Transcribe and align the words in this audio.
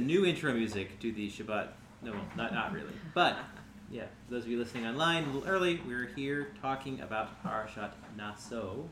the 0.00 0.06
new 0.06 0.24
intro 0.24 0.52
music 0.54 0.98
to 1.00 1.12
the 1.12 1.28
Shabbat. 1.30 1.68
No, 2.02 2.12
well, 2.12 2.24
not 2.34 2.54
not 2.54 2.72
really, 2.72 2.92
but 3.14 3.36
yeah. 3.90 4.04
For 4.26 4.34
those 4.34 4.44
of 4.44 4.50
you 4.50 4.58
listening 4.58 4.86
online, 4.86 5.24
a 5.24 5.26
little 5.32 5.46
early, 5.46 5.80
we're 5.86 6.10
here 6.16 6.52
talking 6.62 7.00
about 7.02 7.42
Parashat 7.44 7.90
Naso. 8.16 8.88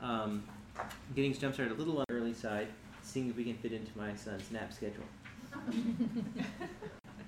Um, 0.00 0.44
getting 1.16 1.34
jump 1.34 1.54
started 1.54 1.72
a 1.72 1.78
little 1.78 1.98
on 1.98 2.04
the 2.08 2.14
early 2.14 2.32
side, 2.32 2.68
seeing 3.02 3.28
if 3.28 3.36
we 3.36 3.42
can 3.42 3.56
fit 3.56 3.72
into 3.72 3.90
my 3.98 4.14
son's 4.14 4.50
nap 4.50 4.72
schedule. 4.72 5.04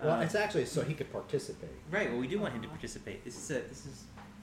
Well, 0.03 0.19
Uh, 0.19 0.25
it's 0.25 0.35
actually 0.35 0.67
so 0.67 0.83
he 0.83 0.95
could 0.95 1.13
participate. 1.13 1.71
Right. 1.89 2.11
Well, 2.11 2.19
we 2.19 2.27
do 2.27 2.41
want 2.41 2.53
him 2.55 2.63
to 2.63 2.67
participate. 2.67 3.25
This 3.25 3.37
is 3.37 3.49
a, 3.53 3.61
this 3.69 3.87
is. 3.87 4.03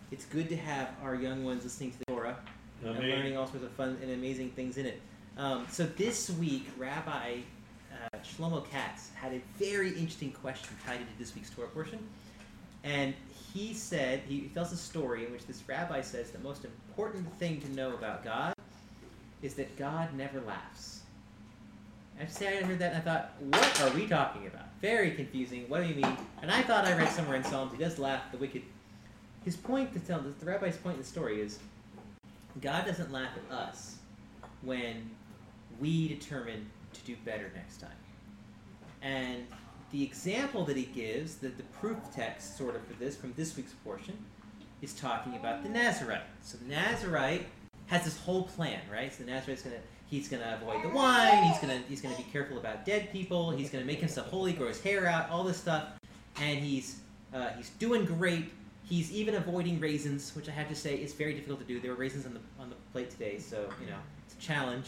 It's 0.09 0.23
good 0.23 0.47
to 0.47 0.55
have 0.55 0.91
our 1.03 1.15
young 1.15 1.43
ones 1.43 1.65
listening 1.65 1.91
to 1.91 1.97
the 1.99 2.05
Torah 2.05 2.37
and 2.81 2.97
learning 2.97 3.35
all 3.35 3.45
sorts 3.45 3.65
of 3.65 3.71
fun 3.73 3.97
and 4.01 4.09
amazing 4.11 4.51
things 4.51 4.77
in 4.77 4.85
it. 4.85 5.01
Um, 5.37 5.67
so 5.69 5.85
this 5.85 6.29
week, 6.29 6.69
Rabbi 6.77 7.39
uh, 7.91 8.17
Shlomo 8.19 8.69
Katz 8.69 9.09
had 9.15 9.33
a 9.33 9.41
very 9.57 9.89
interesting 9.89 10.31
question 10.31 10.69
tied 10.85 11.01
into 11.01 11.13
this 11.17 11.35
week's 11.35 11.49
Torah 11.49 11.67
portion, 11.67 11.99
and 12.83 13.13
he 13.53 13.73
said 13.73 14.21
he 14.27 14.51
tells 14.53 14.71
a 14.71 14.77
story 14.77 15.25
in 15.25 15.31
which 15.31 15.45
this 15.45 15.63
rabbi 15.67 16.01
says 16.01 16.31
the 16.31 16.39
most 16.39 16.65
important 16.65 17.31
thing 17.39 17.59
to 17.61 17.71
know 17.71 17.93
about 17.93 18.23
God 18.23 18.53
is 19.41 19.53
that 19.55 19.77
God 19.77 20.13
never 20.15 20.41
laughs. 20.41 21.01
I 22.21 22.25
say 22.25 22.59
I 22.59 22.63
heard 22.63 22.79
that 22.79 22.93
and 22.93 22.97
I 22.97 23.01
thought, 23.01 23.33
what 23.39 23.81
are 23.81 23.89
we 23.91 24.05
talking 24.05 24.45
about? 24.45 24.65
Very 24.81 25.11
confusing. 25.11 25.69
What 25.69 25.81
do 25.81 25.87
you 25.87 25.95
mean? 25.95 26.17
And 26.41 26.51
I 26.51 26.61
thought 26.63 26.85
I 26.85 26.97
read 26.97 27.09
somewhere 27.09 27.37
in 27.37 27.43
Psalms 27.45 27.71
he 27.71 27.77
does 27.77 27.97
laugh 27.97 28.23
the 28.31 28.37
wicked. 28.37 28.63
His 29.45 29.55
point 29.55 29.93
to 29.93 29.99
tell 29.99 30.19
the 30.19 30.45
rabbi's 30.45 30.75
point 30.75 30.95
in 30.97 31.01
the 31.01 31.07
story 31.07 31.39
is 31.39 31.59
God 32.61 32.85
doesn't 32.85 33.11
laugh 33.11 33.31
at 33.37 33.55
us 33.55 33.97
when 34.63 35.09
we 35.79 36.09
determine 36.09 36.69
to 36.93 37.01
do 37.01 37.15
better 37.25 37.51
next 37.55 37.77
time. 37.77 37.89
And 39.01 39.45
the 39.91 40.03
example 40.03 40.65
that 40.65 40.77
he 40.77 40.83
gives, 40.83 41.35
the, 41.35 41.49
the 41.49 41.63
proof 41.63 41.97
text 42.13 42.57
sort 42.57 42.75
of 42.75 42.85
for 42.85 42.93
this 42.93 43.15
from 43.15 43.33
this 43.35 43.55
week's 43.55 43.73
portion, 43.83 44.17
is 44.81 44.93
talking 44.93 45.35
about 45.35 45.63
the 45.63 45.69
Nazarite. 45.69 46.21
So 46.41 46.57
the 46.57 46.69
Nazarite 46.69 47.45
has 47.87 48.03
this 48.03 48.17
whole 48.17 48.43
plan, 48.43 48.79
right? 48.91 49.13
So 49.13 49.23
the 49.23 49.31
Nazarite's 49.31 49.63
gonna 49.63 49.75
he's 50.09 50.27
gonna 50.27 50.59
avoid 50.61 50.83
the 50.83 50.89
wine, 50.89 51.43
he's 51.43 51.59
gonna 51.59 51.81
he's 51.87 52.01
gonna 52.01 52.15
be 52.15 52.25
careful 52.31 52.57
about 52.57 52.85
dead 52.85 53.11
people, 53.11 53.51
he's 53.51 53.69
gonna 53.69 53.85
make 53.85 53.99
himself 53.99 54.27
holy, 54.27 54.53
grow 54.53 54.67
his 54.67 54.81
hair 54.81 55.07
out, 55.07 55.29
all 55.29 55.43
this 55.43 55.57
stuff, 55.57 55.87
and 56.39 56.59
he's 56.59 56.99
uh, 57.33 57.49
he's 57.57 57.69
doing 57.71 58.05
great. 58.05 58.51
He's 58.83 59.11
even 59.11 59.35
avoiding 59.35 59.79
raisins, 59.79 60.35
which 60.35 60.49
I 60.49 60.51
have 60.51 60.67
to 60.69 60.75
say 60.75 60.95
is 60.95 61.13
very 61.13 61.33
difficult 61.33 61.59
to 61.59 61.65
do. 61.65 61.79
There 61.79 61.91
were 61.91 61.97
raisins 61.97 62.25
on 62.25 62.33
the 62.33 62.39
on 62.59 62.69
the 62.69 62.75
plate 62.91 63.09
today, 63.09 63.37
so 63.37 63.69
you 63.81 63.87
know 63.87 63.97
it's 64.25 64.35
a 64.35 64.39
challenge. 64.39 64.87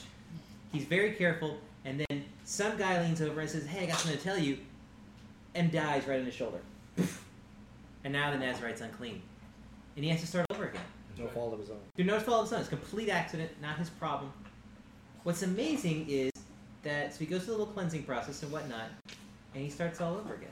He's 0.71 0.85
very 0.85 1.11
careful, 1.11 1.57
and 1.85 2.03
then 2.07 2.25
some 2.43 2.77
guy 2.77 3.01
leans 3.01 3.21
over 3.21 3.41
and 3.41 3.49
says, 3.49 3.65
"Hey, 3.65 3.83
I 3.83 3.85
got 3.87 3.97
something 3.97 4.17
to 4.17 4.23
tell 4.23 4.37
you," 4.37 4.57
and 5.55 5.71
dies 5.71 6.07
right 6.07 6.19
on 6.19 6.25
his 6.25 6.33
shoulder. 6.33 6.59
and 8.03 8.13
now 8.13 8.31
the 8.31 8.37
Nazarite's 8.37 8.81
unclean, 8.81 9.21
and 9.95 10.05
he 10.05 10.11
has 10.11 10.21
to 10.21 10.27
start 10.27 10.45
over 10.51 10.67
again. 10.67 10.81
No 11.17 11.27
fault 11.27 11.53
of 11.53 11.59
his 11.59 11.69
own. 11.69 11.79
Through 11.95 12.05
no 12.05 12.19
fault 12.19 12.43
of 12.43 12.45
his 12.45 12.53
own. 12.53 12.59
It's 12.61 12.67
a 12.67 12.75
complete 12.75 13.09
accident, 13.09 13.51
not 13.61 13.77
his 13.77 13.89
problem. 13.89 14.31
What's 15.23 15.43
amazing 15.43 16.07
is 16.09 16.31
that 16.83 17.13
so 17.13 17.19
he 17.19 17.25
goes 17.25 17.43
through 17.43 17.53
the 17.53 17.59
little 17.59 17.73
cleansing 17.73 18.03
process 18.03 18.41
and 18.43 18.51
whatnot, 18.51 18.89
and 19.53 19.63
he 19.63 19.69
starts 19.69 20.01
all 20.01 20.15
over 20.15 20.33
again. 20.33 20.49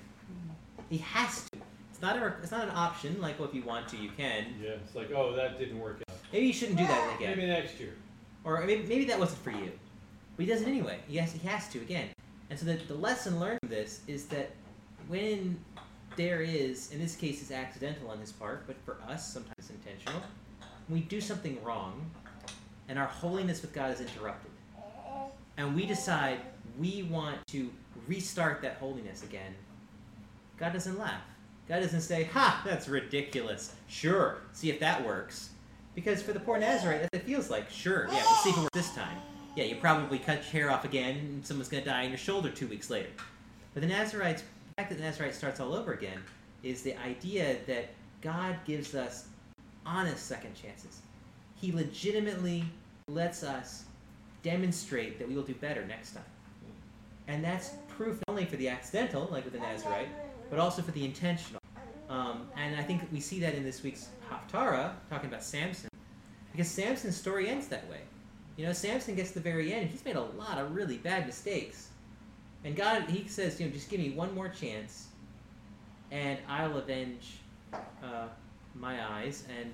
He 0.89 0.97
has 0.97 1.45
to. 1.53 1.59
It's 1.91 2.01
not 2.01 2.17
a. 2.17 2.33
It's 2.41 2.51
not 2.51 2.63
an 2.63 2.75
option. 2.75 3.19
Like, 3.21 3.39
well, 3.39 3.47
if 3.47 3.53
you 3.53 3.63
want 3.63 3.87
to, 3.89 3.97
you 3.97 4.09
can. 4.15 4.45
Yeah, 4.61 4.71
it's 4.71 4.95
like, 4.95 5.11
oh, 5.11 5.35
that 5.35 5.59
didn't 5.59 5.79
work 5.79 6.01
out. 6.09 6.15
Maybe 6.31 6.47
you 6.47 6.53
shouldn't 6.53 6.77
do 6.77 6.85
that 6.85 7.09
ah, 7.11 7.15
again. 7.17 7.37
Maybe 7.37 7.47
next 7.47 7.79
year. 7.79 7.93
Or 8.43 8.61
maybe, 8.61 8.83
maybe 8.87 9.05
that 9.05 9.19
wasn't 9.19 9.43
for 9.43 9.51
you. 9.51 9.71
But 10.39 10.45
he 10.45 10.53
does 10.53 10.61
it 10.61 10.69
anyway. 10.69 10.99
He 11.05 11.17
has, 11.17 11.33
he 11.33 11.45
has 11.49 11.67
to 11.67 11.79
again. 11.79 12.07
And 12.49 12.57
so 12.57 12.65
the, 12.65 12.75
the 12.75 12.93
lesson 12.93 13.41
learned 13.41 13.59
from 13.59 13.69
this 13.69 13.99
is 14.07 14.23
that 14.27 14.51
when 15.09 15.59
there 16.15 16.39
is, 16.39 16.93
in 16.93 16.99
this 17.01 17.17
case, 17.17 17.41
it's 17.41 17.51
accidental 17.51 18.09
on 18.09 18.19
his 18.19 18.31
part, 18.31 18.65
but 18.65 18.77
for 18.85 18.99
us, 19.05 19.33
sometimes 19.33 19.53
it's 19.57 19.69
intentional, 19.69 20.21
we 20.87 21.01
do 21.01 21.19
something 21.19 21.61
wrong 21.61 22.09
and 22.87 22.97
our 22.97 23.05
holiness 23.05 23.61
with 23.61 23.73
God 23.73 23.91
is 23.91 23.99
interrupted, 23.99 24.51
and 25.57 25.75
we 25.75 25.85
decide 25.85 26.39
we 26.79 27.03
want 27.03 27.45
to 27.47 27.69
restart 28.07 28.61
that 28.61 28.77
holiness 28.77 29.23
again, 29.23 29.53
God 30.57 30.71
doesn't 30.71 30.97
laugh. 30.97 31.21
God 31.67 31.81
doesn't 31.81 31.99
say, 31.99 32.23
Ha, 32.31 32.61
that's 32.65 32.87
ridiculous. 32.87 33.75
Sure, 33.89 34.37
see 34.53 34.69
if 34.69 34.79
that 34.79 35.05
works. 35.05 35.49
Because 35.95 36.21
for 36.21 36.31
the 36.31 36.39
poor 36.39 36.57
Nazarite, 36.57 37.09
it 37.11 37.23
feels 37.23 37.49
like, 37.49 37.69
sure, 37.69 38.07
yeah, 38.07 38.13
let's 38.13 38.43
see 38.43 38.51
if 38.51 38.57
it 38.57 38.61
works 38.61 38.69
this 38.73 38.95
time. 38.95 39.17
Yeah, 39.59 39.65
you 39.65 39.75
probably 39.75 40.19
cut 40.19 40.35
your 40.35 40.63
hair 40.63 40.71
off 40.71 40.85
again, 40.85 41.17
and 41.17 41.45
someone's 41.45 41.67
going 41.67 41.83
to 41.83 41.89
die 41.89 42.05
on 42.05 42.09
your 42.11 42.17
shoulder 42.17 42.49
two 42.49 42.67
weeks 42.67 42.89
later. 42.89 43.09
But 43.73 43.81
the 43.81 43.89
Nazarite's, 43.89 44.41
the 44.41 44.73
fact 44.77 44.89
that 44.89 44.95
the 44.95 45.03
Nazarite 45.03 45.35
starts 45.35 45.59
all 45.59 45.73
over 45.73 45.91
again 45.91 46.23
is 46.63 46.81
the 46.81 46.97
idea 47.01 47.57
that 47.67 47.89
God 48.21 48.55
gives 48.63 48.95
us 48.95 49.27
honest 49.85 50.25
second 50.25 50.55
chances. 50.55 51.01
He 51.59 51.73
legitimately 51.73 52.63
lets 53.09 53.43
us 53.43 53.83
demonstrate 54.43 55.19
that 55.19 55.27
we 55.27 55.35
will 55.35 55.43
do 55.43 55.55
better 55.55 55.85
next 55.85 56.13
time. 56.13 56.23
And 57.27 57.43
that's 57.43 57.71
proof 57.89 58.17
not 58.29 58.35
only 58.35 58.45
for 58.45 58.55
the 58.55 58.69
accidental, 58.69 59.27
like 59.29 59.43
with 59.43 59.51
the 59.51 59.59
Nazarite, 59.59 60.07
but 60.49 60.59
also 60.59 60.81
for 60.81 60.91
the 60.91 61.03
intentional. 61.03 61.59
Um, 62.09 62.47
and 62.55 62.77
I 62.77 62.83
think 62.83 63.01
we 63.11 63.19
see 63.19 63.41
that 63.41 63.55
in 63.55 63.65
this 63.65 63.83
week's 63.83 64.07
Haftarah, 64.31 64.93
talking 65.09 65.27
about 65.27 65.43
Samson, 65.43 65.89
because 66.53 66.69
Samson's 66.69 67.17
story 67.17 67.49
ends 67.49 67.67
that 67.67 67.89
way. 67.89 67.99
You 68.59 68.65
know, 68.65 68.73
Samson 68.73 69.15
gets 69.15 69.29
to 69.29 69.35
the 69.35 69.39
very 69.49 69.71
end, 69.71 69.83
and 69.83 69.89
he's 69.89 70.03
made 70.03 70.17
a 70.17 70.21
lot 70.21 70.57
of 70.57 70.75
really 70.75 70.97
bad 70.97 71.25
mistakes. 71.25 71.87
And 72.65 72.75
God, 72.75 73.03
he 73.03 73.25
says, 73.25 73.57
you 73.57 73.65
know, 73.65 73.71
just 73.71 73.89
give 73.89 74.01
me 74.01 74.09
one 74.09 74.35
more 74.35 74.49
chance, 74.49 75.07
and 76.11 76.37
I'll 76.45 76.75
avenge 76.75 77.37
uh, 77.73 78.27
my 78.75 79.01
eyes, 79.13 79.45
and 79.57 79.73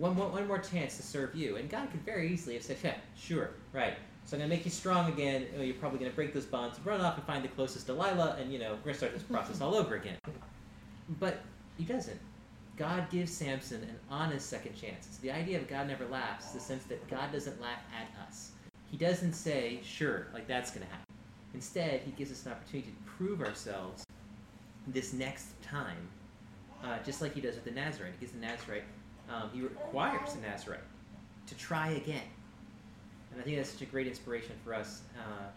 one 0.00 0.14
more, 0.14 0.28
one 0.28 0.46
more 0.46 0.60
chance 0.60 0.96
to 0.98 1.02
serve 1.02 1.34
you. 1.34 1.56
And 1.56 1.68
God 1.68 1.90
could 1.90 2.02
very 2.02 2.32
easily 2.32 2.54
have 2.54 2.62
said, 2.62 2.76
yeah, 2.84 2.94
sure, 3.18 3.50
right. 3.72 3.94
So 4.26 4.36
I'm 4.36 4.38
going 4.42 4.50
to 4.50 4.56
make 4.56 4.64
you 4.64 4.70
strong 4.70 5.12
again. 5.12 5.46
You're 5.58 5.74
probably 5.74 5.98
going 5.98 6.12
to 6.12 6.14
break 6.14 6.32
those 6.32 6.46
bonds, 6.46 6.78
run 6.84 7.00
off 7.00 7.16
and 7.16 7.26
find 7.26 7.42
the 7.42 7.48
closest 7.48 7.88
Delilah, 7.88 8.36
and, 8.40 8.52
you 8.52 8.60
know, 8.60 8.74
we're 8.74 8.92
going 8.92 8.92
to 8.92 8.98
start 8.98 9.12
this 9.12 9.24
process 9.24 9.60
all 9.60 9.74
over 9.74 9.96
again. 9.96 10.18
But 11.18 11.40
he 11.76 11.82
doesn't. 11.82 12.20
God 12.80 13.10
gives 13.10 13.30
Samson 13.30 13.82
an 13.82 13.96
honest 14.08 14.48
second 14.48 14.74
chance. 14.74 15.06
So 15.10 15.18
the 15.20 15.30
idea 15.30 15.58
of 15.58 15.68
God 15.68 15.86
never 15.86 16.06
laughs 16.06 16.52
the 16.52 16.60
sense 16.60 16.84
that 16.84 17.06
God 17.10 17.30
doesn't 17.30 17.60
laugh 17.60 17.82
at 17.94 18.08
us. 18.26 18.52
He 18.90 18.96
doesn't 18.96 19.34
say, 19.34 19.80
sure, 19.84 20.28
like 20.32 20.48
that's 20.48 20.70
going 20.70 20.86
to 20.86 20.90
happen. 20.90 21.04
Instead, 21.52 22.00
he 22.06 22.12
gives 22.12 22.32
us 22.32 22.46
an 22.46 22.52
opportunity 22.52 22.88
to 22.88 23.10
prove 23.18 23.42
ourselves 23.42 24.02
this 24.86 25.12
next 25.12 25.60
time, 25.60 26.08
uh, 26.82 26.96
just 27.04 27.20
like 27.20 27.34
he 27.34 27.42
does 27.42 27.54
with 27.54 27.64
the 27.64 27.70
Nazarite. 27.70 28.14
He 28.18 28.20
gives 28.20 28.32
the 28.32 28.38
Nazarite, 28.38 28.84
um, 29.28 29.50
he 29.52 29.60
requires 29.60 30.32
the 30.32 30.40
Nazarite 30.40 30.80
to 31.48 31.54
try 31.56 31.90
again. 31.90 32.22
And 33.30 33.42
I 33.42 33.44
think 33.44 33.58
that's 33.58 33.72
such 33.72 33.82
a 33.82 33.86
great 33.90 34.06
inspiration 34.06 34.52
for 34.64 34.72
us, 34.72 35.02
uh, 35.18 35.48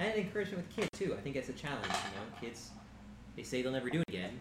and 0.00 0.12
an 0.12 0.18
encouragement 0.18 0.66
with 0.66 0.74
kids 0.74 0.88
too. 0.92 1.14
I 1.16 1.20
think 1.20 1.36
that's 1.36 1.50
a 1.50 1.52
challenge. 1.52 1.86
You 1.86 1.92
know, 1.92 2.40
kids, 2.40 2.70
they 3.36 3.44
say 3.44 3.62
they'll 3.62 3.70
never 3.70 3.90
do 3.90 4.00
it 4.00 4.08
again. 4.08 4.40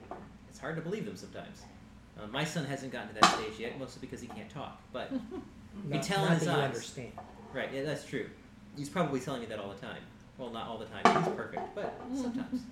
It's 0.50 0.58
hard 0.58 0.76
to 0.78 0.82
believe 0.82 1.06
them 1.06 1.16
sometimes. 1.16 1.62
Uh, 2.18 2.28
my 2.28 2.44
son 2.44 2.66
hasn't 2.66 2.92
gotten 2.92 3.10
to 3.10 3.16
that 3.16 3.26
stage 3.26 3.60
yet, 3.60 3.80
mostly 3.80 4.00
because 4.02 4.22
he 4.22 4.28
can't 4.28 4.50
talk. 4.50 4.82
But 4.92 5.12
Not, 5.90 6.04
tell 6.04 6.24
in 6.24 6.30
not 6.30 6.38
his 6.38 6.46
that 6.48 6.56
you 6.56 6.62
eyes. 6.62 6.66
understand. 6.70 7.12
right, 7.54 7.70
yeah, 7.74 7.84
that's 7.84 8.06
true. 8.06 8.30
He's 8.78 8.90
probably 8.90 9.20
telling 9.20 9.42
me 9.42 9.48
that 9.48 9.60
all 9.60 9.70
the 9.70 9.80
time. 9.80 10.02
Well, 10.38 10.50
not 10.52 10.68
all 10.68 10.78
the 10.78 10.86
time. 10.86 11.24
He's 11.24 11.34
perfect, 11.36 11.76
but 11.76 11.94
sometimes. 12.16 12.62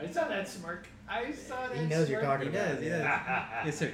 I 0.00 0.06
saw 0.10 0.28
that 0.28 0.46
smirk. 0.48 0.86
I 1.08 1.32
saw 1.32 1.68
that. 1.68 1.76
He 1.76 1.86
knows 1.86 2.10
you're 2.10 2.20
talking 2.20 2.50
He 2.50 2.56
about 2.56 2.68
does, 2.68 2.78
it. 2.78 2.82
he 2.84 2.88
yeah. 2.90 3.46
does. 3.62 3.66
yes, 3.66 3.78
sir. 3.78 3.92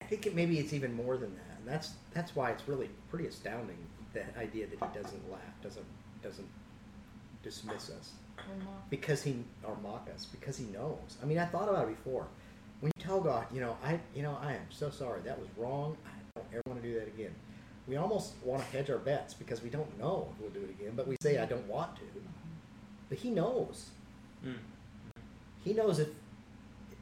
I 0.00 0.04
think 0.04 0.26
it, 0.26 0.34
maybe 0.34 0.58
it's 0.58 0.72
even 0.72 0.94
more 0.94 1.16
than 1.16 1.34
that, 1.34 1.58
and 1.58 1.66
that's 1.68 1.92
that's 2.12 2.36
why 2.36 2.50
it's 2.50 2.68
really 2.68 2.88
pretty 3.10 3.26
astounding 3.26 3.76
the 4.12 4.22
idea 4.38 4.66
that 4.66 4.78
he 4.78 5.02
doesn't 5.02 5.30
laugh, 5.32 5.40
doesn't 5.62 5.84
doesn't 6.22 6.46
dismiss 7.42 7.90
us 7.90 8.12
because 8.90 9.22
he 9.22 9.36
or 9.64 9.76
mock 9.82 10.08
us 10.14 10.26
because 10.26 10.56
he 10.56 10.66
knows. 10.66 11.16
I 11.22 11.26
mean, 11.26 11.38
I 11.38 11.46
thought 11.46 11.68
about 11.68 11.88
it 11.88 11.96
before. 11.96 12.26
When 12.80 12.90
you 12.96 13.02
tell 13.02 13.20
God, 13.20 13.46
you 13.52 13.60
know, 13.60 13.76
I 13.84 13.98
you 14.14 14.22
know, 14.22 14.38
I 14.42 14.52
am 14.52 14.66
so 14.70 14.90
sorry 14.90 15.20
that 15.24 15.38
was 15.38 15.48
wrong. 15.56 15.96
I 16.06 16.10
don't 16.34 16.46
ever 16.52 16.62
want 16.66 16.82
to 16.82 16.88
do 16.88 16.98
that 16.98 17.08
again. 17.08 17.34
We 17.86 17.96
almost 17.96 18.34
want 18.44 18.62
to 18.62 18.76
hedge 18.76 18.90
our 18.90 18.98
bets 18.98 19.34
because 19.34 19.62
we 19.62 19.68
don't 19.68 19.98
know 19.98 20.28
if 20.32 20.40
we'll 20.40 20.50
do 20.50 20.60
it 20.60 20.70
again, 20.70 20.92
but 20.94 21.06
we 21.08 21.16
say 21.20 21.38
I 21.38 21.46
don't 21.46 21.66
want 21.66 21.96
to. 21.96 22.02
But 23.08 23.18
he 23.18 23.30
knows. 23.30 23.90
Mm. 24.44 24.54
He 25.64 25.72
knows 25.74 25.98
if 25.98 26.08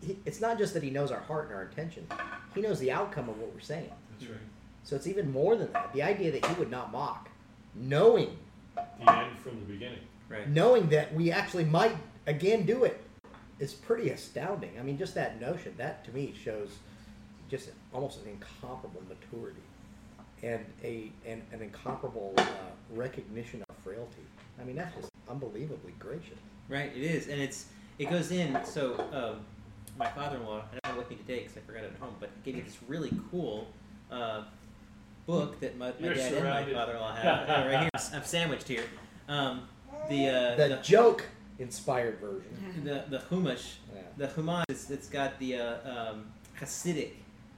he, 0.03 0.19
it's 0.25 0.41
not 0.41 0.59
just 0.59 0.75
that 0.75 0.83
he 0.83 0.91
knows 0.91 1.11
our 1.11 1.21
heart 1.21 1.47
and 1.47 1.55
our 1.55 1.63
intention. 1.65 2.07
He 2.55 2.61
knows 2.61 2.79
the 2.79 2.91
outcome 2.91 3.29
of 3.29 3.39
what 3.39 3.53
we're 3.53 3.61
saying. 3.61 3.91
That's 4.19 4.31
right. 4.31 4.41
So 4.83 4.97
it's 4.97 5.07
even 5.07 5.31
more 5.31 5.57
than 5.57 5.73
that. 5.73 5.93
The 5.93 6.03
idea 6.03 6.33
that 6.33 6.45
he 6.45 6.55
would 6.55 6.71
not 6.71 6.91
mock, 6.91 7.29
knowing 7.75 8.37
He 8.99 9.05
from 9.43 9.61
the 9.61 9.73
beginning. 9.73 10.01
Right. 10.31 10.49
knowing 10.49 10.89
that 10.91 11.13
we 11.13 11.33
actually 11.33 11.65
might 11.65 11.97
again 12.27 12.65
do 12.65 12.85
it 12.85 13.03
is 13.59 13.75
pretty 13.75 14.11
astounding. 14.11 14.71
I 14.79 14.83
mean, 14.83 14.97
just 14.97 15.15
that 15.17 15.41
notion 15.41 15.75
that 15.77 16.05
to 16.05 16.13
me 16.13 16.33
shows 16.41 16.71
just 17.51 17.71
almost 17.93 18.21
an 18.23 18.31
incomparable 18.31 19.03
maturity 19.09 19.61
and 20.43 20.65
a 20.85 21.11
and 21.27 21.43
an 21.53 21.63
incomparable 21.63 22.33
uh, 22.39 22.45
recognition 22.95 23.65
of 23.69 23.77
frailty. 23.85 24.23
I 24.61 24.65
mean, 24.65 24.77
that's 24.77 24.95
just 24.95 25.11
unbelievably 25.29 25.95
gracious. 25.99 26.39
Right, 26.69 26.93
it 26.95 27.03
is, 27.03 27.27
and 27.27 27.41
it's 27.41 27.67
it 27.99 28.09
goes 28.09 28.31
in. 28.31 28.59
So 28.65 29.05
um, 29.13 29.45
my 29.99 30.09
father-in-law, 30.09 30.59
I 30.59 30.73
don't 30.73 30.87
have 30.87 30.95
it 30.95 30.99
with 30.99 31.11
me 31.11 31.17
today 31.17 31.41
because 31.41 31.57
I 31.57 31.61
forgot 31.61 31.85
it 31.85 31.93
at 31.95 32.01
home, 32.01 32.15
but 32.21 32.31
gave 32.45 32.55
me 32.55 32.61
this 32.61 32.77
really 32.89 33.13
cool 33.31 33.67
uh, 34.11 34.45
book 35.27 35.61
that 35.61 35.77
my, 35.77 35.89
my 35.89 35.95
You're 35.99 36.15
dad 36.15 36.33
and 36.33 36.45
my 36.45 36.73
father-in-law 36.73 37.15
have 37.17 37.49
right 37.67 37.81
here. 37.81 37.91
I'm 38.15 38.25
sandwiched 38.25 38.69
here. 38.69 38.85
Um, 39.29 39.69
the, 40.11 40.29
uh, 40.29 40.57
The, 40.57 40.69
the 40.77 40.83
joke 40.83 41.25
inspired 41.59 42.19
version. 42.21 42.83
the 42.85 43.05
the 43.09 43.19
Humash, 43.31 43.75
Yeah. 43.95 44.01
the 44.17 44.27
Humash, 44.29 44.65
it's, 44.69 44.91
it's 44.91 45.09
got 45.09 45.39
the 45.39 45.57
uh, 45.57 46.11
um, 46.11 46.27
Hasidic 46.61 47.13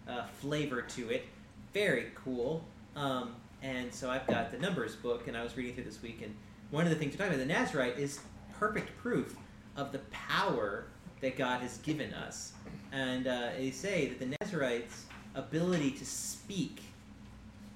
uh, 0.08 0.24
flavor 0.40 0.82
to 0.82 1.10
it. 1.10 1.24
Very 1.74 2.12
cool. 2.14 2.64
Um, 2.96 3.34
and 3.62 3.92
so 3.94 4.10
I've 4.10 4.26
got 4.26 4.50
the 4.50 4.58
Numbers 4.58 4.96
book, 4.96 5.28
and 5.28 5.36
I 5.36 5.42
was 5.42 5.56
reading 5.56 5.74
through 5.74 5.84
this 5.84 6.02
week, 6.02 6.20
and 6.22 6.34
one 6.70 6.84
of 6.84 6.90
the 6.90 6.96
things 6.96 7.12
we're 7.12 7.18
talking 7.24 7.34
about, 7.40 7.46
the 7.46 7.52
Nazarite, 7.54 7.98
is 7.98 8.18
perfect 8.58 8.96
proof 8.98 9.36
of 9.76 9.92
the 9.92 10.00
power 10.10 10.86
that 11.20 11.36
God 11.38 11.60
has 11.60 11.78
given 11.78 12.12
us. 12.12 12.52
And 12.92 13.26
uh, 13.28 13.50
they 13.56 13.70
say 13.70 14.08
that 14.08 14.18
the 14.18 14.36
Nazarite's 14.40 15.06
ability 15.36 15.92
to 15.92 16.04
speak 16.04 16.82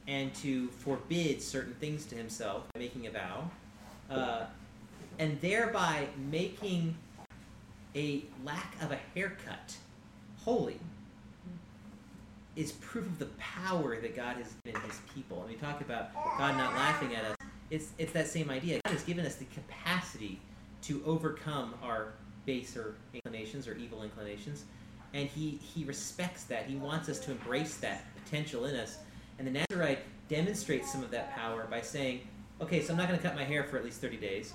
and 0.08 0.34
to 0.36 0.68
forbid 0.68 1.40
certain 1.40 1.74
things 1.74 2.04
to 2.06 2.14
himself 2.16 2.64
by 2.74 2.80
making 2.80 3.06
a 3.06 3.10
vow, 3.10 3.50
uh, 4.10 4.46
and 5.18 5.40
thereby 5.40 6.06
making 6.30 6.96
a 7.94 8.24
lack 8.44 8.74
of 8.82 8.92
a 8.92 8.98
haircut 9.14 9.76
holy 10.38 10.78
is 12.54 12.72
proof 12.72 13.06
of 13.06 13.18
the 13.18 13.26
power 13.38 14.00
that 14.00 14.16
God 14.16 14.36
has 14.36 14.54
given 14.64 14.80
his 14.82 15.00
people. 15.14 15.40
And 15.42 15.50
we 15.50 15.56
talk 15.56 15.80
about 15.80 16.14
God 16.38 16.56
not 16.56 16.74
laughing 16.74 17.14
at 17.14 17.24
us. 17.24 17.36
It's, 17.70 17.90
it's 17.98 18.12
that 18.12 18.28
same 18.28 18.50
idea. 18.50 18.80
God 18.84 18.92
has 18.92 19.02
given 19.02 19.26
us 19.26 19.36
the 19.36 19.44
capacity 19.46 20.40
to 20.82 21.02
overcome 21.04 21.74
our 21.82 22.12
baser 22.46 22.94
inclinations 23.12 23.66
or 23.68 23.74
evil 23.76 24.02
inclinations. 24.02 24.64
And 25.12 25.28
he, 25.28 25.58
he 25.74 25.84
respects 25.84 26.44
that. 26.44 26.66
He 26.66 26.76
wants 26.76 27.08
us 27.08 27.18
to 27.20 27.32
embrace 27.32 27.76
that 27.78 28.04
potential 28.24 28.64
in 28.66 28.76
us. 28.76 28.98
And 29.38 29.46
the 29.46 29.64
Nazarite 29.68 30.00
demonstrates 30.28 30.90
some 30.90 31.02
of 31.02 31.10
that 31.10 31.34
power 31.34 31.66
by 31.70 31.80
saying, 31.80 32.20
okay, 32.60 32.82
so 32.82 32.92
I'm 32.92 32.98
not 32.98 33.08
going 33.08 33.18
to 33.18 33.26
cut 33.26 33.36
my 33.36 33.44
hair 33.44 33.64
for 33.64 33.76
at 33.76 33.84
least 33.84 34.00
30 34.00 34.16
days. 34.16 34.54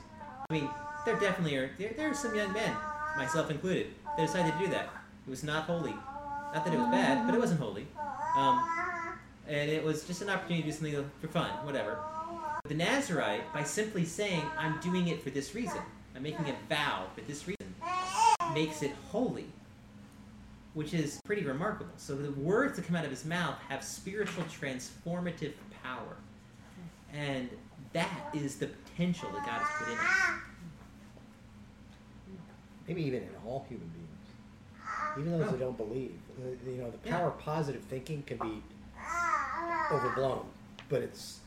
I 0.51 0.53
mean, 0.53 0.69
there 1.05 1.17
definitely 1.17 1.55
are, 1.55 1.71
there, 1.77 1.93
there 1.95 2.09
are 2.09 2.13
some 2.13 2.35
young 2.35 2.51
men, 2.51 2.75
myself 3.15 3.49
included, 3.49 3.93
that 4.17 4.25
decided 4.25 4.51
to 4.51 4.59
do 4.59 4.67
that. 4.71 4.89
It 5.25 5.29
was 5.29 5.45
not 5.45 5.63
holy. 5.63 5.93
Not 6.53 6.65
that 6.65 6.73
it 6.73 6.77
was 6.77 6.89
bad, 6.89 7.25
but 7.25 7.33
it 7.33 7.39
wasn't 7.39 7.61
holy. 7.61 7.87
Um, 8.35 8.61
and 9.47 9.69
it 9.69 9.81
was 9.81 10.03
just 10.03 10.21
an 10.21 10.29
opportunity 10.29 10.63
to 10.63 10.67
do 10.67 10.73
something 10.73 11.11
for 11.21 11.27
fun, 11.29 11.51
whatever. 11.63 11.99
The 12.65 12.73
Nazarite, 12.73 13.53
by 13.53 13.63
simply 13.63 14.03
saying, 14.03 14.43
I'm 14.57 14.77
doing 14.81 15.07
it 15.07 15.23
for 15.23 15.29
this 15.29 15.55
reason, 15.55 15.79
I'm 16.17 16.23
making 16.23 16.45
a 16.49 16.55
vow 16.67 17.05
for 17.15 17.21
this 17.21 17.47
reason, 17.47 17.73
makes 18.53 18.83
it 18.83 18.91
holy, 19.09 19.45
which 20.73 20.93
is 20.93 21.21
pretty 21.23 21.45
remarkable. 21.45 21.93
So 21.95 22.13
the 22.13 22.33
words 22.33 22.75
that 22.75 22.85
come 22.85 22.97
out 22.97 23.05
of 23.05 23.09
his 23.09 23.23
mouth 23.23 23.55
have 23.69 23.85
spiritual 23.85 24.43
transformative 24.43 25.53
power. 25.81 26.17
And 27.13 27.49
that 27.93 28.09
is 28.33 28.57
the 28.57 28.69
potential 29.01 29.29
that 29.31 29.45
God 29.45 29.61
has 29.61 29.67
put 29.79 29.87
in 29.91 29.97
us. 29.97 30.41
Maybe 32.87 33.03
even 33.03 33.23
in 33.23 33.29
all 33.45 33.65
human 33.67 33.87
beings, 33.87 34.07
even 35.17 35.31
those 35.39 35.47
Oh. 35.47 35.51
that 35.51 35.59
don't 35.59 35.77
believe. 35.77 36.19
You 36.65 36.77
know, 36.77 36.91
the 36.91 36.97
power 37.09 37.29
of 37.29 37.39
positive 37.39 37.81
thinking 37.83 38.23
can 38.23 38.37
be 38.37 38.61
overblown, 39.91 40.45
but 40.89 41.01
it's 41.01 41.39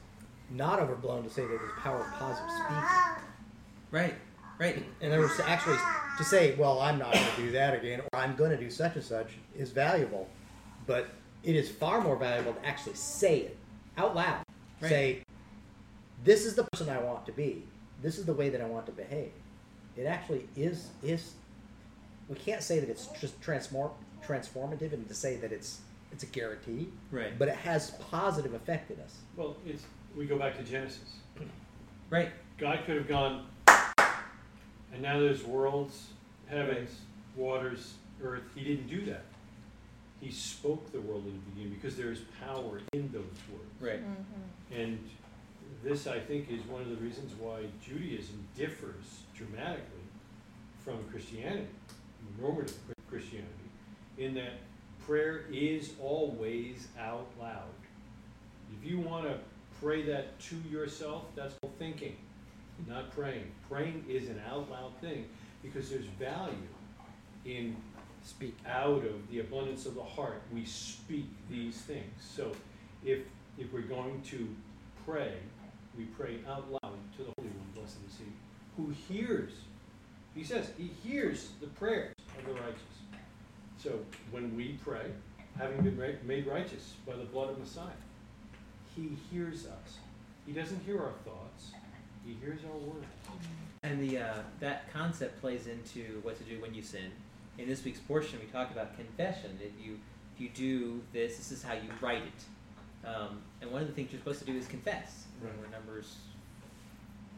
not 0.50 0.80
overblown 0.80 1.22
to 1.24 1.30
say 1.30 1.42
that 1.42 1.48
there's 1.48 1.72
power 1.78 2.00
of 2.00 2.12
positive 2.14 2.50
speaking. 2.50 2.82
Right, 3.90 4.14
right. 4.58 4.84
And 5.00 5.12
there 5.12 5.20
was 5.20 5.38
actually 5.40 5.78
to 6.18 6.24
say, 6.24 6.54
well, 6.56 6.80
I'm 6.80 6.98
not 6.98 7.12
going 7.12 7.26
to 7.36 7.42
do 7.42 7.50
that 7.52 7.74
again, 7.74 8.00
or 8.00 8.18
I'm 8.18 8.34
going 8.36 8.50
to 8.50 8.56
do 8.56 8.70
such 8.70 8.94
and 8.96 9.04
such, 9.04 9.32
is 9.56 9.70
valuable, 9.70 10.28
but 10.86 11.08
it 11.42 11.54
is 11.56 11.70
far 11.70 12.00
more 12.00 12.16
valuable 12.16 12.54
to 12.54 12.66
actually 12.66 12.94
say 12.94 13.40
it 13.40 13.56
out 13.96 14.14
loud. 14.14 14.42
Right. 14.80 14.88
Say, 14.88 15.22
this 16.24 16.44
is 16.46 16.54
the 16.54 16.64
person 16.64 16.88
I 16.88 16.98
want 16.98 17.26
to 17.26 17.32
be. 17.32 17.62
This 18.02 18.18
is 18.18 18.24
the 18.24 18.32
way 18.34 18.48
that 18.48 18.60
I 18.60 18.64
want 18.64 18.86
to 18.86 18.92
behave. 18.92 19.30
It 19.96 20.04
actually 20.04 20.48
is 20.56 20.88
is. 21.02 21.34
We 22.28 22.36
can't 22.36 22.62
say 22.62 22.80
that 22.80 22.88
it's 22.88 23.06
just 23.20 23.40
transform 23.42 23.90
transformative, 24.26 24.92
and 24.92 25.06
to 25.08 25.14
say 25.14 25.36
that 25.36 25.52
it's 25.52 25.80
it's 26.10 26.22
a 26.22 26.26
guarantee, 26.26 26.88
Right. 27.10 27.36
but 27.38 27.48
it 27.48 27.56
has 27.56 27.90
positive 28.10 28.54
effect 28.54 28.90
in 28.90 28.98
us. 29.00 29.16
Well, 29.36 29.56
it's 29.66 29.84
we 30.16 30.26
go 30.26 30.38
back 30.38 30.56
to 30.56 30.62
Genesis. 30.62 31.16
Right. 32.10 32.30
God 32.58 32.80
could 32.86 32.96
have 32.96 33.08
gone, 33.08 33.46
and 34.92 35.02
now 35.02 35.18
there's 35.18 35.42
worlds, 35.44 36.08
heavens, 36.48 37.00
waters, 37.36 37.94
earth. 38.22 38.42
He 38.54 38.62
didn't 38.64 38.86
do 38.86 39.04
that. 39.06 39.24
He 40.20 40.30
spoke 40.30 40.90
the 40.92 41.00
world 41.00 41.24
in 41.26 41.32
the 41.32 41.50
beginning 41.50 41.74
because 41.74 41.96
there 41.96 42.10
is 42.12 42.20
power 42.40 42.80
in 42.92 43.10
those 43.12 43.24
words. 43.52 43.70
Right. 43.80 44.00
Mm-hmm. 44.00 44.80
And 44.80 44.98
this, 45.84 46.06
I 46.06 46.18
think, 46.18 46.50
is 46.50 46.62
one 46.62 46.82
of 46.82 46.88
the 46.88 46.96
reasons 46.96 47.32
why 47.38 47.60
Judaism 47.84 48.46
differs 48.56 49.20
dramatically 49.36 49.84
from 50.84 51.04
Christianity, 51.10 51.68
normative 52.40 52.76
Christianity, 53.08 53.48
in 54.18 54.34
that 54.34 54.54
prayer 55.06 55.44
is 55.52 55.92
always 56.00 56.88
out 56.98 57.28
loud. 57.40 57.68
If 58.78 58.88
you 58.88 58.98
want 58.98 59.26
to 59.26 59.38
pray 59.80 60.02
that 60.02 60.38
to 60.40 60.56
yourself, 60.70 61.24
that's 61.36 61.54
called 61.60 61.78
thinking, 61.78 62.16
not 62.88 63.10
praying. 63.10 63.50
Praying 63.68 64.04
is 64.08 64.28
an 64.28 64.40
out 64.50 64.70
loud 64.70 64.96
thing 65.00 65.26
because 65.62 65.90
there's 65.90 66.06
value 66.18 66.54
in 67.44 67.76
Speak. 68.24 68.56
out 68.66 69.04
of 69.04 69.30
the 69.30 69.40
abundance 69.40 69.84
of 69.84 69.94
the 69.94 70.02
heart, 70.02 70.40
we 70.50 70.64
speak 70.64 71.26
these 71.50 71.76
things. 71.76 72.14
So 72.18 72.52
if, 73.04 73.18
if 73.58 73.70
we're 73.70 73.82
going 73.82 74.22
to 74.30 74.48
pray, 75.04 75.34
we 75.96 76.04
pray 76.04 76.38
out 76.48 76.70
loud 76.70 76.96
to 77.16 77.22
the 77.22 77.32
Holy 77.38 77.50
One, 77.50 77.68
blessed 77.74 77.98
is 78.08 78.18
He, 78.18 78.24
who 78.76 78.90
hears. 79.08 79.52
He 80.34 80.44
says, 80.44 80.70
He 80.76 80.90
hears 81.02 81.50
the 81.60 81.68
prayers 81.68 82.14
of 82.38 82.46
the 82.46 82.60
righteous. 82.60 82.80
So 83.78 84.00
when 84.30 84.56
we 84.56 84.78
pray, 84.84 85.10
having 85.58 85.82
been 85.82 86.16
made 86.26 86.46
righteous 86.46 86.94
by 87.06 87.14
the 87.14 87.24
blood 87.24 87.50
of 87.50 87.58
Messiah, 87.58 87.86
He 88.96 89.16
hears 89.30 89.66
us. 89.66 89.98
He 90.46 90.52
doesn't 90.52 90.82
hear 90.84 91.00
our 91.00 91.12
thoughts, 91.24 91.72
He 92.26 92.34
hears 92.40 92.60
our 92.70 92.78
words. 92.78 93.06
And 93.82 94.02
the 94.02 94.18
uh, 94.18 94.34
that 94.60 94.92
concept 94.92 95.40
plays 95.40 95.66
into 95.66 96.20
what 96.22 96.38
to 96.38 96.44
do 96.44 96.60
when 96.60 96.74
you 96.74 96.82
sin. 96.82 97.12
In 97.58 97.68
this 97.68 97.84
week's 97.84 98.00
portion, 98.00 98.38
we 98.40 98.46
talk 98.46 98.70
about 98.72 98.96
confession. 98.96 99.58
If 99.62 99.84
you 99.84 99.98
if 100.34 100.40
you 100.40 100.48
do 100.48 101.02
this, 101.12 101.36
this 101.36 101.52
is 101.52 101.62
how 101.62 101.74
you 101.74 101.90
write 102.00 102.22
it. 102.22 102.44
Um, 103.06 103.42
and 103.60 103.70
one 103.70 103.82
of 103.82 103.88
the 103.88 103.94
things 103.94 104.12
you're 104.12 104.20
supposed 104.20 104.40
to 104.40 104.46
do 104.46 104.56
is 104.56 104.66
confess. 104.66 105.24
Right. 105.42 105.52
We're 105.60 105.70
numbers 105.70 106.16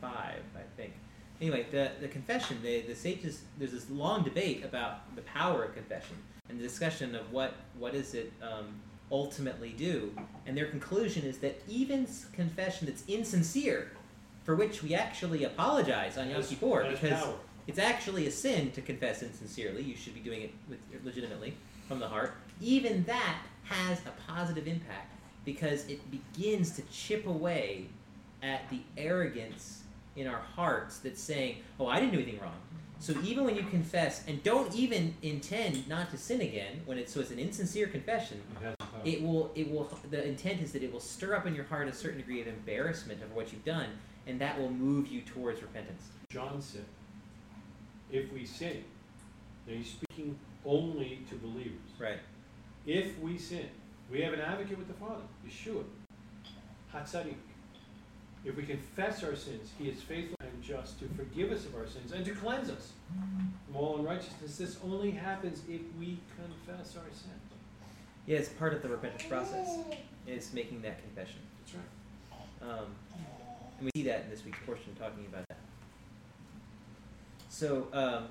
five, 0.01 0.43
I 0.55 0.63
think. 0.77 0.93
Anyway, 1.41 1.67
the 1.71 1.91
the 2.01 2.09
confession, 2.09 2.59
the 2.63 2.83
the 2.83 2.95
sages, 2.95 3.43
there's 3.59 3.73
this 3.73 3.91
long 3.91 4.23
debate 4.23 4.65
about 4.65 5.15
the 5.17 5.23
power 5.23 5.65
of 5.65 5.75
confession 5.75 6.17
and 6.49 6.59
the 6.59 6.63
discussion 6.63 7.15
of 7.15 7.33
what 7.33 7.55
what 7.79 7.93
does 7.93 8.15
it 8.15 8.33
um, 8.43 8.81
ultimately 9.11 9.71
do. 9.71 10.13
And 10.47 10.57
their 10.57 10.67
conclusion 10.67 11.25
is 11.25 11.39
that 11.39 11.61
even 11.69 12.07
confession 12.33 12.87
that's 12.87 13.05
insincere, 13.07 13.91
for 14.45 14.55
which 14.55 14.83
we 14.83 14.95
actually 14.95 15.45
apologize 15.45 16.17
on 16.17 16.31
Yom 16.31 16.43
Kippur, 16.43 16.87
because 16.91 17.23
power. 17.23 17.35
it's 17.67 17.79
actually 17.79 18.27
a 18.27 18.31
sin 18.31 18.71
to 18.73 18.81
confess 18.81 19.23
insincerely. 19.23 19.83
You 19.83 19.97
should 19.97 20.15
be 20.15 20.21
doing 20.21 20.43
it 20.43 20.53
with 20.69 20.79
legitimately 21.05 21.55
from 21.89 22.01
the 22.01 22.09
heart. 22.09 22.35
Even 22.61 23.05
that 23.05 23.43
has 23.65 23.99
a 24.07 24.13
positive 24.31 24.67
impact 24.67 25.13
because 25.47 25.87
it 25.89 26.01
begins 26.11 26.73
to 26.73 26.83
chip 26.93 27.27
away 27.27 27.87
at 28.43 28.69
the 28.69 28.81
arrogance 28.99 29.85
in 30.17 30.27
our 30.27 30.41
hearts 30.41 30.99
that's 30.99 31.21
saying, 31.23 31.63
"Oh, 31.81 31.87
I 31.87 31.99
didn't 32.01 32.13
do 32.13 32.21
anything 32.21 32.41
wrong." 32.41 32.57
So 32.99 33.15
even 33.23 33.45
when 33.45 33.57
you 33.57 33.63
confess 33.63 34.27
and 34.27 34.43
don't 34.43 34.75
even 34.75 35.15
intend 35.23 35.87
not 35.87 36.11
to 36.11 36.19
sin 36.19 36.41
again, 36.41 36.81
when 36.87 36.99
it's 36.99 37.13
so 37.13 37.21
it's 37.21 37.31
an 37.31 37.39
insincere 37.39 37.87
confession, 37.87 38.43
It 38.57 38.65
has 38.65 38.75
power. 38.79 39.01
it 39.05 39.23
will 39.23 39.53
it 39.55 39.71
will 39.71 39.91
the 40.11 40.27
intent 40.27 40.61
is 40.63 40.73
that 40.73 40.83
it 40.83 40.93
will 40.93 41.01
stir 41.01 41.35
up 41.35 41.47
in 41.47 41.55
your 41.55 41.65
heart 41.65 41.89
a 41.89 41.93
certain 41.93 42.19
degree 42.19 42.41
of 42.41 42.47
embarrassment 42.47 43.23
of 43.23 43.35
what 43.35 43.53
you've 43.53 43.65
done, 43.65 43.89
and 44.27 44.41
that 44.41 44.59
will 44.59 44.71
move 44.71 45.09
you 45.09 45.21
towards 45.23 45.63
repentance. 45.63 46.09
John 46.31 46.61
said, 46.61 46.85
if 48.11 48.33
we 48.33 48.45
sin, 48.47 48.85
now 49.67 49.75
he's 49.75 49.91
speaking 49.91 50.39
only 50.65 51.21
to 51.29 51.37
believers. 51.37 51.91
Right. 51.99 52.19
If 52.87 53.19
we 53.19 53.37
sin, 53.37 53.69
we 54.11 54.21
have 54.21 54.33
an 54.33 54.41
advocate 54.41 54.79
with 54.79 54.89
the 54.89 54.95
Father, 54.95 55.23
Yeshua, 55.47 55.85
Hatzadik. 56.95 57.35
If 58.45 58.57
we 58.57 58.63
confess 58.63 59.25
our 59.25 59.35
sins, 59.35 59.71
he 59.79 59.89
is 59.89 60.01
faithful 60.03 60.37
and 60.41 60.63
just 60.63 61.01
to 61.01 61.09
forgive 61.17 61.51
us 61.51 61.65
of 61.65 61.75
our 61.75 61.87
sins 61.87 62.13
and 62.13 62.25
to 62.25 62.33
cleanse 62.33 62.71
us 62.71 62.93
from 63.67 63.77
all 63.77 63.99
unrighteousness. 63.99 64.57
This 64.57 64.77
only 64.85 65.11
happens 65.11 65.63
if 65.69 65.81
we 65.99 66.19
confess 66.37 66.97
our 66.97 67.11
sins. 67.11 67.43
Yeah, 68.27 68.39
it's 68.39 68.49
part 68.51 68.73
of 68.73 68.83
the 68.83 68.89
repentance 68.89 69.25
process. 69.25 69.79
Is 70.27 70.53
making 70.53 70.83
that 70.83 71.01
confession. 71.03 71.41
That's 71.61 71.75
right. 71.75 72.71
Um, 72.71 72.87
and 73.79 73.85
we 73.85 73.91
see 73.95 74.09
that 74.09 74.25
in 74.25 74.31
this 74.31 74.45
week's 74.45 74.59
portion, 74.67 74.95
talking 74.99 75.25
about 75.27 75.45
that. 75.49 75.59
So 77.49 77.87
um, 77.93 78.27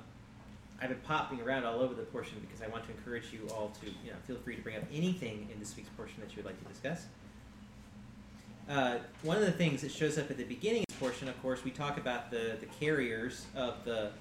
I've 0.82 0.90
been 0.90 1.00
popping 1.00 1.42
around 1.42 1.64
all 1.64 1.80
over 1.80 1.94
the 1.94 2.04
portion 2.04 2.38
because 2.42 2.62
I 2.62 2.68
want 2.68 2.86
to 2.86 2.92
encourage 2.92 3.32
you 3.32 3.48
all 3.54 3.72
to, 3.82 3.88
you 3.88 4.12
know, 4.12 4.18
feel 4.28 4.38
free 4.38 4.56
to 4.56 4.62
bring 4.62 4.76
up 4.76 4.84
anything 4.94 5.48
in 5.52 5.60
this 5.60 5.76
week's 5.76 5.90
portion 5.90 6.16
that 6.20 6.32
you 6.32 6.38
would 6.38 6.46
like 6.46 6.62
to 6.62 6.68
discuss. 6.68 7.06
Uh, 8.68 8.98
one 9.22 9.38
of 9.38 9.44
the 9.44 9.52
things 9.52 9.82
that 9.82 9.92
shows 9.92 10.18
up 10.18 10.30
at 10.30 10.38
the 10.38 10.44
beginning 10.44 10.82
of 10.82 10.86
this 10.90 10.98
portion, 10.98 11.30
of 11.30 11.42
course, 11.42 11.64
we 11.64 11.72
talk 11.72 11.98
about 11.98 12.32
the, 12.32 12.58
the 12.60 12.66
carriers 12.80 13.46
of 13.56 13.76
the 13.86 14.12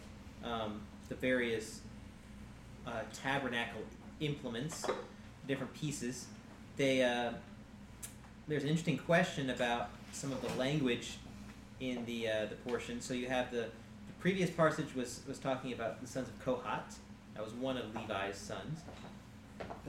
um, 0.44 0.82
the 1.08 1.14
various 1.14 1.80
uh, 2.86 3.00
tabernacle 3.12 3.80
implements, 4.20 4.84
different 5.48 5.72
pieces. 5.74 6.26
They 6.76 7.02
uh, 7.02 7.32
there's 8.46 8.62
an 8.62 8.68
interesting 8.68 8.98
question 8.98 9.50
about 9.50 9.90
some 10.12 10.32
of 10.32 10.42
the 10.42 10.54
language 10.58 11.16
in 11.80 12.04
the 12.04 12.28
uh, 12.28 12.46
the 12.46 12.56
portion. 12.56 13.00
So 13.00 13.14
you 13.14 13.28
have 13.28 13.50
the, 13.50 13.56
the 13.58 13.68
previous 14.24 14.48
passage 14.48 14.94
was 14.94 15.20
was 15.28 15.38
talking 15.38 15.74
about 15.74 16.00
the 16.00 16.06
sons 16.06 16.28
of 16.28 16.42
Kohat. 16.42 16.94
That 17.34 17.44
was 17.44 17.52
one 17.52 17.76
of 17.76 17.94
Levi's 17.94 18.38
sons. 18.38 18.80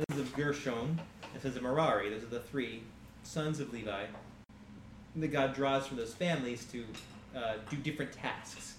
Those 0.10 0.20
of 0.20 0.36
Gershon 0.36 1.00
and 1.34 1.42
sons 1.42 1.56
of 1.56 1.63
Merari. 1.63 2.10
Those 2.10 2.24
are 2.24 2.25
the 2.25 2.42
three 2.42 2.84
sons 3.24 3.62
of 3.62 3.72
Levi 3.72 4.08
that 5.15 5.27
God 5.30 5.56
draws 5.56 5.88
from 5.88 5.96
those 5.96 6.13
families 6.13 6.65
to 6.65 6.84
uh, 7.34 7.54
do 7.70 7.77
different 7.77 8.12
tasks 8.12 8.75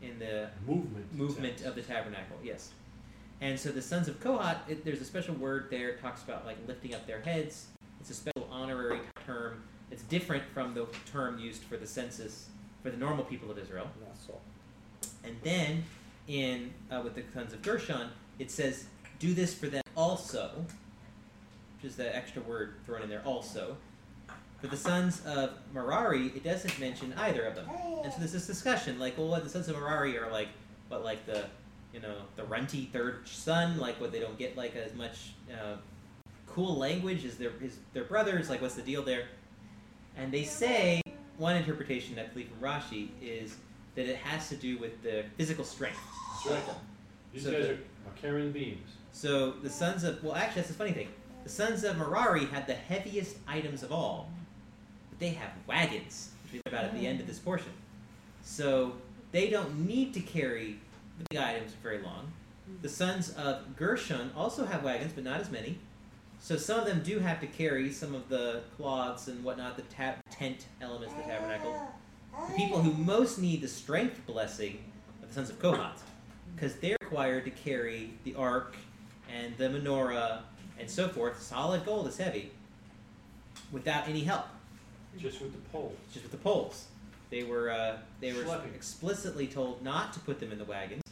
in 0.00 0.20
the 0.20 0.48
Movement. 0.68 1.12
movement 1.12 1.62
of 1.62 1.74
the 1.74 1.82
tabernacle. 1.82 2.36
Yes. 2.40 2.70
And 3.40 3.58
so 3.58 3.70
the 3.70 3.82
sons 3.82 4.06
of 4.06 4.20
Kohat, 4.20 4.58
it, 4.68 4.84
there's 4.84 5.00
a 5.00 5.04
special 5.04 5.34
word 5.34 5.66
there. 5.68 5.88
It 5.88 6.00
talks 6.00 6.22
about 6.22 6.46
like 6.46 6.58
lifting 6.68 6.94
up 6.94 7.08
their 7.08 7.22
heads. 7.22 7.66
It's 8.00 8.10
a 8.10 8.14
special 8.14 8.48
honorary 8.52 9.00
term. 9.26 9.64
It's 9.90 10.04
different 10.04 10.44
from 10.54 10.74
the 10.74 10.86
term 11.10 11.40
used 11.40 11.64
for 11.64 11.76
the 11.76 11.88
census 11.88 12.50
for 12.84 12.90
the 12.90 12.96
normal 12.96 13.24
people 13.24 13.50
of 13.50 13.58
Israel. 13.58 13.88
And 15.24 15.36
then 15.42 15.84
in 16.28 16.72
uh, 16.90 17.00
with 17.02 17.14
the 17.14 17.22
sons 17.34 17.52
of 17.52 17.62
Gershon, 17.62 18.08
it 18.38 18.50
says, 18.50 18.86
"Do 19.18 19.34
this 19.34 19.54
for 19.54 19.66
them 19.66 19.82
also," 19.96 20.66
which 21.76 21.90
is 21.90 21.96
the 21.96 22.14
extra 22.14 22.42
word 22.42 22.74
thrown 22.84 23.02
in 23.02 23.08
there. 23.08 23.22
Also, 23.24 23.76
for 24.60 24.68
the 24.68 24.76
sons 24.76 25.22
of 25.26 25.50
Merari, 25.74 26.26
it 26.28 26.44
doesn't 26.44 26.78
mention 26.78 27.12
either 27.14 27.42
of 27.44 27.56
them. 27.56 27.66
And 28.04 28.12
so 28.12 28.20
there's 28.20 28.32
this 28.32 28.46
discussion, 28.46 28.98
like, 29.00 29.18
well, 29.18 29.26
what 29.26 29.42
the 29.42 29.50
sons 29.50 29.68
of 29.68 29.76
Merari 29.76 30.16
are 30.16 30.30
like, 30.30 30.48
what 30.88 31.02
like 31.02 31.26
the, 31.26 31.46
you 31.92 32.00
know, 32.00 32.14
the 32.36 32.44
runty 32.44 32.88
third 32.92 33.26
son, 33.26 33.78
like, 33.78 34.00
what 34.00 34.12
they 34.12 34.20
don't 34.20 34.38
get 34.38 34.56
like 34.56 34.76
as 34.76 34.94
much 34.94 35.32
uh, 35.52 35.76
cool 36.46 36.76
language 36.76 37.24
as 37.24 37.36
their 37.36 37.52
their 37.92 38.04
brothers, 38.04 38.48
like, 38.48 38.62
what's 38.62 38.76
the 38.76 38.82
deal 38.82 39.02
there? 39.02 39.26
And 40.16 40.30
they 40.30 40.44
say 40.44 41.00
one 41.38 41.56
interpretation 41.56 42.14
that 42.14 42.26
I 42.26 42.28
believe 42.28 42.48
from 42.48 42.60
Rashi 42.60 43.08
is 43.20 43.56
that 43.94 44.06
it 44.06 44.16
has 44.16 44.48
to 44.48 44.56
do 44.56 44.78
with 44.78 45.02
the 45.02 45.24
physical 45.36 45.64
strength. 45.64 45.98
Right. 46.48 46.62
These 47.32 47.44
So 47.44 47.52
guys 47.52 47.62
the- 47.64 47.70
are, 47.70 47.74
are 47.74 48.16
carrying 48.20 48.52
beams. 48.52 48.88
So 49.12 49.52
the 49.52 49.70
sons 49.70 50.04
of 50.04 50.22
well, 50.24 50.34
actually, 50.34 50.62
that's 50.62 50.68
the 50.72 50.78
funny 50.78 50.92
thing. 50.92 51.08
The 51.44 51.50
sons 51.50 51.84
of 51.84 51.98
Merari 51.98 52.46
had 52.46 52.66
the 52.66 52.74
heaviest 52.74 53.36
items 53.48 53.82
of 53.82 53.92
all, 53.92 54.30
but 55.10 55.18
they 55.18 55.30
have 55.30 55.50
wagons, 55.66 56.30
which 56.44 56.52
we 56.52 56.58
learn 56.70 56.80
about 56.80 56.94
at 56.94 56.98
the 56.98 57.06
end 57.06 57.20
of 57.20 57.26
this 57.26 57.38
portion. 57.38 57.72
So 58.42 58.94
they 59.32 59.50
don't 59.50 59.86
need 59.86 60.14
to 60.14 60.20
carry 60.20 60.78
the 61.18 61.24
big 61.30 61.38
items 61.40 61.72
very 61.82 61.98
long. 62.00 62.32
The 62.80 62.88
sons 62.88 63.30
of 63.34 63.76
Gershon 63.76 64.30
also 64.36 64.64
have 64.64 64.82
wagons, 64.82 65.12
but 65.14 65.24
not 65.24 65.40
as 65.40 65.50
many. 65.50 65.78
So 66.40 66.56
some 66.56 66.80
of 66.80 66.86
them 66.86 67.02
do 67.04 67.18
have 67.18 67.40
to 67.40 67.46
carry 67.46 67.92
some 67.92 68.14
of 68.14 68.28
the 68.28 68.62
cloths 68.76 69.28
and 69.28 69.44
whatnot, 69.44 69.76
the 69.76 69.82
ta- 69.82 70.14
tent 70.30 70.66
elements 70.80 71.12
of 71.14 71.18
the 71.18 71.24
tabernacle. 71.24 71.76
The 72.32 72.54
people 72.56 72.80
who 72.82 72.92
most 72.92 73.38
need 73.38 73.60
the 73.60 73.68
strength 73.68 74.20
blessing 74.26 74.78
of 75.22 75.28
the 75.28 75.34
sons 75.34 75.50
of 75.50 75.58
Kohat, 75.60 75.98
because 76.54 76.74
they're 76.76 76.96
required 77.02 77.44
to 77.44 77.50
carry 77.50 78.10
the 78.24 78.34
ark 78.34 78.74
and 79.34 79.56
the 79.58 79.64
menorah 79.68 80.40
and 80.78 80.90
so 80.90 81.08
forth. 81.08 81.40
Solid 81.42 81.84
gold 81.84 82.08
is 82.08 82.16
heavy, 82.16 82.50
without 83.70 84.08
any 84.08 84.24
help, 84.24 84.46
Just 85.18 85.40
with 85.40 85.52
the 85.52 85.58
poles. 85.70 85.96
just 86.12 86.24
with 86.24 86.32
the 86.32 86.38
poles. 86.38 86.86
They 87.30 87.44
were 87.44 87.70
uh, 87.70 87.96
they 88.20 88.32
were 88.32 88.42
Schlepping. 88.44 88.74
explicitly 88.74 89.46
told 89.46 89.82
not 89.82 90.12
to 90.14 90.20
put 90.20 90.38
them 90.40 90.52
in 90.52 90.58
the 90.58 90.64
wagons, 90.64 91.02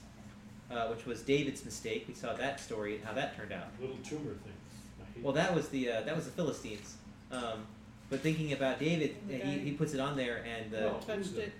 uh, 0.70 0.86
which 0.88 1.06
was 1.06 1.22
David's 1.22 1.64
mistake. 1.64 2.04
We 2.08 2.14
saw 2.14 2.34
that 2.34 2.60
story 2.60 2.96
and 2.96 3.04
how 3.04 3.12
that 3.14 3.36
turned 3.36 3.52
out. 3.52 3.68
Little 3.80 3.96
tumor 4.04 4.34
things. 4.44 5.22
Well, 5.22 5.32
that 5.34 5.54
was 5.54 5.68
the 5.68 5.90
uh, 5.90 6.00
that 6.02 6.14
was 6.16 6.24
the 6.26 6.30
Philistines. 6.32 6.96
Um, 7.32 7.66
but 8.10 8.20
thinking 8.20 8.52
about 8.52 8.78
David, 8.80 9.16
uh, 9.28 9.32
he, 9.46 9.58
he 9.60 9.70
puts 9.72 9.94
it 9.94 10.00
on 10.00 10.16
there, 10.16 10.44
and 10.44 10.74
uh, 10.74 10.80
No. 10.80 11.00
Touched 11.06 11.36
it. 11.36 11.52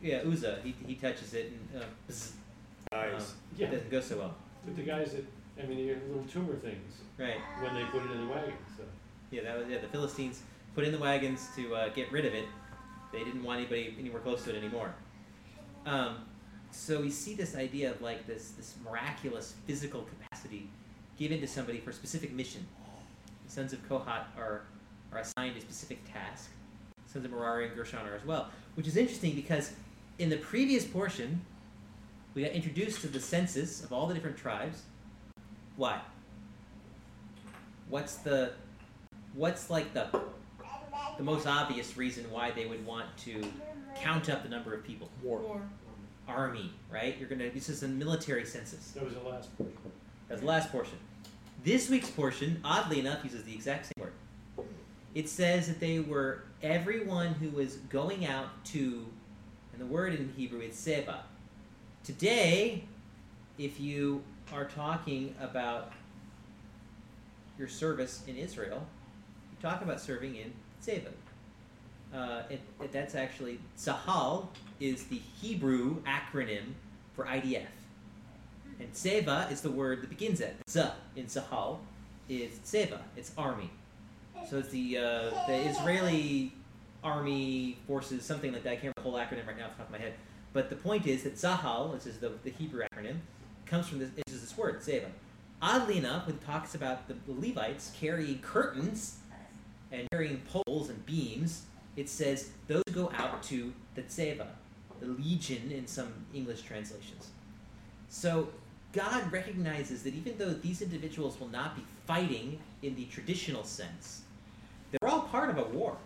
yeah, 0.00 0.18
Uzzah, 0.26 0.60
he, 0.62 0.74
he 0.86 0.94
touches 0.94 1.34
it, 1.34 1.52
and 1.72 1.82
uh, 1.82 1.86
bzz, 2.08 2.30
um, 2.92 3.22
Yeah. 3.56 3.66
it 3.66 3.70
doesn't 3.72 3.90
go 3.90 4.00
so 4.00 4.18
well. 4.18 4.34
But 4.64 4.76
the 4.76 4.82
guys 4.82 5.12
that, 5.12 5.24
I 5.62 5.66
mean, 5.66 5.78
they 5.86 5.94
little 5.94 6.24
tumor 6.32 6.54
things 6.56 6.94
Right. 7.18 7.38
when 7.60 7.74
they 7.74 7.84
put 7.86 8.02
it 8.04 8.12
in 8.12 8.26
the 8.26 8.32
wagon. 8.32 8.54
So. 8.76 8.84
Yeah, 9.32 9.42
that 9.42 9.58
was 9.58 9.68
yeah. 9.68 9.78
The 9.78 9.88
Philistines 9.88 10.42
put 10.74 10.84
in 10.84 10.92
the 10.92 10.98
wagons 10.98 11.48
to 11.56 11.74
uh, 11.74 11.88
get 11.90 12.10
rid 12.12 12.24
of 12.24 12.32
it. 12.34 12.46
They 13.12 13.24
didn't 13.24 13.42
want 13.42 13.58
anybody 13.60 13.94
anywhere 13.98 14.20
close 14.20 14.44
to 14.44 14.54
it 14.54 14.56
anymore. 14.56 14.94
Um, 15.84 16.18
so 16.70 17.00
we 17.00 17.10
see 17.10 17.34
this 17.34 17.56
idea 17.56 17.90
of 17.90 18.00
like 18.00 18.26
this 18.26 18.50
this 18.50 18.74
miraculous 18.84 19.54
physical 19.66 20.02
capacity 20.02 20.70
given 21.18 21.40
to 21.40 21.46
somebody 21.48 21.78
for 21.80 21.90
a 21.90 21.92
specific 21.92 22.32
mission. 22.32 22.66
The 23.46 23.52
sons 23.52 23.72
of 23.72 23.86
Kohat 23.88 24.24
are 24.36 24.62
are 25.12 25.18
assigned 25.18 25.56
a 25.56 25.60
specific 25.60 25.98
task. 26.12 26.50
Sons 27.06 27.24
of 27.24 27.30
Merari 27.30 27.66
and 27.66 27.76
Gershon 27.76 28.06
are 28.06 28.14
as 28.14 28.24
well, 28.24 28.50
which 28.74 28.86
is 28.86 28.96
interesting 28.96 29.34
because 29.34 29.72
in 30.18 30.28
the 30.28 30.36
previous 30.36 30.84
portion 30.84 31.40
we 32.34 32.42
got 32.42 32.52
introduced 32.52 33.00
to 33.00 33.08
the 33.08 33.20
census 33.20 33.82
of 33.82 33.92
all 33.92 34.06
the 34.06 34.14
different 34.14 34.36
tribes. 34.36 34.82
Why? 35.76 36.00
What's 37.88 38.16
the 38.16 38.52
what's 39.34 39.70
like 39.70 39.94
the 39.94 40.08
the 41.16 41.24
most 41.24 41.46
obvious 41.46 41.96
reason 41.96 42.30
why 42.30 42.50
they 42.50 42.66
would 42.66 42.84
want 42.84 43.06
to 43.24 43.42
count 43.96 44.28
up 44.28 44.42
the 44.42 44.48
number 44.48 44.74
of 44.74 44.84
people? 44.84 45.08
War. 45.22 45.40
War. 45.40 45.62
Army, 46.28 46.70
right? 46.92 47.16
You're 47.18 47.28
gonna 47.28 47.48
this 47.50 47.68
is 47.70 47.82
a 47.82 47.88
military 47.88 48.44
census. 48.44 48.90
That 48.90 49.04
was 49.04 49.14
the 49.14 49.28
last 49.28 49.56
portion. 49.56 49.78
That's 50.28 50.40
the 50.42 50.46
last 50.46 50.70
portion. 50.70 50.98
This 51.64 51.88
week's 51.88 52.10
portion, 52.10 52.60
oddly 52.62 53.00
enough, 53.00 53.24
uses 53.24 53.42
the 53.44 53.54
exact 53.54 53.86
same 53.86 54.04
word. 54.04 54.12
It 55.18 55.28
says 55.28 55.66
that 55.66 55.80
they 55.80 55.98
were 55.98 56.44
everyone 56.62 57.34
who 57.34 57.48
was 57.50 57.74
going 57.90 58.24
out 58.24 58.64
to, 58.66 59.04
and 59.72 59.80
the 59.82 59.86
word 59.86 60.14
in 60.14 60.32
Hebrew 60.36 60.60
is 60.60 60.76
seba. 60.76 61.24
Today, 62.04 62.84
if 63.58 63.80
you 63.80 64.22
are 64.52 64.64
talking 64.66 65.34
about 65.40 65.92
your 67.58 67.66
service 67.66 68.22
in 68.28 68.36
Israel, 68.36 68.86
you 69.50 69.58
talk 69.60 69.82
about 69.82 70.00
serving 70.00 70.36
in 70.36 70.52
seba. 70.78 71.10
Uh, 72.14 72.42
it, 72.48 72.60
it- 72.80 72.92
that's 72.92 73.16
actually 73.16 73.58
Sahal 73.76 74.46
is 74.78 75.02
the 75.06 75.20
Hebrew 75.42 76.00
acronym 76.04 76.74
for 77.14 77.24
IDF. 77.24 77.66
And 78.78 78.92
Seva 78.92 79.50
is 79.50 79.62
the 79.62 79.70
word 79.72 80.00
that 80.00 80.10
begins 80.10 80.40
at 80.40 80.54
Z 80.70 80.84
in 81.16 81.24
Sahal 81.26 81.78
is 82.28 82.60
Seva. 82.60 83.00
It's 83.16 83.32
army. 83.36 83.72
So 84.48 84.58
it's 84.58 84.68
the 84.70 84.98
uh, 84.98 85.30
the 85.46 85.68
Israeli 85.68 86.52
army 87.02 87.78
forces, 87.86 88.24
something 88.24 88.52
like 88.52 88.62
that. 88.64 88.70
I 88.70 88.76
can't 88.76 88.94
remember 88.96 89.02
the 89.02 89.10
whole 89.10 89.18
acronym 89.18 89.46
right 89.46 89.58
now 89.58 89.66
off 89.66 89.72
the 89.72 89.78
top 89.78 89.86
of 89.86 89.92
my 89.92 89.98
head. 89.98 90.14
But 90.52 90.70
the 90.70 90.76
point 90.76 91.06
is 91.06 91.22
that 91.24 91.36
Zahal, 91.36 91.92
which 91.92 92.06
is 92.06 92.18
the, 92.18 92.32
the 92.42 92.50
Hebrew 92.50 92.82
acronym, 92.92 93.18
comes 93.66 93.86
from 93.88 93.98
this 93.98 94.10
is 94.26 94.40
this 94.40 94.56
word, 94.56 94.80
Seva. 94.80 95.06
Oddly 95.60 95.98
enough, 95.98 96.26
when 96.26 96.36
it 96.36 96.44
talks 96.44 96.74
about 96.74 97.08
the, 97.08 97.14
the 97.26 97.32
Levites 97.32 97.92
carrying 97.98 98.38
curtains 98.38 99.18
and 99.92 100.06
carrying 100.12 100.40
poles 100.52 100.88
and 100.88 101.04
beams, 101.04 101.62
it 101.96 102.08
says 102.08 102.50
those 102.68 102.84
go 102.92 103.10
out 103.16 103.42
to 103.44 103.72
the 103.94 104.02
Tseva, 104.02 104.46
the 105.00 105.06
legion 105.06 105.70
in 105.72 105.86
some 105.86 106.12
English 106.32 106.62
translations. 106.62 107.30
So 108.08 108.48
God 108.92 109.30
recognizes 109.32 110.02
that 110.04 110.14
even 110.14 110.38
though 110.38 110.52
these 110.52 110.80
individuals 110.80 111.38
will 111.38 111.48
not 111.48 111.76
be 111.76 111.82
fighting 112.06 112.58
in 112.82 112.94
the 112.94 113.04
traditional 113.06 113.64
sense, 113.64 114.22
they're 114.90 115.10
all 115.10 115.22
part 115.22 115.50
of 115.50 115.58
a 115.58 115.64
war. 115.64 115.96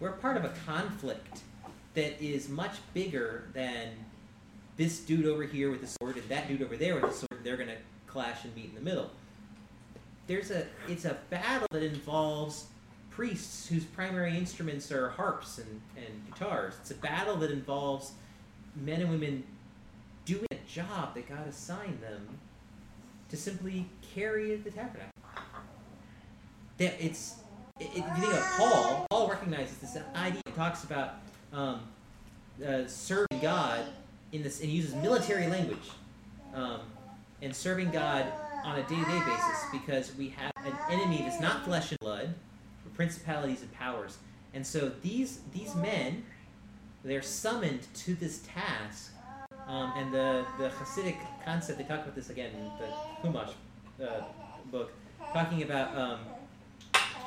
We're 0.00 0.12
part 0.12 0.36
of 0.36 0.44
a 0.44 0.52
conflict 0.66 1.40
that 1.94 2.22
is 2.22 2.48
much 2.48 2.76
bigger 2.94 3.44
than 3.52 3.88
this 4.76 5.00
dude 5.00 5.26
over 5.26 5.44
here 5.44 5.70
with 5.70 5.80
the 5.80 5.86
sword 5.86 6.16
and 6.16 6.28
that 6.28 6.48
dude 6.48 6.62
over 6.62 6.76
there 6.76 6.94
with 6.94 7.04
the 7.04 7.12
sword. 7.12 7.44
They're 7.44 7.56
going 7.56 7.68
to 7.68 7.76
clash 8.06 8.44
and 8.44 8.54
meet 8.54 8.66
in 8.66 8.74
the 8.74 8.80
middle. 8.80 9.10
There's 10.26 10.50
a 10.50 10.66
it's 10.88 11.04
a 11.04 11.18
battle 11.30 11.66
that 11.72 11.82
involves 11.82 12.66
priests 13.10 13.68
whose 13.68 13.84
primary 13.84 14.36
instruments 14.36 14.90
are 14.90 15.10
harps 15.10 15.58
and, 15.58 15.80
and 15.96 16.26
guitars. 16.26 16.74
It's 16.80 16.90
a 16.90 16.94
battle 16.94 17.36
that 17.36 17.50
involves 17.50 18.12
men 18.76 19.02
and 19.02 19.10
women 19.10 19.44
doing 20.24 20.46
a 20.50 20.68
job 20.68 21.14
that 21.14 21.28
God 21.28 21.46
assigned 21.48 22.00
them 22.00 22.26
to 23.28 23.36
simply 23.36 23.86
carry 24.14 24.54
the 24.56 24.70
tabernacle. 24.70 25.10
That 26.78 26.94
it's 27.04 27.34
if 27.90 27.96
you 27.96 28.02
think 28.02 28.32
about 28.32 28.44
Paul, 28.56 29.06
Paul 29.10 29.28
recognizes 29.28 29.78
this 29.78 29.96
idea. 30.14 30.40
He 30.46 30.52
talks 30.52 30.84
about 30.84 31.14
um, 31.52 31.80
uh, 32.66 32.86
serving 32.86 33.40
God 33.40 33.84
in 34.32 34.42
this, 34.42 34.60
and 34.60 34.70
he 34.70 34.76
uses 34.76 34.94
military 34.94 35.46
language, 35.46 35.90
um, 36.54 36.80
and 37.40 37.54
serving 37.54 37.90
God 37.90 38.26
on 38.64 38.78
a 38.78 38.82
day-to-day 38.82 39.20
basis 39.26 39.64
because 39.72 40.14
we 40.16 40.28
have 40.28 40.52
an 40.64 40.72
enemy 40.90 41.18
that's 41.22 41.40
not 41.40 41.64
flesh 41.64 41.90
and 41.90 41.98
blood, 42.00 42.34
but 42.84 42.94
principalities 42.94 43.62
and 43.62 43.72
powers. 43.72 44.18
And 44.54 44.66
so 44.66 44.92
these 45.02 45.40
these 45.52 45.74
men, 45.74 46.24
they're 47.04 47.22
summoned 47.22 47.86
to 47.94 48.14
this 48.14 48.42
task, 48.46 49.12
um, 49.66 49.92
and 49.96 50.12
the 50.12 50.44
the 50.58 50.68
Hasidic 50.68 51.16
concept 51.44 51.78
they 51.78 51.84
talk 51.84 52.00
about 52.00 52.14
this 52.14 52.30
again 52.30 52.50
in 52.54 52.64
the 52.78 53.28
Chumash 53.28 53.52
uh, 54.02 54.24
book, 54.70 54.92
talking 55.32 55.62
about 55.62 55.96
um, 55.96 56.20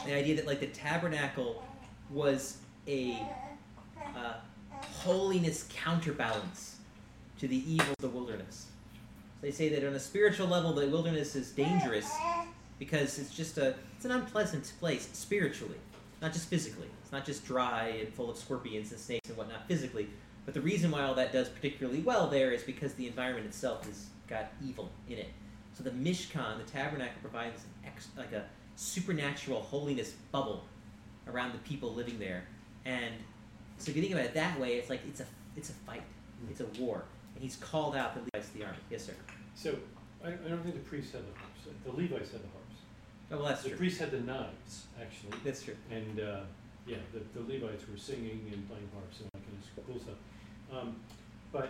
the 0.05 0.13
idea 0.13 0.35
that 0.35 0.45
like 0.45 0.59
the 0.59 0.67
tabernacle 0.67 1.63
was 2.09 2.57
a 2.87 3.21
uh, 4.15 4.33
holiness 4.81 5.67
counterbalance 5.73 6.77
to 7.39 7.47
the 7.47 7.57
evil 7.71 7.87
of 7.89 7.97
the 8.01 8.09
wilderness. 8.09 8.67
They 9.41 9.51
say 9.51 9.69
that 9.69 9.85
on 9.85 9.93
a 9.93 9.99
spiritual 9.99 10.47
level, 10.47 10.73
the 10.73 10.87
wilderness 10.87 11.35
is 11.35 11.51
dangerous 11.51 12.09
because 12.79 13.19
it's 13.19 13.35
just 13.35 13.57
a 13.57 13.75
it's 13.95 14.05
an 14.05 14.11
unpleasant 14.11 14.71
place 14.79 15.09
spiritually, 15.13 15.77
not 16.21 16.33
just 16.33 16.49
physically. 16.49 16.87
It's 17.01 17.11
not 17.11 17.25
just 17.25 17.45
dry 17.45 17.87
and 17.99 18.13
full 18.13 18.29
of 18.29 18.37
scorpions 18.37 18.91
and 18.91 18.99
snakes 18.99 19.29
and 19.29 19.37
whatnot 19.37 19.67
physically. 19.67 20.07
But 20.45 20.53
the 20.53 20.61
reason 20.61 20.91
why 20.91 21.03
all 21.03 21.15
that 21.15 21.33
does 21.33 21.49
particularly 21.49 22.01
well 22.01 22.27
there 22.27 22.51
is 22.51 22.63
because 22.63 22.93
the 22.93 23.07
environment 23.07 23.47
itself 23.47 23.85
has 23.85 24.07
got 24.27 24.51
evil 24.63 24.89
in 25.09 25.17
it. 25.17 25.29
So 25.73 25.83
the 25.83 25.91
Mishkan, 25.91 26.57
the 26.57 26.71
tabernacle, 26.71 27.17
provides 27.21 27.63
ex, 27.85 28.07
like 28.17 28.31
a 28.31 28.45
supernatural 28.75 29.61
holiness 29.61 30.13
bubble 30.31 30.63
around 31.27 31.53
the 31.53 31.59
people 31.59 31.93
living 31.93 32.19
there. 32.19 32.43
And 32.85 33.13
so 33.77 33.89
if 33.89 33.95
you 33.95 34.01
think 34.01 34.13
about 34.13 34.25
it 34.25 34.33
that 34.33 34.59
way, 34.59 34.75
it's 34.75 34.89
like 34.89 35.01
it's 35.07 35.21
a 35.21 35.25
it's 35.55 35.69
a 35.69 35.73
fight, 35.73 36.03
it's 36.49 36.59
a 36.61 36.65
war, 36.81 37.03
and 37.33 37.43
he's 37.43 37.55
called 37.55 37.95
out 37.95 38.13
the 38.13 38.19
Levites 38.21 38.49
of 38.49 38.53
the 38.59 38.65
army. 38.65 38.77
Yes, 38.91 39.05
sir. 39.05 39.13
So, 39.55 39.75
I, 40.23 40.27
I 40.29 40.49
don't 40.49 40.61
think 40.63 40.75
the 40.75 40.81
priests 40.81 41.13
had 41.13 41.21
the 41.21 41.39
harps. 41.39 41.61
The 41.85 41.91
Levites 41.91 42.31
had 42.31 42.41
the 42.41 42.47
harps. 42.49 42.75
Oh, 43.31 43.37
well, 43.37 43.47
that's 43.47 43.63
The 43.63 43.69
true. 43.69 43.77
priests 43.77 43.99
had 43.99 44.11
the 44.11 44.19
knives, 44.19 44.85
actually. 45.01 45.37
That's 45.45 45.63
true. 45.63 45.75
And, 45.89 46.19
uh, 46.19 46.41
yeah, 46.85 46.97
the, 47.13 47.19
the 47.39 47.53
Levites 47.53 47.85
were 47.89 47.97
singing 47.97 48.51
and 48.51 48.67
playing 48.67 48.89
harps 48.93 49.19
and 49.21 49.29
all 49.33 49.39
that 49.39 49.45
kind 49.45 49.57
of 49.77 49.87
cool 49.87 49.99
stuff. 49.99 50.19
Um, 50.71 50.95
but 51.53 51.69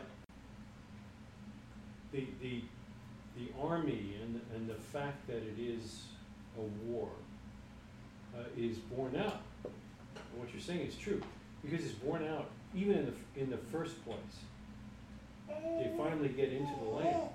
the, 2.11 2.25
the, 2.41 2.63
the 3.37 3.51
army 3.61 4.15
and, 4.21 4.41
and 4.55 4.67
the 4.67 4.73
fact 4.73 5.27
that 5.27 5.37
it 5.37 5.59
is 5.59 6.05
a 6.57 6.89
war 6.89 7.09
uh, 8.35 8.43
is 8.57 8.77
borne 8.77 9.15
out. 9.17 9.41
What 10.35 10.49
you're 10.51 10.61
saying 10.61 10.81
is 10.81 10.95
true, 10.95 11.21
because 11.63 11.85
it's 11.85 11.93
borne 11.93 12.27
out 12.27 12.49
even 12.75 12.97
in 12.97 13.05
the, 13.05 13.41
in 13.41 13.49
the 13.49 13.57
first 13.57 14.03
place. 14.05 14.17
They 15.47 15.91
finally 15.97 16.29
get 16.29 16.51
into 16.51 16.73
the 16.83 16.89
land. 16.89 17.29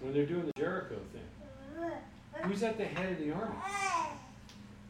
When 0.00 0.14
they're 0.14 0.26
doing 0.26 0.46
the 0.46 0.60
Jericho 0.60 0.96
thing, 1.12 1.90
who's 2.42 2.62
at 2.62 2.78
the 2.78 2.84
head 2.84 3.12
of 3.12 3.18
the 3.18 3.32
army? 3.32 3.54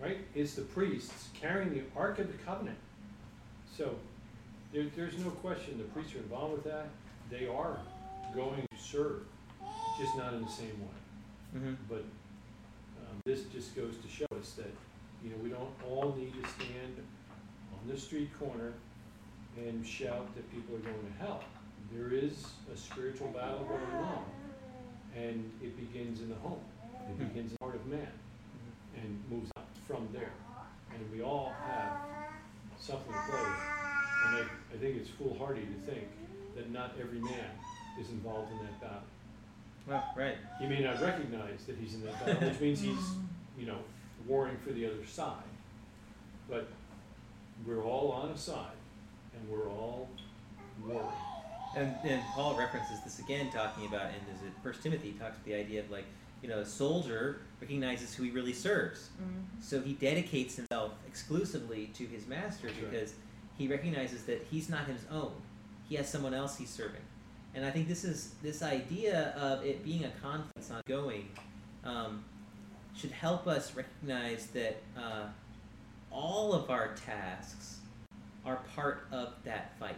right? 0.03 0.19
It's 0.35 0.55
the 0.55 0.63
priests 0.63 1.29
carrying 1.41 1.73
the 1.73 1.83
Ark 1.97 2.19
of 2.19 2.27
the 2.27 2.39
Covenant. 2.45 2.77
So 3.77 3.95
there, 4.73 4.87
there's 4.97 5.17
no 5.19 5.31
question 5.31 5.79
the 5.79 5.85
priests 5.85 6.15
are 6.15 6.19
involved 6.19 6.55
with 6.55 6.65
that. 6.65 6.89
They 7.31 7.47
are 7.47 7.79
going 8.35 8.63
to 8.71 8.79
serve, 8.79 9.23
just 9.99 10.17
not 10.17 10.35
in 10.35 10.43
the 10.43 10.51
same 10.51 10.67
way. 10.81 11.57
Mm-hmm. 11.57 11.75
But 11.89 12.05
um, 13.13 13.21
this 13.25 13.43
just 13.45 13.77
goes 13.77 13.95
to 14.03 14.09
show 14.09 14.27
us 14.39 14.53
that 14.53 14.71
you 15.23 15.31
know 15.31 15.37
we 15.43 15.51
don't 15.51 15.71
all 15.89 16.15
need 16.19 16.33
to 16.43 16.49
stand 16.51 16.97
on 17.73 17.93
the 17.93 17.99
street 17.99 18.31
corner 18.39 18.73
and 19.57 19.87
shout 19.87 20.35
that 20.35 20.51
people 20.51 20.75
are 20.75 20.79
going 20.79 21.07
to 21.07 21.25
hell. 21.25 21.45
There 21.93 22.09
is 22.09 22.47
a 22.73 22.77
spiritual 22.77 23.29
battle 23.29 23.65
going 23.69 24.05
on, 24.05 24.25
and 25.15 25.51
it 25.63 25.77
begins 25.77 26.21
in 26.21 26.31
the 26.31 26.37
home. 26.37 26.65
It 27.11 27.19
Mhm. 27.19 27.29
begins 27.29 27.53
in 27.53 27.57
the 27.61 27.65
heart 27.67 27.77
of 27.77 27.87
man 27.87 28.13
and 28.97 29.23
moves 29.29 29.51
up 29.57 29.69
from 29.87 30.09
there. 30.13 30.33
And 30.95 31.11
we 31.13 31.21
all 31.21 31.53
have 31.53 31.93
something 32.79 33.13
to 33.13 33.21
play 33.31 33.43
with. 33.43 33.63
And 34.25 34.37
I, 34.37 34.41
I 34.75 34.77
think 34.79 34.97
it's 34.97 35.11
foolhardy 35.11 35.67
to 35.67 35.93
think 35.93 36.09
that 36.57 36.71
not 36.71 36.93
every 36.99 37.19
man 37.19 37.51
is 38.01 38.09
involved 38.11 38.53
in 38.53 38.59
that 38.65 38.81
battle. 38.81 39.03
Well, 39.87 40.05
right. 40.17 40.37
He 40.61 40.67
may 40.67 40.81
not 40.81 41.01
recognize 41.01 41.65
that 41.67 41.77
he's 41.77 41.95
in 41.95 42.05
that 42.05 42.25
battle, 42.25 42.49
which 42.49 42.61
means 42.61 42.81
he's, 42.81 42.95
hmm. 42.95 43.61
you 43.61 43.67
know, 43.67 43.79
warring 44.27 44.57
for 44.65 44.73
the 44.73 44.87
other 44.87 45.05
side. 45.07 45.43
But 46.49 46.69
we're 47.67 47.85
all 47.85 48.13
on 48.13 48.31
a 48.31 48.37
side, 48.37 48.77
and 49.35 49.49
we're 49.49 49.69
all 49.69 50.09
warring. 50.87 51.09
And, 51.77 51.95
and 52.05 52.23
Paul 52.35 52.55
references 52.57 53.01
this 53.03 53.19
again, 53.19 53.51
talking 53.51 53.87
about, 53.87 54.07
and 54.07 54.37
is 54.37 54.43
it 54.43 54.53
First 54.63 54.83
Timothy 54.83 55.13
talks 55.13 55.37
about 55.37 55.45
the 55.45 55.55
idea 55.55 55.81
of 55.81 55.91
like, 55.91 56.05
you 56.43 56.49
know, 56.49 56.59
a 56.59 56.67
soldier 56.67 57.41
recognizes 57.61 58.15
who 58.15 58.25
he 58.25 58.31
really 58.31 58.53
serves, 58.53 59.11
mm-hmm. 59.21 59.41
so 59.61 59.81
he 59.81 59.95
dedicates 59.95 60.57
himself 60.57 60.93
exclusively 61.07 61.91
to 61.95 62.05
his 62.05 62.27
master 62.27 62.67
That's 62.67 62.81
right. 62.81 62.91
because 62.91 63.15
he 63.57 63.69
recognizes 63.69 64.25
that 64.25 64.45
he's 64.51 64.69
not 64.69 64.87
his 64.87 65.03
own; 65.11 65.33
he 65.89 65.95
has 65.95 66.09
someone 66.09 66.35
else 66.35 66.59
he's 66.59 66.69
serving. 66.69 67.01
And 67.55 67.65
I 67.65 67.71
think 67.71 67.89
this 67.89 68.05
is 68.05 68.35
this 68.43 68.63
idea 68.63 69.35
of 69.37 69.65
it 69.65 69.85
being 69.85 70.05
a 70.05 70.11
conflict 70.23 70.53
that's 70.55 70.71
ongoing 70.71 71.29
um, 71.85 72.25
should 72.97 73.11
help 73.11 73.47
us 73.47 73.75
recognize 73.75 74.47
that 74.49 74.81
uh, 74.97 75.27
all 76.11 76.55
of 76.55 76.71
our 76.71 76.95
tasks 77.07 77.79
are 78.45 78.61
part 78.75 79.07
of 79.13 79.35
that 79.45 79.79
fight. 79.79 79.97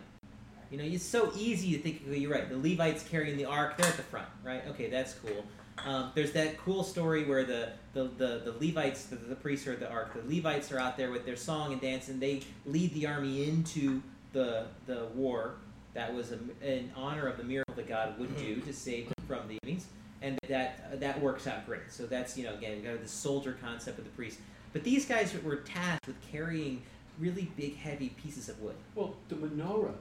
You 0.71 0.79
know, 0.79 0.85
it's 0.85 1.05
so 1.05 1.31
easy 1.37 1.77
to 1.77 1.83
think. 1.83 2.03
Well, 2.07 2.17
you're 2.17 2.33
right. 2.33 2.49
The 2.49 2.57
Levites 2.57 3.05
carrying 3.09 3.37
the 3.37 3.45
ark; 3.45 3.77
they're 3.77 3.87
at 3.87 3.97
the 3.97 4.03
front, 4.03 4.27
right? 4.43 4.67
Okay, 4.69 4.89
that's 4.89 5.15
cool. 5.15 5.45
Um, 5.85 6.13
there's 6.15 6.33
that 6.33 6.59
cool 6.59 6.83
story 6.83 7.25
where 7.25 7.45
the 7.45 7.73
the, 7.93 8.05
the, 8.05 8.43
the 8.45 8.55
Levites, 8.61 9.05
the, 9.07 9.17
the 9.17 9.37
priests 9.37 9.67
are 9.67 9.73
at 9.73 9.81
the 9.81 9.89
ark. 9.89 10.15
The 10.15 10.37
Levites 10.37 10.73
are 10.73 10.79
out 10.79 10.97
there 10.97 11.11
with 11.11 11.25
their 11.27 11.37
song 11.37 11.73
and 11.73 11.81
dance, 11.81 12.09
and 12.09 12.21
they 12.21 12.43
lead 12.67 12.93
the 12.95 13.07
army 13.07 13.49
into 13.49 14.03
the 14.33 14.67
the 14.87 15.07
war. 15.15 15.55
That 15.95 16.13
was 16.13 16.33
a, 16.33 16.39
in 16.63 16.91
honor 16.97 17.27
of 17.29 17.37
the 17.37 17.45
miracle 17.45 17.75
that 17.77 17.89
God 17.89 18.19
would 18.19 18.37
do 18.37 18.57
to 18.57 18.73
save 18.73 19.07
them 19.07 19.27
from 19.27 19.49
the 19.49 19.59
enemies, 19.63 19.87
and 20.23 20.39
that 20.49 21.01
that 21.01 21.21
works 21.21 21.47
out 21.47 21.67
great. 21.67 21.91
So 21.91 22.07
that's 22.07 22.37
you 22.37 22.45
know 22.45 22.55
again 22.55 22.79
we 22.79 22.83
got 22.83 23.01
the 23.01 23.09
soldier 23.09 23.57
concept 23.61 23.99
of 23.99 24.05
the 24.05 24.11
priest. 24.11 24.39
But 24.73 24.83
these 24.83 25.07
guys 25.07 25.33
were 25.43 25.57
tasked 25.57 26.09
with 26.09 26.21
carrying 26.33 26.83
really 27.19 27.51
big, 27.57 27.77
heavy 27.77 28.09
pieces 28.11 28.49
of 28.49 28.61
wood. 28.61 28.75
Well, 28.95 29.15
the 29.29 29.37
menorah 29.37 29.95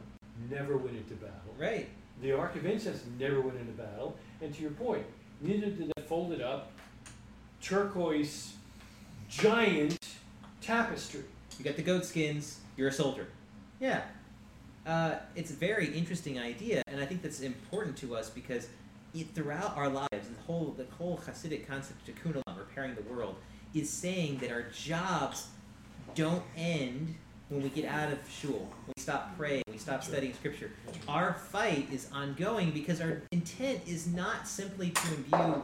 never 0.49 0.77
went 0.77 0.97
into 0.97 1.13
battle. 1.13 1.53
Right. 1.59 1.87
The 2.21 2.31
Ark 2.31 2.55
of 2.55 2.65
Incense 2.65 3.03
never 3.19 3.41
went 3.41 3.57
into 3.59 3.73
battle. 3.73 4.17
And 4.41 4.53
to 4.53 4.61
your 4.61 4.71
point, 4.71 5.05
neither 5.41 5.67
did 5.67 5.91
that 5.95 6.07
folded 6.07 6.41
up 6.41 6.71
turquoise 7.61 8.53
giant 9.29 9.97
tapestry. 10.61 11.23
You 11.57 11.65
got 11.65 11.75
the 11.75 11.83
goat 11.83 12.05
skins. 12.05 12.59
You're 12.75 12.89
a 12.89 12.93
soldier. 12.93 13.27
Yeah. 13.79 14.01
Uh, 14.85 15.15
it's 15.35 15.51
a 15.51 15.55
very 15.55 15.87
interesting 15.93 16.39
idea, 16.39 16.81
and 16.87 16.99
I 16.99 17.05
think 17.05 17.21
that's 17.21 17.39
important 17.39 17.95
to 17.97 18.15
us 18.15 18.29
because 18.29 18.67
it, 19.13 19.27
throughout 19.33 19.77
our 19.77 19.87
lives, 19.87 20.09
the 20.27 20.41
whole 20.45 20.75
the 20.77 20.85
whole 20.97 21.17
Hasidic 21.25 21.67
concept 21.67 22.07
of 22.09 22.15
tikkun 22.15 22.33
olam, 22.33 22.57
repairing 22.57 22.95
the 22.95 23.03
world, 23.03 23.35
is 23.73 23.89
saying 23.89 24.39
that 24.39 24.51
our 24.51 24.63
jobs 24.63 25.47
don't 26.15 26.43
end 26.57 27.15
when 27.49 27.63
we 27.63 27.69
get 27.69 27.85
out 27.85 28.11
of 28.11 28.19
shul, 28.29 28.51
when 28.85 28.93
we 28.97 29.01
stop 29.01 29.37
praying, 29.37 29.61
when 29.67 29.75
we 29.75 29.79
stop 29.79 30.03
studying 30.03 30.33
scripture. 30.33 30.71
Our 31.07 31.33
fight 31.33 31.87
is 31.91 32.09
ongoing 32.11 32.71
because 32.71 32.99
our 32.99 33.21
intent 33.31 33.81
is 33.87 34.07
not 34.07 34.47
simply 34.47 34.89
to 34.89 35.13
imbue 35.13 35.63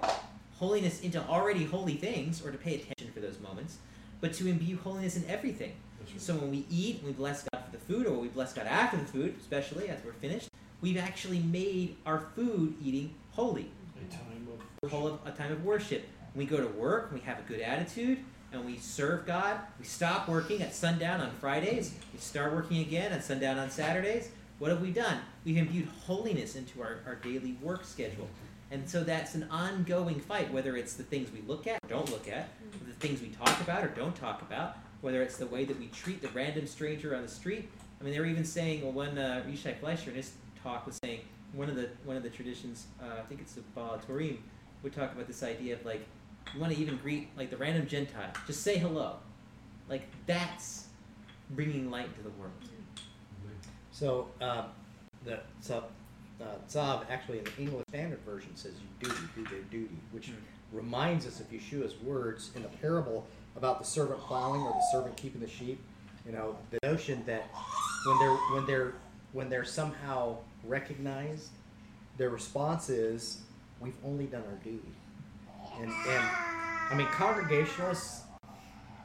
holiness 0.57 1.01
into 1.01 1.21
already 1.27 1.65
holy 1.65 1.95
things 1.95 2.45
or 2.45 2.51
to 2.51 2.57
pay 2.57 2.75
attention 2.75 3.11
for 3.13 3.19
those 3.19 3.39
moments, 3.39 3.77
but 4.21 4.33
to 4.35 4.47
imbue 4.47 4.77
holiness 4.77 5.17
in 5.17 5.25
everything. 5.27 5.73
So 6.17 6.35
when 6.35 6.51
we 6.51 6.65
eat, 6.69 7.01
we 7.05 7.11
bless 7.11 7.45
God 7.51 7.63
for 7.65 7.71
the 7.71 7.83
food, 7.83 8.05
or 8.05 8.17
we 8.17 8.27
bless 8.27 8.53
God 8.53 8.67
after 8.67 8.97
the 8.97 9.05
food, 9.05 9.35
especially 9.39 9.89
as 9.89 10.03
we're 10.03 10.13
finished, 10.13 10.49
we've 10.81 10.97
actually 10.97 11.39
made 11.39 11.95
our 12.05 12.27
food 12.35 12.75
eating 12.83 13.13
holy, 13.31 13.69
A 13.97 14.11
time 14.11 14.47
of 14.83 14.93
of, 14.93 15.19
a 15.25 15.31
time 15.31 15.51
of 15.51 15.63
worship. 15.63 16.05
When 16.33 16.45
we 16.45 16.49
go 16.49 16.57
to 16.57 16.67
work, 16.67 17.11
we 17.13 17.19
have 17.21 17.39
a 17.39 17.43
good 17.43 17.61
attitude, 17.61 18.19
and 18.51 18.65
we 18.65 18.77
serve 18.77 19.25
God. 19.25 19.59
We 19.79 19.85
stop 19.85 20.27
working 20.27 20.61
at 20.61 20.73
sundown 20.73 21.21
on 21.21 21.31
Fridays. 21.31 21.93
We 22.13 22.19
start 22.19 22.53
working 22.53 22.79
again 22.79 23.11
at 23.11 23.23
sundown 23.23 23.57
on 23.57 23.69
Saturdays. 23.69 24.29
What 24.59 24.71
have 24.71 24.81
we 24.81 24.91
done? 24.91 25.19
We've 25.45 25.57
imbued 25.57 25.87
holiness 26.05 26.55
into 26.55 26.81
our, 26.81 26.99
our 27.05 27.15
daily 27.15 27.57
work 27.61 27.85
schedule. 27.85 28.27
And 28.71 28.87
so 28.87 29.03
that's 29.03 29.35
an 29.35 29.47
ongoing 29.49 30.19
fight, 30.19 30.51
whether 30.53 30.75
it's 30.77 30.93
the 30.93 31.03
things 31.03 31.31
we 31.31 31.41
look 31.47 31.65
at 31.65 31.79
or 31.83 31.89
don't 31.89 32.11
look 32.11 32.27
at, 32.27 32.49
the 32.85 32.93
things 32.93 33.21
we 33.21 33.29
talk 33.29 33.59
about 33.61 33.83
or 33.83 33.87
don't 33.87 34.15
talk 34.15 34.41
about, 34.41 34.77
whether 35.01 35.21
it's 35.21 35.37
the 35.37 35.47
way 35.47 35.65
that 35.65 35.79
we 35.79 35.87
treat 35.87 36.21
the 36.21 36.27
random 36.29 36.67
stranger 36.67 37.15
on 37.15 37.21
the 37.21 37.27
street. 37.27 37.69
I 37.99 38.03
mean, 38.03 38.13
they 38.13 38.19
were 38.19 38.25
even 38.25 38.45
saying, 38.45 38.81
well, 38.83 38.91
when 38.91 39.17
uh, 39.17 39.43
Yishai 39.47 39.79
Fleischer 39.79 40.09
in 40.09 40.15
his 40.17 40.31
talk 40.63 40.85
was 40.85 40.97
saying 41.03 41.21
one 41.53 41.69
of 41.69 41.75
the 41.75 41.89
one 42.05 42.15
of 42.17 42.23
the 42.23 42.29
traditions, 42.29 42.87
uh, 43.01 43.19
I 43.19 43.25
think 43.27 43.41
it's 43.41 43.53
the 43.53 43.61
Baal 43.75 43.99
Turim, 44.07 44.37
would 44.83 44.93
talk 44.93 45.11
about 45.13 45.27
this 45.27 45.43
idea 45.43 45.73
of 45.75 45.85
like 45.85 46.05
you 46.53 46.59
want 46.59 46.73
to 46.73 46.79
even 46.79 46.97
greet 46.97 47.29
like 47.37 47.49
the 47.49 47.57
random 47.57 47.87
Gentile, 47.87 48.31
just 48.47 48.61
say 48.63 48.77
hello, 48.77 49.17
like 49.89 50.03
that's 50.25 50.85
bringing 51.51 51.89
light 51.89 52.15
to 52.15 52.23
the 52.23 52.29
world. 52.31 52.53
So 53.91 54.27
uh, 54.39 54.65
the 55.25 55.39
so 55.59 55.83
uh, 56.41 56.45
Tzav 56.69 57.05
actually 57.09 57.39
in 57.39 57.43
the 57.43 57.57
English 57.57 57.85
Standard 57.89 58.19
Version 58.25 58.55
says 58.55 58.73
you 58.79 59.09
duty, 59.09 59.21
do 59.35 59.43
their 59.45 59.61
duty, 59.63 59.97
which 60.11 60.27
Hmm. 60.27 60.35
reminds 60.77 61.25
us 61.25 61.39
of 61.39 61.51
Yeshua's 61.51 61.95
words 62.01 62.51
in 62.55 62.61
the 62.61 62.69
parable 62.69 63.27
about 63.55 63.79
the 63.79 63.85
servant 63.85 64.19
plowing 64.21 64.61
or 64.61 64.71
the 64.71 64.85
servant 64.91 65.17
keeping 65.17 65.41
the 65.41 65.47
sheep. 65.47 65.81
You 66.25 66.31
know, 66.31 66.55
the 66.71 66.79
notion 66.83 67.23
that 67.25 67.49
when 68.05 68.19
they're 68.19 68.35
when 68.53 68.65
they're 68.65 68.93
when 69.31 69.49
they're 69.49 69.65
somehow 69.65 70.37
recognized, 70.63 71.49
their 72.17 72.29
response 72.29 72.89
is, 72.89 73.41
"We've 73.79 73.97
only 74.03 74.25
done 74.25 74.43
our 74.49 74.57
duty." 74.63 74.93
And 75.79 75.91
and 75.91 76.23
I 76.91 76.93
mean, 76.95 77.07
Congregationalists, 77.07 78.23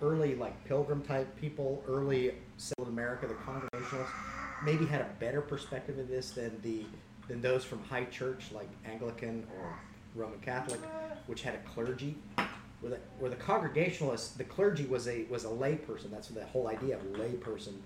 early 0.02 0.34
like 0.34 0.62
Pilgrim 0.64 1.02
type 1.02 1.34
people, 1.36 1.82
early 1.86 2.34
settled 2.56 2.88
America, 2.88 3.26
the 3.26 3.34
Congregationalists, 3.34 4.14
maybe 4.64 4.86
had 4.86 5.00
a 5.02 5.08
better 5.20 5.40
perspective 5.40 5.98
of 5.98 6.08
this 6.08 6.30
than 6.30 6.60
the 6.62 6.84
than 7.28 7.40
those 7.40 7.64
from 7.64 7.82
high 7.84 8.04
church 8.04 8.52
like 8.52 8.68
Anglican 8.84 9.46
or 9.56 9.78
Roman 10.14 10.38
Catholic, 10.40 10.80
which 11.26 11.42
had 11.42 11.54
a 11.54 11.58
clergy. 11.58 12.16
Where 12.84 12.90
the, 12.90 12.98
where 13.18 13.30
the 13.30 13.36
Congregationalists, 13.36 14.36
the 14.36 14.44
clergy 14.44 14.84
was 14.84 15.08
a 15.08 15.24
was 15.30 15.44
a 15.44 15.48
lay 15.48 15.76
person. 15.76 16.10
That's 16.10 16.28
the 16.28 16.44
whole 16.44 16.68
idea 16.68 16.96
of 16.96 17.18
lay 17.18 17.32
person. 17.32 17.82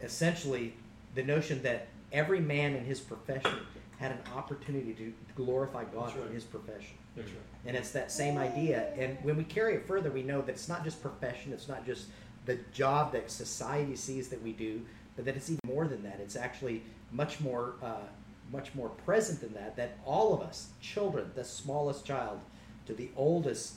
Essentially, 0.00 0.74
the 1.16 1.24
notion 1.24 1.60
that 1.64 1.88
every 2.12 2.38
man 2.38 2.76
in 2.76 2.84
his 2.84 3.00
profession 3.00 3.58
had 3.98 4.12
an 4.12 4.20
opportunity 4.36 4.94
to 4.94 5.12
glorify 5.34 5.82
God 5.82 6.16
right. 6.16 6.28
in 6.28 6.32
his 6.32 6.44
profession. 6.44 6.96
Right. 7.16 7.26
And 7.66 7.76
it's 7.76 7.90
that 7.90 8.12
same 8.12 8.38
idea. 8.38 8.92
And 8.96 9.18
when 9.22 9.36
we 9.36 9.42
carry 9.42 9.74
it 9.74 9.88
further, 9.88 10.12
we 10.12 10.22
know 10.22 10.42
that 10.42 10.52
it's 10.52 10.68
not 10.68 10.84
just 10.84 11.02
profession, 11.02 11.52
it's 11.52 11.66
not 11.66 11.84
just 11.84 12.06
the 12.46 12.60
job 12.72 13.12
that 13.14 13.32
society 13.32 13.96
sees 13.96 14.28
that 14.28 14.40
we 14.42 14.52
do, 14.52 14.80
but 15.16 15.24
that 15.24 15.34
it's 15.34 15.50
even 15.50 15.58
more 15.66 15.88
than 15.88 16.04
that. 16.04 16.20
It's 16.20 16.36
actually 16.36 16.84
much 17.10 17.40
more, 17.40 17.74
uh, 17.82 18.06
much 18.52 18.76
more 18.76 18.90
present 18.90 19.40
than 19.40 19.54
that. 19.54 19.74
That 19.74 19.98
all 20.04 20.32
of 20.32 20.40
us, 20.40 20.68
children, 20.80 21.32
the 21.34 21.42
smallest 21.42 22.06
child 22.06 22.38
to 22.86 22.94
the 22.94 23.10
oldest 23.16 23.74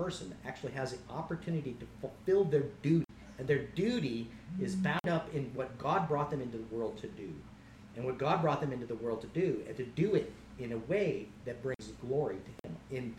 person, 0.00 0.34
actually 0.46 0.72
has 0.72 0.92
the 0.92 0.98
opportunity 1.12 1.76
to 1.78 1.86
fulfill 2.00 2.44
their 2.44 2.64
duty. 2.82 3.04
And 3.38 3.46
their 3.46 3.64
duty 3.64 4.30
is 4.60 4.74
bound 4.74 5.08
up 5.08 5.32
in 5.34 5.50
what 5.54 5.78
God 5.78 6.08
brought 6.08 6.30
them 6.30 6.40
into 6.40 6.58
the 6.58 6.74
world 6.74 6.98
to 6.98 7.06
do. 7.08 7.32
And 7.96 8.04
what 8.04 8.18
God 8.18 8.40
brought 8.40 8.60
them 8.60 8.72
into 8.72 8.86
the 8.86 8.94
world 8.94 9.20
to 9.22 9.26
do, 9.28 9.62
and 9.66 9.76
to 9.76 9.84
do 9.84 10.14
it 10.14 10.32
in 10.58 10.72
a 10.72 10.78
way 10.78 11.26
that 11.44 11.62
brings 11.62 11.92
glory 12.06 12.36
to 12.36 12.68
Him 12.68 12.76
in 12.90 13.14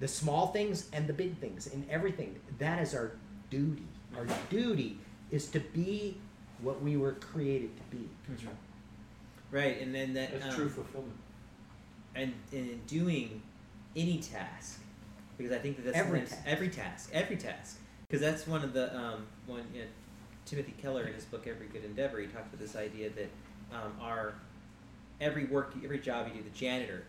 the 0.00 0.08
small 0.08 0.48
things 0.48 0.88
and 0.92 1.06
the 1.06 1.12
big 1.12 1.38
things, 1.38 1.66
in 1.66 1.86
everything. 1.90 2.38
That 2.58 2.80
is 2.80 2.94
our 2.94 3.12
duty. 3.50 3.86
Our 4.16 4.26
duty 4.50 4.98
is 5.30 5.48
to 5.48 5.60
be 5.60 6.16
what 6.62 6.82
we 6.82 6.96
were 6.96 7.12
created 7.12 7.76
to 7.76 7.96
be. 7.96 8.08
That's 8.28 8.44
right. 8.44 8.54
Right, 9.52 9.80
and 9.80 9.94
then 9.94 10.14
that 10.14 10.32
That's 10.32 10.46
um, 10.46 10.54
true 10.54 10.68
fulfillment. 10.68 11.16
and, 12.14 12.32
and 12.52 12.70
in 12.70 12.80
doing 12.86 13.42
any 13.94 14.18
task, 14.18 14.80
because 15.36 15.52
I 15.52 15.58
think 15.58 15.76
that 15.76 15.86
that's 15.86 15.96
Every 15.98 16.20
task. 16.20 16.38
every 16.46 16.68
task, 16.68 17.10
every 17.12 17.36
task, 17.36 17.78
because 18.08 18.20
that's 18.20 18.46
one 18.46 18.62
of 18.64 18.72
the 18.72 18.94
um, 18.96 19.26
one 19.46 19.62
you 19.74 19.82
know, 19.82 19.86
Timothy 20.44 20.74
Keller 20.80 21.04
in 21.04 21.14
his 21.14 21.24
book 21.24 21.46
Every 21.46 21.66
Good 21.66 21.84
Endeavor 21.84 22.20
he 22.20 22.26
talks 22.26 22.48
about 22.48 22.60
this 22.60 22.76
idea 22.76 23.10
that 23.10 23.28
um, 23.72 23.92
our 24.00 24.34
every 25.20 25.44
work, 25.44 25.74
every 25.84 25.98
job 25.98 26.28
you 26.28 26.34
do, 26.40 26.48
the 26.48 26.56
janitor 26.56 27.04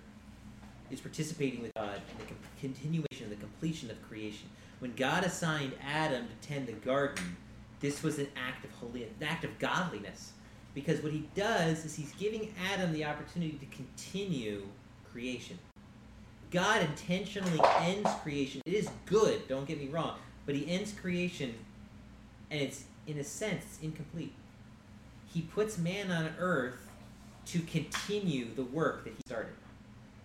is 0.90 1.00
participating 1.02 1.62
with 1.62 1.72
God 1.76 1.96
in 2.12 2.18
the 2.20 2.26
com- 2.26 2.38
continuation, 2.60 3.30
the 3.30 3.36
completion 3.36 3.92
of 3.92 4.02
creation. 4.08 4.50
When 4.80 4.94
God 4.96 5.24
assigned 5.24 5.74
Adam 5.84 6.28
to 6.28 6.48
tend 6.48 6.68
the 6.68 6.74
garden, 6.74 7.36
this 7.80 8.04
was 8.04 8.20
an 8.20 8.28
act 8.36 8.64
of 8.64 8.72
holy, 8.72 9.04
an 9.04 9.10
act 9.22 9.44
of 9.44 9.58
godliness, 9.60 10.32
because 10.74 11.02
what 11.02 11.12
he 11.12 11.28
does 11.36 11.84
is 11.84 11.96
he's 11.96 12.12
giving 12.14 12.54
Adam 12.74 12.94
the 12.94 13.04
opportunity 13.04 13.58
to 13.60 13.66
continue 13.76 14.68
creation. 15.12 15.58
God 16.52 16.82
intentionally 16.82 17.60
ends 17.80 18.10
creation. 18.24 18.62
It 18.66 18.74
is 18.74 18.90
good, 19.06 19.48
don't 19.48 19.68
get 19.68 19.80
me 19.80 19.88
wrong, 19.88 20.18
but 20.46 20.56
he 20.56 20.70
ends 20.70 20.94
creation, 20.94 21.54
and 22.50 22.62
it's 22.62 22.86
in 23.06 23.18
a 23.18 23.24
sense 23.24 23.64
it's 23.66 23.80
incomplete. 23.82 24.34
He 25.28 25.42
puts 25.42 25.78
man 25.78 26.12
on 26.12 26.34
earth 26.40 26.90
to 27.48 27.60
continue 27.60 28.54
the 28.56 28.64
work 28.64 29.04
that 29.04 29.12
he 29.12 29.20
started. 29.26 29.54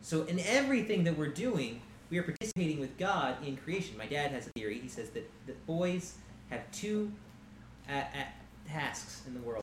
So 0.01 0.25
in 0.25 0.41
everything 0.41 1.05
that 1.05 1.17
we're 1.17 1.29
doing, 1.29 1.81
we 2.11 2.19
are 2.19 2.23
participating 2.23 2.81
with 2.81 2.99
God 2.99 3.37
in 3.47 3.57
creation. 3.57 3.97
My 3.97 4.07
dad 4.07 4.33
has 4.33 4.47
a 4.47 4.51
theory. 4.51 4.79
He 4.79 4.89
says 4.89 5.11
that, 5.11 5.29
that 5.47 5.67
boys 5.67 6.15
have 6.51 6.71
two 6.73 7.11
uh, 7.89 7.93
uh, 7.93 8.03
tasks 8.69 9.23
in 9.27 9.35
the 9.35 9.41
world. 9.41 9.63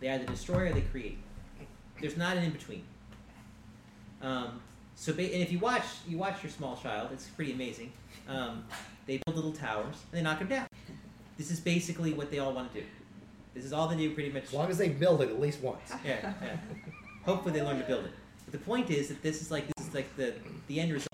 They 0.00 0.10
either 0.10 0.26
destroy 0.26 0.70
or 0.70 0.72
they 0.72 0.82
create. 0.82 1.18
There's 2.00 2.16
not 2.16 2.36
an 2.36 2.44
in 2.44 2.50
between. 2.50 2.82
Um, 4.22 4.60
so 4.98 5.12
ba- 5.12 5.32
and 5.32 5.40
if 5.40 5.52
you 5.52 5.60
watch 5.60 5.84
you 6.08 6.18
watch 6.18 6.42
your 6.42 6.50
small 6.50 6.76
child, 6.76 7.10
it's 7.12 7.26
pretty 7.28 7.52
amazing. 7.52 7.92
Um, 8.28 8.64
they 9.06 9.20
build 9.24 9.36
little 9.36 9.52
towers 9.52 9.94
and 10.10 10.18
they 10.18 10.22
knock 10.22 10.40
them 10.40 10.48
down. 10.48 10.66
This 11.36 11.52
is 11.52 11.60
basically 11.60 12.12
what 12.12 12.32
they 12.32 12.40
all 12.40 12.52
want 12.52 12.72
to 12.74 12.80
do. 12.80 12.86
This 13.54 13.64
is 13.64 13.72
all 13.72 13.86
they 13.86 13.96
do 13.96 14.12
pretty 14.12 14.30
much. 14.30 14.44
As 14.44 14.52
long 14.52 14.68
as 14.68 14.76
they 14.76 14.88
build 14.88 15.22
it 15.22 15.30
at 15.30 15.40
least 15.40 15.60
once. 15.60 15.92
Yeah, 16.04 16.32
yeah. 16.42 16.56
Hopefully 17.24 17.54
they 17.54 17.64
learn 17.64 17.78
to 17.78 17.86
build 17.86 18.06
it. 18.06 18.10
But 18.44 18.52
the 18.52 18.64
point 18.64 18.90
is 18.90 19.08
that 19.08 19.22
this 19.22 19.40
is 19.40 19.52
like 19.52 19.66
this 19.76 19.86
is 19.86 19.94
like 19.94 20.14
the 20.16 20.34
the 20.66 20.80
end 20.80 20.92
result. 20.92 21.08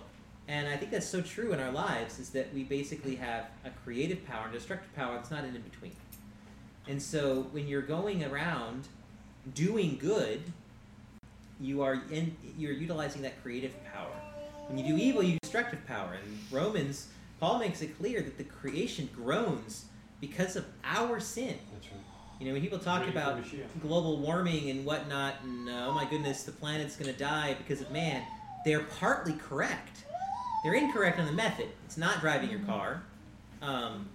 And 0.49 0.67
I 0.67 0.79
think 0.79 0.91
that's 0.91 1.07
so 1.07 1.21
true 1.21 1.53
in 1.53 1.61
our 1.61 1.71
lives 1.71 2.19
is 2.19 2.31
that 2.31 2.53
we 2.55 2.65
basically 2.65 3.17
have 3.17 3.49
a 3.67 3.71
creative 3.85 4.27
power 4.27 4.45
and 4.45 4.53
destructive 4.53 4.95
power 4.97 5.15
that's 5.17 5.31
not 5.31 5.45
an 5.45 5.55
in 5.55 5.63
between. 5.63 5.93
And 6.89 7.03
so 7.03 7.49
when 7.53 7.69
you're 7.69 7.83
going 7.83 8.25
around 8.25 8.89
doing 9.55 9.99
good, 10.01 10.43
you 11.61 11.83
are 11.83 12.03
in 12.11 12.37
you're 12.59 12.73
utilizing 12.73 13.23
that 13.23 13.43
creative 13.43 13.73
power. 13.93 14.13
When 14.69 14.79
you 14.79 14.97
do 14.97 15.03
evil, 15.03 15.23
you 15.23 15.33
use 15.33 15.41
destructive 15.43 15.87
power. 15.87 16.15
And 16.15 16.39
Romans, 16.51 17.09
Paul 17.39 17.59
makes 17.59 17.83
it 17.83 17.97
clear 17.99 18.23
that 18.23 18.39
the 18.39 18.45
creation 18.45 19.09
groans 19.15 19.87
because 20.21 20.57
of 20.57 20.65
our 20.85 21.21
sin. 21.21 21.59
That's 21.73 21.93
right. 21.93 22.01
You 22.41 22.47
know, 22.47 22.53
when 22.55 22.63
people 22.63 22.79
talk 22.79 23.01
Waiting 23.01 23.15
about 23.15 23.39
global 23.81 24.19
warming 24.19 24.71
and 24.71 24.85
whatnot, 24.85 25.35
and 25.43 25.69
uh, 25.69 25.87
oh 25.87 25.93
my 25.93 26.05
goodness, 26.05 26.43
the 26.43 26.53
planet's 26.53 26.97
going 26.97 27.13
to 27.13 27.19
die 27.19 27.55
because 27.55 27.81
of 27.81 27.91
man, 27.91 28.23
they're 28.65 28.85
partly 28.99 29.35
correct. 29.35 30.05
They're 30.63 30.75
incorrect 30.75 31.19
on 31.19 31.27
the 31.27 31.33
method. 31.33 31.69
It's 31.85 31.99
not 31.99 32.21
driving 32.21 32.51
your 32.51 32.61
car. 32.61 33.03
Um, 33.63 34.09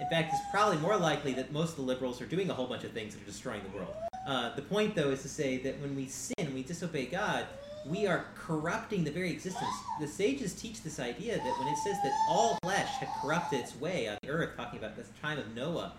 in 0.00 0.08
fact, 0.08 0.32
it's 0.32 0.42
probably 0.50 0.78
more 0.78 0.96
likely 0.96 1.34
that 1.34 1.52
most 1.52 1.70
of 1.70 1.76
the 1.76 1.82
liberals 1.82 2.20
are 2.20 2.26
doing 2.26 2.48
a 2.50 2.54
whole 2.54 2.66
bunch 2.66 2.84
of 2.84 2.92
things 2.92 3.14
that 3.14 3.22
are 3.22 3.26
destroying 3.26 3.62
the 3.62 3.76
world. 3.76 3.94
Uh, 4.26 4.54
the 4.54 4.62
point, 4.62 4.94
though, 4.94 5.10
is 5.10 5.22
to 5.22 5.28
say 5.28 5.58
that 5.58 5.80
when 5.80 5.94
we 5.94 6.06
sin, 6.06 6.33
we 6.54 6.62
disobey 6.62 7.06
God, 7.06 7.46
we 7.86 8.06
are 8.06 8.26
corrupting 8.34 9.04
the 9.04 9.10
very 9.10 9.30
existence. 9.30 9.70
The 10.00 10.06
sages 10.06 10.54
teach 10.54 10.82
this 10.82 10.98
idea 10.98 11.36
that 11.36 11.58
when 11.58 11.68
it 11.68 11.76
says 11.78 11.96
that 12.02 12.12
all 12.28 12.58
flesh 12.62 12.88
had 12.94 13.08
corrupted 13.20 13.60
its 13.60 13.76
way 13.76 14.08
on 14.08 14.16
the 14.22 14.30
earth, 14.30 14.56
talking 14.56 14.78
about 14.78 14.96
the 14.96 15.04
time 15.20 15.38
of 15.38 15.54
Noah, 15.54 15.92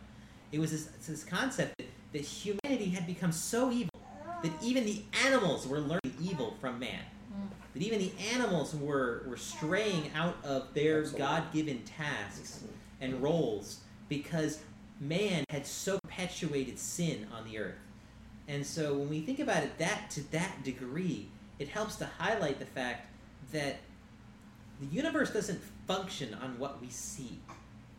it 0.51 0.59
was 0.59 0.71
this, 0.71 0.85
this 1.07 1.23
concept 1.23 1.77
that, 1.77 1.87
that 2.13 2.21
humanity 2.21 2.89
had 2.89 3.05
become 3.05 3.31
so 3.31 3.71
evil 3.71 3.91
that 4.41 4.51
even 4.61 4.85
the 4.85 5.03
animals 5.25 5.67
were 5.67 5.79
learning 5.79 6.13
evil 6.21 6.55
from 6.59 6.79
man. 6.79 7.01
Hmm. 7.31 7.47
That 7.73 7.83
even 7.83 7.99
the 7.99 8.13
animals 8.33 8.75
were, 8.75 9.23
were 9.27 9.37
straying 9.37 10.11
out 10.15 10.37
of 10.43 10.73
their 10.73 11.03
God 11.03 11.51
given 11.53 11.83
tasks 11.83 12.63
and 13.01 13.21
roles 13.21 13.79
because 14.07 14.59
man 14.99 15.43
had 15.49 15.65
so 15.65 15.99
perpetuated 16.03 16.79
sin 16.79 17.27
on 17.35 17.45
the 17.45 17.59
earth. 17.59 17.75
And 18.47 18.65
so 18.65 18.93
when 18.93 19.09
we 19.09 19.21
think 19.21 19.39
about 19.39 19.63
it 19.63 19.77
that 19.79 20.09
to 20.11 20.31
that 20.31 20.63
degree, 20.63 21.27
it 21.57 21.69
helps 21.69 21.95
to 21.97 22.05
highlight 22.05 22.59
the 22.59 22.65
fact 22.65 23.07
that 23.51 23.77
the 24.79 24.87
universe 24.87 25.31
doesn't 25.31 25.61
function 25.87 26.33
on 26.35 26.59
what 26.59 26.81
we 26.81 26.89
see. 26.89 27.39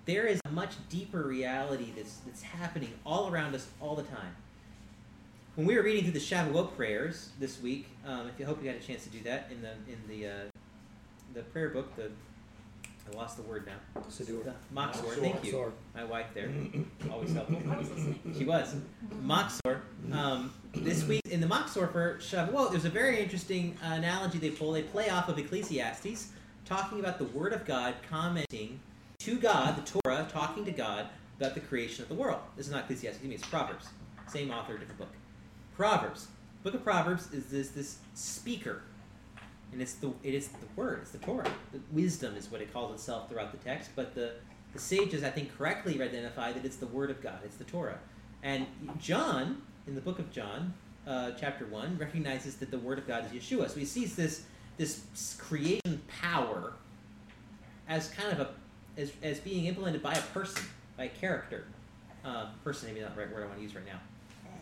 There 0.04 0.26
is 0.26 0.40
a 0.44 0.50
much 0.50 0.74
deeper 0.88 1.22
reality 1.22 1.92
that's, 1.96 2.16
that's 2.26 2.42
happening 2.42 2.92
all 3.04 3.28
around 3.28 3.54
us 3.54 3.66
all 3.80 3.96
the 3.96 4.04
time. 4.04 4.36
When 5.56 5.66
we 5.66 5.74
were 5.74 5.82
reading 5.82 6.02
through 6.04 6.12
the 6.12 6.18
Shavuot 6.18 6.76
prayers 6.76 7.30
this 7.40 7.60
week, 7.62 7.88
um, 8.06 8.28
if 8.28 8.38
you 8.38 8.44
hope 8.44 8.62
you 8.62 8.68
had 8.68 8.76
a 8.76 8.82
chance 8.82 9.04
to 9.04 9.10
do 9.10 9.22
that 9.22 9.50
in 9.50 9.62
the 9.62 9.70
in 9.90 9.98
the 10.06 10.28
uh, 10.28 10.32
the 11.32 11.40
prayer 11.44 11.70
book, 11.70 11.96
the 11.96 12.10
I 13.08 13.16
lost 13.16 13.36
the 13.36 13.42
word 13.42 13.66
now. 13.66 14.02
Siddur. 14.10 14.44
The 14.44 14.54
Machzor. 14.74 15.02
Machzor. 15.04 15.20
Thank 15.20 15.44
you, 15.44 15.52
Machzor. 15.52 15.72
my 15.94 16.04
wife 16.04 16.26
there, 16.34 16.50
always 17.10 17.32
helpful. 17.32 17.58
I 17.70 17.76
was 17.76 17.90
listening. 17.90 18.34
She 18.36 18.44
was. 18.44 18.74
Moxor. 19.22 19.82
Um, 20.12 20.52
this 20.74 21.04
week 21.04 21.22
in 21.30 21.40
the 21.40 21.46
Machzor 21.46 21.90
for 21.92 22.18
Shavuot, 22.20 22.70
there's 22.70 22.84
a 22.84 22.90
very 22.90 23.20
interesting 23.20 23.76
uh, 23.84 23.94
analogy 23.94 24.38
they 24.38 24.50
pull. 24.50 24.72
They 24.72 24.82
play 24.82 25.08
off 25.10 25.28
of 25.28 25.38
Ecclesiastes, 25.38 26.32
talking 26.64 27.00
about 27.00 27.18
the 27.18 27.24
Word 27.26 27.52
of 27.52 27.64
God 27.64 27.94
commenting 28.08 28.80
to 29.20 29.38
God, 29.38 29.76
the 29.76 30.00
Torah, 30.00 30.26
talking 30.30 30.64
to 30.64 30.72
God 30.72 31.06
about 31.38 31.54
the 31.54 31.60
creation 31.60 32.02
of 32.02 32.08
the 32.08 32.14
world. 32.14 32.40
This 32.56 32.66
is 32.66 32.72
not 32.72 32.84
Ecclesiastes, 32.84 33.20
I 33.22 33.26
mean 33.26 33.32
it's 33.32 33.46
Proverbs. 33.46 33.88
Same 34.28 34.50
author, 34.50 34.76
different 34.76 34.98
book. 34.98 35.12
Proverbs. 35.76 36.28
Book 36.62 36.74
of 36.74 36.82
Proverbs 36.82 37.32
is 37.32 37.46
this 37.46 37.68
this 37.68 37.98
speaker, 38.14 38.82
and 39.76 39.82
it's 39.82 39.92
the 39.96 40.10
it 40.22 40.32
is 40.32 40.48
the 40.48 40.66
word. 40.74 41.00
It's 41.02 41.10
the 41.10 41.18
Torah. 41.18 41.50
The 41.70 41.80
wisdom 41.92 42.34
is 42.34 42.50
what 42.50 42.62
it 42.62 42.72
calls 42.72 42.94
itself 42.94 43.28
throughout 43.28 43.52
the 43.52 43.58
text. 43.58 43.90
But 43.94 44.14
the 44.14 44.32
the 44.72 44.78
sages, 44.78 45.22
I 45.22 45.28
think, 45.28 45.54
correctly 45.56 46.00
identify 46.00 46.52
that 46.52 46.64
it's 46.64 46.76
the 46.76 46.86
word 46.86 47.10
of 47.10 47.22
God. 47.22 47.40
It's 47.44 47.56
the 47.56 47.64
Torah. 47.64 47.98
And 48.42 48.66
John, 48.98 49.60
in 49.86 49.94
the 49.94 50.00
book 50.00 50.18
of 50.18 50.32
John, 50.32 50.72
uh, 51.06 51.32
chapter 51.38 51.66
one, 51.66 51.98
recognizes 51.98 52.56
that 52.56 52.70
the 52.70 52.78
word 52.78 52.98
of 52.98 53.06
God 53.06 53.26
is 53.26 53.32
Yeshua. 53.32 53.68
So 53.68 53.78
he 53.78 53.84
sees 53.84 54.16
this 54.16 54.44
this 54.78 55.02
creation 55.38 56.00
power 56.22 56.72
as 57.86 58.08
kind 58.08 58.32
of 58.32 58.40
a 58.40 58.50
as, 58.98 59.12
as 59.22 59.38
being 59.40 59.66
implemented 59.66 60.02
by 60.02 60.14
a 60.14 60.22
person, 60.22 60.62
by 60.96 61.04
a 61.04 61.10
character. 61.10 61.66
Uh, 62.24 62.46
person, 62.64 62.88
maybe 62.88 63.02
not 63.02 63.14
the 63.14 63.20
right 63.20 63.30
word 63.30 63.42
I 63.42 63.46
want 63.46 63.58
to 63.58 63.62
use 63.62 63.74
right 63.74 63.84
now. 63.86 64.00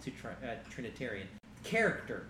Too 0.05 0.11
tri- 0.21 0.33
uh, 0.45 0.57
Trinitarian 0.71 1.29
character 1.63 2.27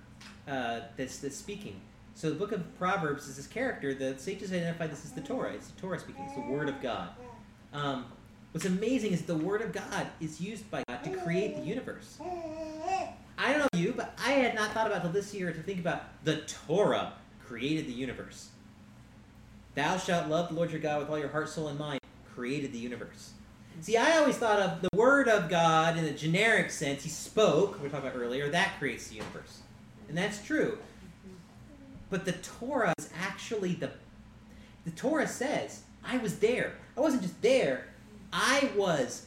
uh, 0.47 0.81
that's 0.99 1.17
that's 1.17 1.37
speaking. 1.37 1.81
So 2.15 2.31
the 2.31 2.37
book 2.37 2.53
of 2.53 2.79
Proverbs 2.79 3.27
is 3.27 3.37
this 3.37 3.47
character. 3.47 3.93
The 3.93 4.17
sages 4.19 4.53
identify 4.53 4.87
this 4.87 5.05
as 5.05 5.13
the 5.13 5.21
Torah. 5.21 5.53
It's 5.53 5.69
the 5.69 5.81
Torah 5.81 5.99
speaking. 5.99 6.25
It's 6.25 6.35
the 6.35 6.53
Word 6.53 6.69
of 6.69 6.81
God. 6.81 7.09
Um, 7.73 8.07
what's 8.53 8.67
amazing 8.67 9.13
is 9.13 9.23
the 9.23 9.37
Word 9.37 9.63
of 9.63 9.73
God 9.73 10.07
is 10.21 10.41
used 10.41 10.71
by 10.71 10.85
God 10.89 11.03
to 11.03 11.11
create 11.19 11.57
the 11.57 11.63
universe. 11.63 12.19
I 13.37 13.53
don't 13.53 13.61
know 13.61 13.79
you, 13.79 13.95
but 13.97 14.17
I 14.25 14.31
had 14.33 14.55
not 14.55 14.71
thought 14.73 14.87
about 14.87 15.03
till 15.03 15.11
this 15.11 15.35
year 15.35 15.53
to 15.53 15.63
think 15.63 15.81
about 15.81 16.05
the 16.23 16.37
Torah 16.67 17.15
created 17.45 17.89
the 17.89 17.93
universe. 17.93 18.51
Thou 19.75 19.97
shalt 19.97 20.29
love 20.29 20.51
the 20.51 20.55
Lord 20.55 20.71
your 20.71 20.81
God 20.81 21.01
with 21.01 21.11
all 21.11 21.19
your 21.19 21.29
heart, 21.29 21.49
soul, 21.49 21.67
and 21.67 21.79
mind. 21.79 22.01
Created 22.33 22.73
the 22.73 22.79
universe. 22.79 23.33
See, 23.81 23.97
I 23.97 24.19
always 24.19 24.37
thought 24.37 24.61
of 24.61 24.83
the 24.83 24.89
Word 24.97 25.29
of 25.29 25.49
God 25.49 25.97
in 25.97 26.05
a 26.05 26.13
generic 26.13 26.71
sense. 26.71 27.03
He 27.03 27.11
spoke, 27.11 27.83
we 27.83 27.89
talked 27.89 28.07
about 28.07 28.17
earlier, 28.17 28.49
that 28.51 28.79
creates 28.79 29.09
the 29.09 29.17
universe. 29.17 29.63
And 30.09 30.17
that's 30.17 30.45
true. 30.45 30.79
But 32.11 32.25
the 32.25 32.33
Torah 32.33 32.93
is 32.99 33.09
actually 33.19 33.75
the. 33.75 33.91
The 34.85 34.91
Torah 34.91 35.27
says, 35.27 35.83
I 36.05 36.19
was 36.19 36.39
there. 36.39 36.75
I 36.97 37.01
wasn't 37.01 37.23
just 37.23 37.41
there, 37.41 37.87
I 38.33 38.71
was 38.77 39.27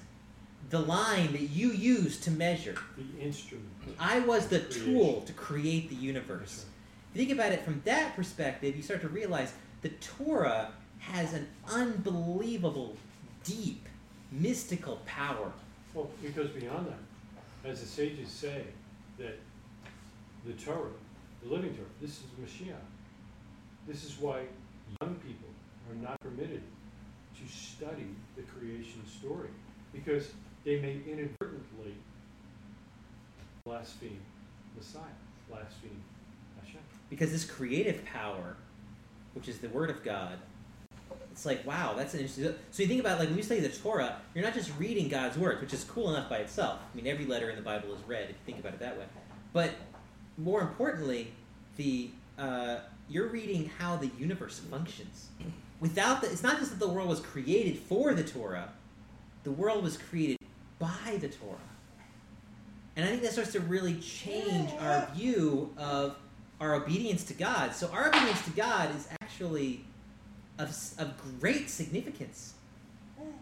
the 0.70 0.80
line 0.80 1.32
that 1.32 1.42
you 1.50 1.72
use 1.72 2.20
to 2.22 2.32
measure. 2.32 2.76
The 2.98 3.24
instrument. 3.24 3.68
I 4.00 4.20
was 4.20 4.48
the 4.48 4.60
Creation. 4.60 4.94
tool 4.94 5.22
to 5.22 5.34
create 5.34 5.90
the 5.90 5.96
universe. 5.96 6.66
If 7.14 7.22
you 7.22 7.26
think 7.26 7.40
about 7.40 7.54
it 7.54 7.64
from 7.64 7.82
that 7.86 8.16
perspective, 8.16 8.76
you 8.76 8.84
start 8.84 9.02
to 9.02 9.08
realize 9.08 9.54
the 9.82 9.90
Torah 9.90 10.72
has 11.00 11.34
an 11.34 11.48
unbelievable, 11.70 12.98
deep, 13.44 13.88
mystical 14.32 15.00
power. 15.06 15.52
Well, 15.94 16.10
it 16.24 16.36
goes 16.36 16.50
beyond 16.50 16.88
that. 16.88 17.70
As 17.70 17.80
the 17.80 17.88
sages 17.88 18.30
say, 18.30 18.64
that 19.18 19.40
the 20.46 20.54
Torah, 20.54 20.90
living 21.48 21.74
Torah, 21.74 21.88
this 22.02 22.12
is 22.12 22.26
Mashiach. 22.42 22.76
This 23.88 24.04
is 24.04 24.20
why 24.20 24.42
young 25.02 25.16
people 25.16 25.50
are 25.90 25.96
not 25.96 26.20
permitted 26.20 26.62
to 26.62 27.54
study 27.54 28.10
the 28.36 28.44
creation 28.44 29.02
story 29.08 29.50
because 29.94 30.32
they 30.66 30.80
may 30.80 31.00
inadvertently 31.10 31.94
blaspheme 33.66 34.20
Messiah, 34.76 35.02
blaspheme 35.50 36.04
Hashem. 36.62 36.82
Because 37.10 37.32
this 37.32 37.46
creative 37.46 38.04
power, 38.06 38.56
which 39.34 39.48
is 39.48 39.60
the 39.60 39.70
Word 39.70 39.90
of 39.90 40.04
God, 40.04 40.38
it's 41.32 41.46
like, 41.46 41.66
wow, 41.68 41.94
that's 41.96 42.14
an 42.14 42.22
interesting. 42.22 42.56
So 42.72 42.82
you 42.84 42.90
think 42.90 43.00
about 43.00 43.20
like 43.20 43.30
when 43.30 43.38
you 43.38 43.44
study 43.44 43.60
the 43.60 43.70
Torah, 43.70 44.18
you're 44.34 44.44
not 44.44 44.54
just 44.54 44.72
reading 44.80 45.08
God's 45.08 45.38
words, 45.38 45.62
which 45.62 45.74
is 45.74 45.84
cool 45.84 46.10
enough 46.10 46.30
by 46.30 46.38
itself. 46.38 46.80
I 46.92 46.96
mean, 46.96 47.08
every 47.08 47.26
letter 47.26 47.50
in 47.50 47.56
the 47.56 47.62
Bible 47.62 47.94
is 47.94 48.02
read 48.08 48.24
if 48.24 48.30
you 48.30 48.36
think 48.46 48.60
about 48.60 48.74
it 48.74 48.80
that 48.80 48.98
way. 48.98 49.06
But 49.54 49.72
more 50.38 50.62
importantly, 50.62 51.34
the 51.76 52.10
uh, 52.38 52.78
you're 53.10 53.28
reading 53.28 53.72
how 53.78 53.96
the 53.96 54.12
universe 54.20 54.60
functions. 54.60 55.30
Without 55.80 56.22
the, 56.22 56.32
it's 56.32 56.44
not 56.44 56.60
just 56.60 56.72
that 56.72 56.80
the 56.80 56.88
world 56.88 57.08
was 57.08 57.20
created 57.20 57.78
for 57.78 58.14
the 58.14 58.24
Torah, 58.24 58.70
the 59.44 59.52
world 59.52 59.84
was 59.84 59.98
created 59.98 60.38
by 60.80 61.18
the 61.20 61.30
Torah. 61.30 61.58
And 62.96 63.06
I 63.06 63.10
think 63.10 63.22
that 63.22 63.32
starts 63.32 63.52
to 63.54 63.60
really 63.60 63.96
change 63.96 64.72
our 64.80 65.08
view 65.16 65.72
of 65.78 66.16
our 66.60 66.74
obedience 66.74 67.24
to 67.26 67.34
God. 67.34 67.74
So 67.74 67.90
our 67.90 68.10
obedience 68.10 68.44
to 68.46 68.52
God 68.52 68.96
is 68.96 69.08
actually 69.22 69.86
of, 70.58 70.70
of 70.98 71.14
great 71.40 71.70
significance. 71.70 72.56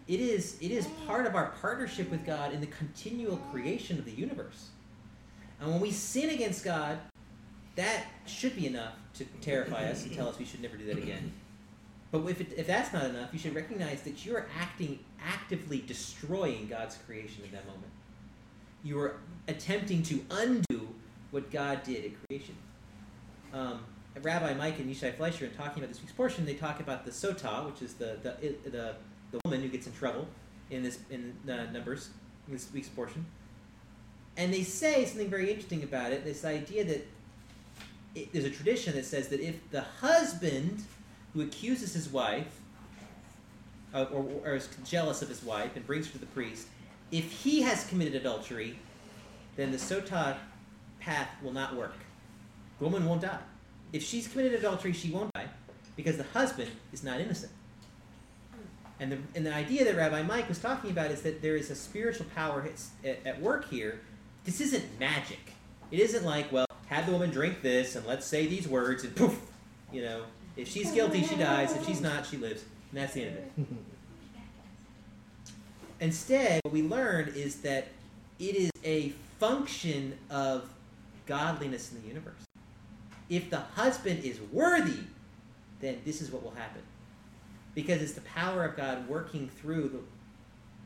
It 0.06 0.20
is, 0.20 0.58
it 0.60 0.70
is 0.70 0.86
part 1.06 1.26
of 1.26 1.34
our 1.34 1.52
partnership 1.60 2.10
with 2.10 2.24
God 2.24 2.52
in 2.52 2.60
the 2.60 2.66
continual 2.66 3.38
creation 3.50 3.98
of 3.98 4.04
the 4.04 4.12
universe. 4.12 4.68
And 5.60 5.70
when 5.70 5.80
we 5.80 5.90
sin 5.90 6.30
against 6.30 6.64
God, 6.64 6.98
that 7.76 8.06
should 8.26 8.56
be 8.56 8.66
enough 8.66 8.94
to 9.14 9.24
terrify 9.40 9.84
us 9.84 10.04
and 10.04 10.12
tell 10.14 10.28
us 10.28 10.38
we 10.38 10.44
should 10.44 10.62
never 10.62 10.76
do 10.76 10.86
that 10.86 10.98
again. 10.98 11.32
But 12.10 12.26
if, 12.26 12.40
it, 12.40 12.54
if 12.56 12.66
that's 12.66 12.92
not 12.92 13.04
enough, 13.04 13.30
you 13.32 13.38
should 13.38 13.54
recognize 13.54 14.02
that 14.02 14.24
you 14.24 14.36
are 14.36 14.46
acting 14.58 14.98
actively 15.22 15.82
destroying 15.86 16.68
God's 16.68 16.96
creation 17.06 17.44
in 17.44 17.50
that 17.52 17.66
moment. 17.66 17.92
You 18.84 19.00
are 19.00 19.16
attempting 19.48 20.02
to 20.04 20.24
undo 20.30 20.88
what 21.30 21.50
God 21.50 21.82
did 21.82 22.04
at 22.04 22.10
creation. 22.26 22.54
Um, 23.52 23.80
Rabbi 24.22 24.54
Mike 24.54 24.78
and 24.78 24.88
Yishai 24.88 25.16
Fleischer, 25.16 25.46
in 25.46 25.52
talking 25.52 25.82
about 25.82 25.92
this 25.92 26.00
week's 26.00 26.12
portion, 26.12 26.46
they 26.46 26.54
talk 26.54 26.80
about 26.80 27.04
the 27.04 27.10
sotah, 27.10 27.66
which 27.66 27.82
is 27.82 27.94
the 27.94 28.18
the, 28.22 28.70
the, 28.70 28.94
the 29.32 29.40
woman 29.44 29.60
who 29.60 29.68
gets 29.68 29.86
in 29.86 29.92
trouble 29.92 30.26
in 30.70 30.82
this 30.82 30.98
in 31.10 31.34
uh, 31.48 31.70
Numbers, 31.72 32.10
in 32.46 32.54
this 32.54 32.70
week's 32.72 32.88
portion. 32.88 33.26
And 34.36 34.52
they 34.52 34.62
say 34.62 35.04
something 35.06 35.30
very 35.30 35.48
interesting 35.50 35.82
about 35.82 36.12
it. 36.12 36.24
This 36.24 36.44
idea 36.44 36.84
that 36.84 37.06
it, 38.14 38.32
there's 38.32 38.44
a 38.44 38.50
tradition 38.50 38.94
that 38.94 39.04
says 39.06 39.28
that 39.28 39.40
if 39.40 39.70
the 39.70 39.82
husband 40.00 40.82
who 41.32 41.42
accuses 41.42 41.94
his 41.94 42.08
wife 42.08 42.60
uh, 43.94 44.06
or, 44.12 44.26
or 44.44 44.54
is 44.54 44.68
jealous 44.84 45.22
of 45.22 45.28
his 45.28 45.42
wife 45.42 45.76
and 45.76 45.86
brings 45.86 46.06
her 46.06 46.12
to 46.12 46.18
the 46.18 46.26
priest, 46.26 46.68
if 47.10 47.30
he 47.30 47.62
has 47.62 47.86
committed 47.86 48.14
adultery, 48.14 48.78
then 49.56 49.70
the 49.70 49.78
sotah 49.78 50.36
path 51.00 51.28
will 51.42 51.52
not 51.52 51.76
work. 51.76 51.94
The 52.78 52.84
woman 52.84 53.06
won't 53.06 53.22
die. 53.22 53.38
If 53.92 54.02
she's 54.02 54.28
committed 54.28 54.54
adultery, 54.54 54.92
she 54.92 55.10
won't 55.10 55.32
die 55.34 55.46
because 55.94 56.16
the 56.16 56.24
husband 56.24 56.70
is 56.92 57.02
not 57.02 57.20
innocent. 57.20 57.52
And 58.98 59.12
the, 59.12 59.18
and 59.34 59.44
the 59.44 59.54
idea 59.54 59.84
that 59.84 59.96
Rabbi 59.96 60.22
Mike 60.22 60.48
was 60.48 60.58
talking 60.58 60.90
about 60.90 61.10
is 61.10 61.22
that 61.22 61.42
there 61.42 61.56
is 61.56 61.70
a 61.70 61.74
spiritual 61.74 62.26
power 62.34 62.66
at, 63.04 63.18
at 63.26 63.40
work 63.40 63.68
here. 63.68 64.00
This 64.46 64.60
isn't 64.60 65.00
magic. 65.00 65.40
It 65.90 65.98
isn't 65.98 66.24
like, 66.24 66.50
well, 66.52 66.66
have 66.86 67.06
the 67.06 67.12
woman 67.12 67.30
drink 67.30 67.62
this 67.62 67.96
and 67.96 68.06
let's 68.06 68.24
say 68.24 68.46
these 68.46 68.66
words 68.66 69.02
and 69.02 69.14
poof, 69.14 69.38
you 69.92 70.02
know, 70.02 70.22
if 70.56 70.68
she's 70.68 70.90
guilty, 70.92 71.22
she 71.22 71.34
dies. 71.34 71.74
If 71.74 71.84
she's 71.84 72.00
not, 72.00 72.24
she 72.24 72.36
lives. 72.36 72.62
And 72.92 73.00
that's 73.00 73.12
the 73.12 73.24
end 73.24 73.36
of 73.36 73.42
it. 73.42 73.66
Instead, 76.00 76.60
what 76.64 76.72
we 76.72 76.82
learn 76.82 77.32
is 77.34 77.56
that 77.56 77.88
it 78.38 78.54
is 78.54 78.70
a 78.84 79.10
function 79.38 80.16
of 80.30 80.68
godliness 81.26 81.92
in 81.92 82.00
the 82.00 82.08
universe. 82.08 82.44
If 83.28 83.50
the 83.50 83.58
husband 83.58 84.24
is 84.24 84.40
worthy, 84.52 85.00
then 85.80 86.00
this 86.04 86.22
is 86.22 86.30
what 86.30 86.42
will 86.42 86.52
happen. 86.52 86.82
Because 87.74 88.00
it's 88.00 88.12
the 88.12 88.20
power 88.22 88.64
of 88.64 88.76
God 88.76 89.08
working 89.08 89.48
through 89.48 90.04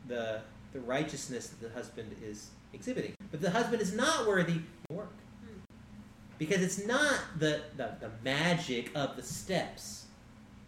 the, 0.07 0.13
the, 0.13 0.41
the 0.73 0.79
righteousness 0.79 1.47
that 1.47 1.61
the 1.61 1.73
husband 1.73 2.15
is 2.23 2.49
exhibiting. 2.73 3.13
But 3.31 3.41
the 3.41 3.49
husband 3.49 3.81
is 3.81 3.93
not 3.93 4.27
worthy, 4.27 4.61
work. 4.89 5.11
Because 6.37 6.61
it's 6.61 6.85
not 6.85 7.19
the, 7.37 7.61
the, 7.77 7.91
the 7.99 8.09
magic 8.23 8.91
of 8.95 9.15
the 9.15 9.23
steps. 9.23 10.05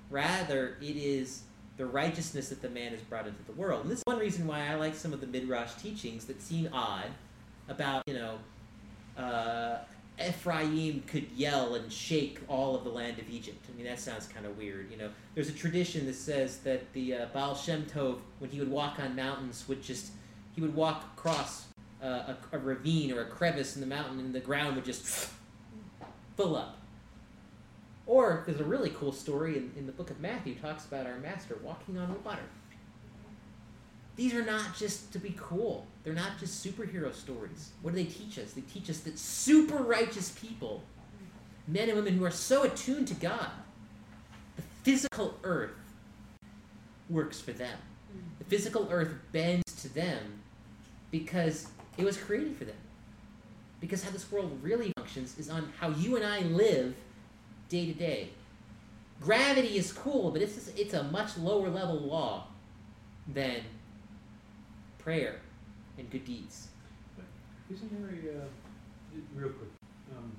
Rather, 0.10 0.78
it 0.82 0.96
is 0.96 1.44
the 1.78 1.86
righteousness 1.86 2.50
that 2.50 2.62
the 2.62 2.70
man 2.70 2.92
has 2.92 3.02
brought 3.02 3.26
into 3.26 3.44
the 3.44 3.54
world. 3.54 3.82
And 3.82 3.92
this 3.92 3.98
is 3.98 4.04
one 4.06 4.20
reason 4.20 4.46
why 4.46 4.68
I 4.68 4.76
like 4.76 4.94
some 4.94 5.14
of 5.14 5.22
the 5.22 5.28
Midrash 5.28 5.74
teachings 5.74 6.26
that 6.26 6.42
seem 6.42 6.70
odd 6.72 7.08
about, 7.68 8.04
you 8.06 8.14
know, 8.14 8.38
uh, 9.18 9.80
Ephraim 10.24 11.02
could 11.08 11.32
yell 11.32 11.74
and 11.74 11.92
shake 11.92 12.40
all 12.48 12.76
of 12.76 12.84
the 12.84 12.90
land 12.90 13.18
of 13.18 13.28
Egypt. 13.30 13.66
I 13.72 13.76
mean, 13.76 13.86
that 13.86 14.00
sounds 14.00 14.28
kind 14.28 14.46
of 14.46 14.56
weird, 14.58 14.92
you 14.92 14.98
know. 14.98 15.10
There's 15.34 15.50
a 15.50 15.54
tradition 15.54 16.06
that 16.06 16.16
says 16.16 16.58
that 16.60 16.94
the 16.94 17.16
uh, 17.16 17.26
Baal 17.34 17.56
Shem 17.56 17.86
Tov, 17.86 18.20
when 18.38 18.52
he 18.52 18.60
would 18.60 18.70
walk 18.70 19.00
on 19.00 19.16
mountains, 19.16 19.66
would 19.68 19.82
just, 19.82 20.12
he 20.54 20.62
would 20.62 20.76
walk 20.76 21.04
across 21.18 21.66
uh, 22.04 22.34
a, 22.52 22.58
a 22.58 22.60
ravine 22.60 23.12
or 23.12 23.22
a 23.22 23.26
crevice 23.26 23.76
in 23.76 23.82
the 23.82 23.88
mountain 23.88 24.20
and 24.20 24.34
the 24.34 24.40
ground 24.40 24.76
would 24.76 24.86
just 24.86 25.30
fill 26.36 26.56
up. 26.56 26.78
Or 28.06 28.44
there's 28.46 28.60
a 28.60 28.66
really 28.66 28.90
cool 28.90 29.14
story 29.14 29.58
in, 29.58 29.72
in 29.78 29.86
the 29.86 29.94
book 29.94 30.10
of 30.10 30.20
Matthew 30.20 30.56
talks 30.56 30.86
about 30.86 31.06
our 31.06 31.18
master 31.18 31.58
walking 31.64 31.98
on 31.98 32.16
water. 32.24 32.42
These 34.16 34.36
are 34.36 34.44
not 34.44 34.76
just 34.78 35.12
to 35.14 35.20
be 35.20 35.34
cool. 35.38 35.88
They're 36.04 36.14
not 36.14 36.38
just 36.40 36.64
superhero 36.64 37.14
stories. 37.14 37.72
What 37.82 37.96
do 37.96 38.04
they 38.04 38.10
teach 38.10 38.38
us? 38.38 38.52
They 38.52 38.62
teach 38.62 38.90
us 38.90 39.00
that 39.00 39.18
super 39.18 39.78
righteous 39.78 40.32
people, 40.40 40.84
men 41.68 41.88
and 41.88 41.98
women 41.98 42.18
who 42.18 42.26
are 42.26 42.32
so 42.32 42.64
attuned 42.64 43.08
to 43.08 43.16
God, 43.16 43.50
the 44.58 44.64
physical 44.84 45.40
earth 45.44 45.72
works 47.10 47.40
for 47.40 47.54
them. 47.54 47.78
The 48.40 48.46
physical 48.46 48.88
earth 48.92 49.14
bends 49.32 49.64
to 49.82 49.94
them 49.94 50.42
because 51.10 51.68
it 51.98 52.04
was 52.04 52.18
created 52.18 52.58
for 52.58 52.66
them. 52.66 52.76
Because 53.80 54.04
how 54.04 54.12
this 54.12 54.32
world 54.32 54.58
really 54.62 54.92
functions 54.98 55.38
is 55.38 55.50
on 55.50 55.72
how 55.80 55.90
you 55.90 56.16
and 56.16 56.26
I 56.26 56.40
live 56.40 56.96
day 57.70 57.86
to 57.86 57.94
day. 57.94 58.30
Gravity 59.22 59.78
is 59.78 59.92
cool, 59.92 60.32
but 60.32 60.42
it's 60.42 60.56
just, 60.56 60.78
it's 60.78 60.94
a 60.94 61.04
much 61.04 61.38
lower 61.38 61.70
level 61.70 62.00
law 62.00 62.48
than 63.28 63.62
prayer 65.00 65.40
and 65.98 66.10
good 66.10 66.26
deeds. 66.26 66.70
Isn't 67.72 67.92
there 67.92 68.10
a, 68.10 68.38
uh, 68.38 68.46
real 69.36 69.50
quick, 69.50 69.70
um, 70.16 70.32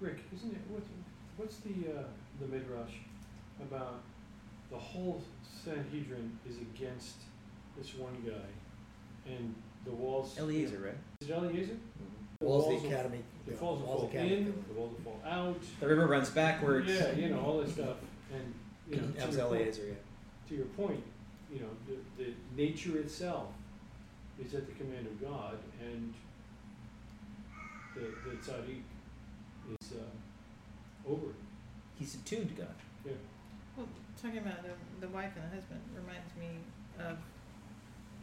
Rick, 0.00 0.18
isn't 0.34 0.52
it, 0.52 0.60
what's, 0.68 0.88
what's 1.36 1.56
the, 1.56 2.00
uh, 2.00 2.02
the 2.40 2.46
midrash 2.46 2.92
about 3.60 4.00
the 4.70 4.78
whole 4.78 5.22
Sanhedrin 5.64 6.38
is 6.48 6.56
against 6.56 7.16
this 7.78 7.94
one 7.94 8.16
guy, 8.26 9.30
and 9.30 9.54
the 9.84 9.90
walls. 9.92 10.36
Eliezer, 10.38 10.78
right? 10.78 10.94
Is 11.20 11.28
it 11.30 11.32
Eliezer? 11.34 11.76
The 12.40 12.46
walls 12.46 12.66
of 12.66 12.72
will- 12.72 12.80
the 12.80 12.88
academy. 12.88 13.18
The 13.46 13.52
yeah, 13.54 13.58
walls 13.60 13.80
will 13.80 13.86
walls 13.88 13.98
fall 14.00 14.06
of 14.06 14.12
the 14.12 14.18
academy. 14.18 14.36
in, 14.42 14.64
the 14.68 14.74
walls 14.80 14.92
will 14.92 15.12
fall 15.12 15.22
out. 15.28 15.60
The 15.80 15.88
river 15.88 16.06
runs 16.06 16.30
backwards. 16.30 16.88
Yeah, 16.88 17.12
you 17.12 17.28
know, 17.30 17.40
all 17.40 17.58
this 17.60 17.72
stuff, 17.72 17.96
and, 18.32 18.54
you 18.88 18.96
know, 18.96 19.06
That 19.08 19.20
to 19.22 19.26
was 19.26 19.36
your 19.36 19.46
point, 19.48 19.60
Eliezer, 19.62 19.86
yeah. 19.88 20.48
to 20.48 20.54
your 20.54 20.66
point, 20.66 21.02
you 21.52 21.60
know, 21.60 21.66
the, 21.88 22.22
the 22.24 22.30
nature 22.56 22.98
itself 22.98 23.48
is 24.38 24.54
at 24.54 24.66
the 24.66 24.72
command 24.72 25.06
of 25.06 25.20
God, 25.20 25.58
and 25.84 26.14
the, 27.94 28.00
the 28.00 28.36
tzaddik 28.36 28.82
is, 29.80 29.92
uh, 29.92 31.10
over 31.10 31.26
it. 31.30 31.34
He's 31.98 32.14
attuned 32.14 32.48
to 32.48 32.54
God. 32.62 32.74
Yeah. 33.04 33.12
Well, 33.76 33.86
talking 34.20 34.38
about 34.38 34.62
the, 34.62 34.70
the 35.06 35.12
wife 35.12 35.32
and 35.36 35.44
the 35.50 35.54
husband 35.56 35.80
reminds 35.94 36.34
me 36.38 36.58
of 36.98 37.18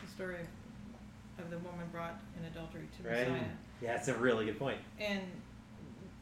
the 0.01 0.07
story 0.11 0.35
of, 0.41 0.47
of 1.39 1.49
the 1.49 1.57
woman 1.59 1.87
brought 1.91 2.19
in 2.39 2.45
adultery 2.45 2.87
to 3.01 3.09
Right. 3.09 3.27
Messiah. 3.29 3.43
Yeah, 3.81 3.93
that's 3.93 4.07
a 4.09 4.15
really 4.15 4.45
good 4.45 4.59
point. 4.59 4.77
And, 4.99 5.21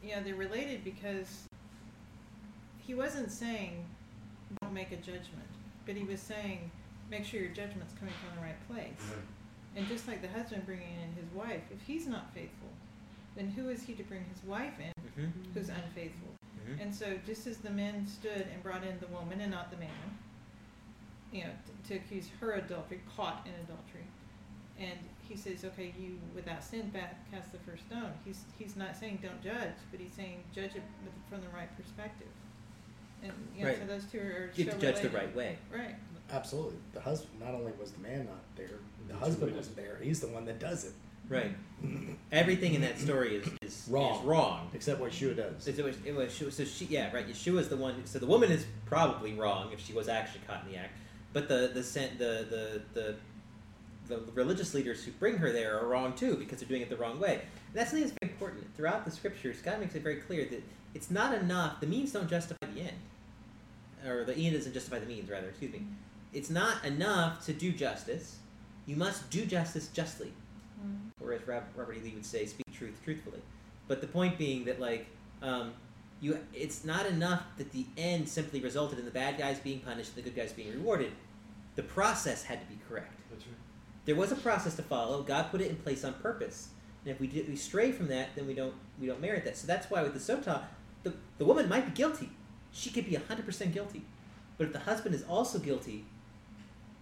you 0.02 0.14
know, 0.14 0.22
they're 0.22 0.34
related 0.36 0.84
because 0.84 1.44
he 2.78 2.94
wasn't 2.94 3.30
saying, 3.30 3.84
don't 4.62 4.72
make 4.72 4.92
a 4.92 4.96
judgment, 4.96 5.48
but 5.86 5.94
he 5.96 6.04
was 6.04 6.20
saying, 6.20 6.70
make 7.10 7.24
sure 7.24 7.40
your 7.40 7.50
judgment's 7.50 7.94
coming 7.98 8.14
from 8.24 8.36
the 8.40 8.42
right 8.46 8.68
place. 8.68 9.10
And 9.76 9.86
just 9.88 10.08
like 10.08 10.22
the 10.22 10.28
husband 10.28 10.64
bringing 10.66 10.88
in 11.02 11.22
his 11.22 11.32
wife, 11.34 11.62
if 11.70 11.80
he's 11.86 12.06
not 12.06 12.32
faithful, 12.34 12.68
then 13.36 13.48
who 13.48 13.68
is 13.68 13.82
he 13.82 13.92
to 13.94 14.02
bring 14.04 14.24
his 14.32 14.42
wife 14.44 14.74
in 14.78 14.92
Mm-hmm. 15.18 15.52
who's 15.52 15.68
unfaithful? 15.68 16.28
Mm-hmm. 16.70 16.80
And 16.80 16.94
so, 16.94 17.06
just 17.26 17.46
as 17.48 17.58
the 17.58 17.70
men 17.70 18.06
stood 18.06 18.46
and 18.52 18.62
brought 18.62 18.84
in 18.84 18.96
the 19.00 19.08
woman 19.08 19.40
and 19.40 19.50
not 19.50 19.70
the 19.72 19.76
man, 19.78 19.90
you 21.32 21.40
know, 21.42 21.50
t- 21.66 21.88
to 21.88 21.94
accuse 21.96 22.28
her 22.40 22.52
adultery, 22.52 23.00
caught 23.16 23.44
in 23.46 23.52
adultery, 23.64 24.04
and 24.78 24.98
he 25.28 25.36
says, 25.36 25.64
"Okay, 25.64 25.92
you 25.98 26.18
without 26.34 26.62
sin, 26.62 26.88
back 26.90 27.30
cast 27.30 27.52
the 27.52 27.58
first 27.58 27.84
stone." 27.86 28.12
He's 28.24 28.42
he's 28.58 28.76
not 28.76 28.96
saying 28.96 29.18
don't 29.22 29.42
judge, 29.42 29.74
but 29.90 30.00
he's 30.00 30.12
saying 30.12 30.42
judge 30.54 30.74
it 30.76 30.82
with, 31.04 31.12
from 31.28 31.40
the 31.40 31.48
right 31.56 31.74
perspective. 31.76 32.28
And 33.22 33.32
you 33.56 33.64
know, 33.64 33.70
Right. 33.70 33.78
so 33.80 33.86
those 33.86 34.04
two 34.04 34.18
are 34.20 34.50
You 34.54 34.64
have 34.66 34.74
so 34.74 34.80
to 34.80 34.92
judge 34.92 35.02
the 35.02 35.10
right 35.10 35.34
way. 35.34 35.58
Right. 35.72 35.96
Absolutely. 36.30 36.76
The 36.92 37.00
husband, 37.00 37.40
not 37.40 37.54
only 37.54 37.72
was 37.80 37.90
the 37.92 38.00
man 38.00 38.26
not 38.26 38.42
there, 38.54 38.68
the 39.06 39.14
That's 39.14 39.24
husband 39.24 39.56
wasn't 39.56 39.76
there. 39.76 39.98
He's 40.02 40.20
the 40.20 40.28
one 40.28 40.44
that 40.44 40.58
does 40.60 40.84
it. 40.84 40.92
Right. 41.28 41.52
Everything 42.32 42.74
in 42.74 42.80
that 42.82 42.98
story 42.98 43.36
is 43.36 43.48
is 43.62 43.88
Wrong. 43.90 44.20
Is 44.20 44.24
wrong. 44.24 44.70
Except 44.74 45.00
what 45.00 45.12
Shua 45.12 45.34
does. 45.34 45.66
It 45.66 45.82
was, 45.82 45.96
it 46.04 46.14
was, 46.14 46.32
so 46.54 46.64
she, 46.64 46.84
yeah, 46.86 47.12
right. 47.14 47.26
Yeshua's 47.28 47.68
the 47.68 47.76
one. 47.76 47.94
Who, 47.94 48.06
so 48.06 48.18
the 48.18 48.26
woman 48.26 48.50
is 48.50 48.64
probably 48.86 49.34
wrong 49.34 49.72
if 49.72 49.84
she 49.84 49.92
was 49.92 50.08
actually 50.08 50.40
caught 50.46 50.64
in 50.64 50.72
the 50.72 50.78
act, 50.78 50.96
but 51.32 51.48
the 51.48 51.70
the 51.74 51.82
sen- 51.82 52.16
the 52.18 52.46
the 52.48 52.82
the 53.00 53.16
the 54.08 54.20
religious 54.34 54.74
leaders 54.74 55.04
who 55.04 55.12
bring 55.12 55.36
her 55.38 55.52
there 55.52 55.78
are 55.78 55.86
wrong 55.86 56.14
too 56.14 56.36
because 56.36 56.58
they're 56.60 56.68
doing 56.68 56.82
it 56.82 56.88
the 56.90 56.96
wrong 56.96 57.20
way. 57.20 57.34
And 57.34 57.74
that's 57.74 57.90
something 57.90 58.06
that's 58.08 58.16
very 58.22 58.32
important 58.32 58.64
throughout 58.76 59.04
the 59.04 59.10
scriptures. 59.10 59.60
God 59.62 59.80
makes 59.80 59.94
it 59.94 60.02
very 60.02 60.16
clear 60.16 60.44
that 60.46 60.62
it's 60.94 61.10
not 61.10 61.34
enough. 61.34 61.80
The 61.80 61.86
means 61.86 62.12
don't 62.12 62.28
justify 62.28 62.66
the 62.74 62.80
end, 62.80 62.96
or 64.06 64.24
the 64.24 64.34
end 64.34 64.54
doesn't 64.56 64.72
justify 64.72 64.98
the 64.98 65.06
means. 65.06 65.28
Rather, 65.30 65.48
excuse 65.48 65.72
me. 65.72 65.82
It's 66.32 66.50
not 66.50 66.84
enough 66.84 67.44
to 67.46 67.52
do 67.52 67.72
justice. 67.72 68.36
You 68.86 68.96
must 68.96 69.30
do 69.30 69.44
justice 69.44 69.88
justly 69.88 70.32
Mm. 70.80 71.10
or 71.20 71.32
as 71.32 71.40
Robert 71.44 71.96
E. 71.96 72.00
Lee 72.00 72.12
would 72.14 72.24
say, 72.24 72.46
speak 72.46 72.64
truth 72.72 72.94
truthfully. 73.04 73.40
But 73.88 74.00
the 74.00 74.06
point 74.06 74.38
being 74.38 74.64
that 74.66 74.78
like 74.80 75.06
um, 75.42 75.72
you, 76.20 76.38
it's 76.54 76.84
not 76.84 77.04
enough 77.06 77.42
that 77.56 77.72
the 77.72 77.84
end 77.96 78.28
simply 78.28 78.60
resulted 78.60 78.98
in 78.98 79.04
the 79.04 79.10
bad 79.10 79.38
guys 79.38 79.58
being 79.58 79.80
punished 79.80 80.10
and 80.14 80.24
the 80.24 80.30
good 80.30 80.36
guys 80.36 80.52
being 80.52 80.70
rewarded. 80.72 81.10
The 81.74 81.82
process 81.82 82.44
had 82.44 82.60
to 82.60 82.66
be 82.66 82.78
correct. 82.88 83.12
That's 83.30 83.44
right. 83.44 83.54
There 84.08 84.16
was 84.16 84.32
a 84.32 84.36
process 84.36 84.74
to 84.76 84.82
follow. 84.82 85.22
God 85.22 85.50
put 85.50 85.60
it 85.60 85.68
in 85.68 85.76
place 85.76 86.02
on 86.02 86.14
purpose. 86.14 86.68
And 87.04 87.12
if 87.14 87.20
we, 87.20 87.26
do, 87.26 87.44
we 87.46 87.56
stray 87.56 87.92
from 87.92 88.08
that, 88.08 88.34
then 88.34 88.46
we 88.46 88.54
don't 88.54 88.72
we 88.98 89.06
don't 89.06 89.20
merit 89.20 89.44
that. 89.44 89.58
So 89.58 89.66
that's 89.66 89.90
why 89.90 90.02
with 90.02 90.14
the 90.14 90.18
sota, 90.18 90.62
the, 91.02 91.12
the 91.36 91.44
woman 91.44 91.68
might 91.68 91.84
be 91.84 91.92
guilty. 91.92 92.30
She 92.72 92.88
could 92.88 93.04
be 93.04 93.16
hundred 93.16 93.44
percent 93.44 93.74
guilty. 93.74 94.00
But 94.56 94.68
if 94.68 94.72
the 94.72 94.78
husband 94.78 95.14
is 95.14 95.24
also 95.24 95.58
guilty, 95.58 96.06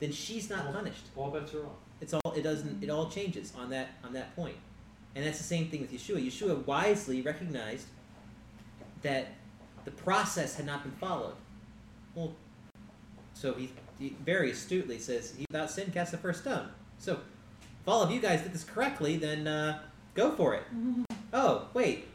then 0.01 0.11
she's 0.11 0.51
not 0.51 0.64
Well- 0.64 0.73
punished. 0.75 1.07
All 1.14 1.31
bets 1.31 1.55
are 1.55 1.66
off. 1.66 1.77
It's 2.01 2.12
all 2.12 2.33
it 2.35 2.42
doesn't 2.42 2.83
it 2.83 2.90
all 2.90 3.09
changes 3.09 3.53
on 3.57 3.71
that 3.71 3.90
on 4.03 4.12
that 4.14 4.35
point. 4.35 4.57
And 5.14 5.25
that's 5.25 5.38
the 5.38 5.45
same 5.45 5.69
thing 5.69 5.83
with 5.83 5.92
Yeshua. 5.92 6.27
Yeshua 6.27 6.66
wisely 6.66 7.23
recognized 7.23 7.87
that 9.03 9.29
the 9.85 9.92
process 9.92 10.57
had 10.57 10.66
not 10.66 10.83
been 10.83 10.90
followed. 10.90 11.37
Well, 12.16 12.35
so 13.33 13.55
he, 13.55 13.71
he 14.01 14.16
very 14.25 14.51
astutely 14.51 14.99
says, 14.99 15.35
"He 15.38 15.47
without 15.49 15.71
sin 15.71 15.92
cast 15.92 16.11
the 16.11 16.19
first 16.19 16.40
stone." 16.40 16.69
So, 16.99 17.13
if 17.15 17.89
all 17.89 18.03
of 18.03 18.11
you 18.11 18.21
guys 18.21 18.43
did 18.43 18.53
this 18.53 18.65
correctly, 18.65 19.17
then 19.17 19.47
uh, 19.47 19.81
go 20.15 20.33
for 20.33 20.55
it. 20.55 20.63
Oh, 21.33 21.69
wait, 21.75 22.07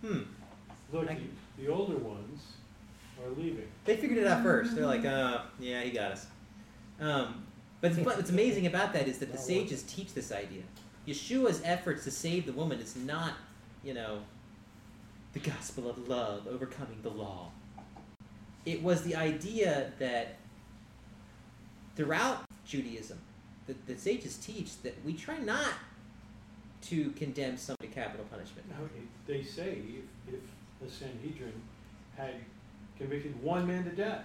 hmm. 0.00 0.20
Look, 0.92 1.10
I- 1.10 1.14
the, 1.14 1.62
the 1.64 1.68
older 1.72 1.96
ones 1.96 2.40
are 3.22 3.30
leaving. 3.30 3.66
They 3.84 3.96
figured 3.96 4.18
it 4.18 4.26
out 4.26 4.42
first. 4.42 4.74
They're 4.74 4.86
like, 4.86 5.04
uh, 5.04 5.42
yeah, 5.58 5.80
he 5.82 5.90
got 5.90 6.12
us. 6.12 6.26
Um, 7.00 7.44
but 7.80 7.92
what's 7.98 8.30
amazing 8.30 8.66
about 8.66 8.92
that 8.94 9.06
is 9.08 9.18
that 9.18 9.32
the 9.32 9.38
sages 9.38 9.82
teach 9.84 10.14
this 10.14 10.32
idea. 10.32 10.62
Yeshua's 11.06 11.60
efforts 11.64 12.04
to 12.04 12.10
save 12.10 12.46
the 12.46 12.52
woman 12.52 12.80
is 12.80 12.96
not, 12.96 13.34
you 13.84 13.94
know, 13.94 14.20
the 15.32 15.38
gospel 15.40 15.88
of 15.88 16.08
love 16.08 16.46
overcoming 16.48 16.98
the 17.02 17.10
law. 17.10 17.50
It 18.64 18.82
was 18.82 19.02
the 19.02 19.14
idea 19.14 19.92
that 19.98 20.36
throughout 21.94 22.44
Judaism, 22.66 23.18
the, 23.66 23.74
the 23.86 23.98
sages 23.98 24.36
teach 24.36 24.80
that 24.82 24.94
we 25.04 25.12
try 25.12 25.38
not 25.38 25.72
to 26.82 27.10
condemn 27.10 27.56
somebody 27.56 27.88
to 27.88 27.94
capital 27.94 28.26
punishment. 28.30 28.68
Now, 28.68 28.88
they 29.26 29.42
say 29.42 29.78
if, 29.88 30.34
if 30.34 30.40
the 30.80 30.90
Sanhedrin 30.90 31.52
had 32.16 32.34
convicted 32.96 33.40
one 33.42 33.66
man 33.66 33.84
to 33.84 33.90
death, 33.90 34.24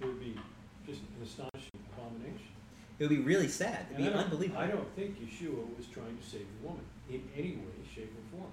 it 0.00 0.06
would 0.06 0.20
be 0.20 0.36
just 0.86 1.00
an 1.00 1.22
astonishing 1.24 1.80
abomination. 1.96 2.46
It 2.98 3.04
would 3.04 3.16
be 3.16 3.22
really 3.22 3.48
sad. 3.48 3.86
It 3.90 3.96
would 3.96 4.12
be 4.12 4.18
I 4.18 4.22
unbelievable. 4.22 4.60
I 4.60 4.66
don't 4.66 4.94
think 4.94 5.18
Yeshua 5.20 5.76
was 5.76 5.86
trying 5.86 6.16
to 6.16 6.24
save 6.24 6.46
the 6.60 6.68
woman 6.68 6.84
in 7.08 7.22
any 7.36 7.52
way, 7.52 7.72
shape, 7.94 8.12
or 8.12 8.38
form. 8.38 8.52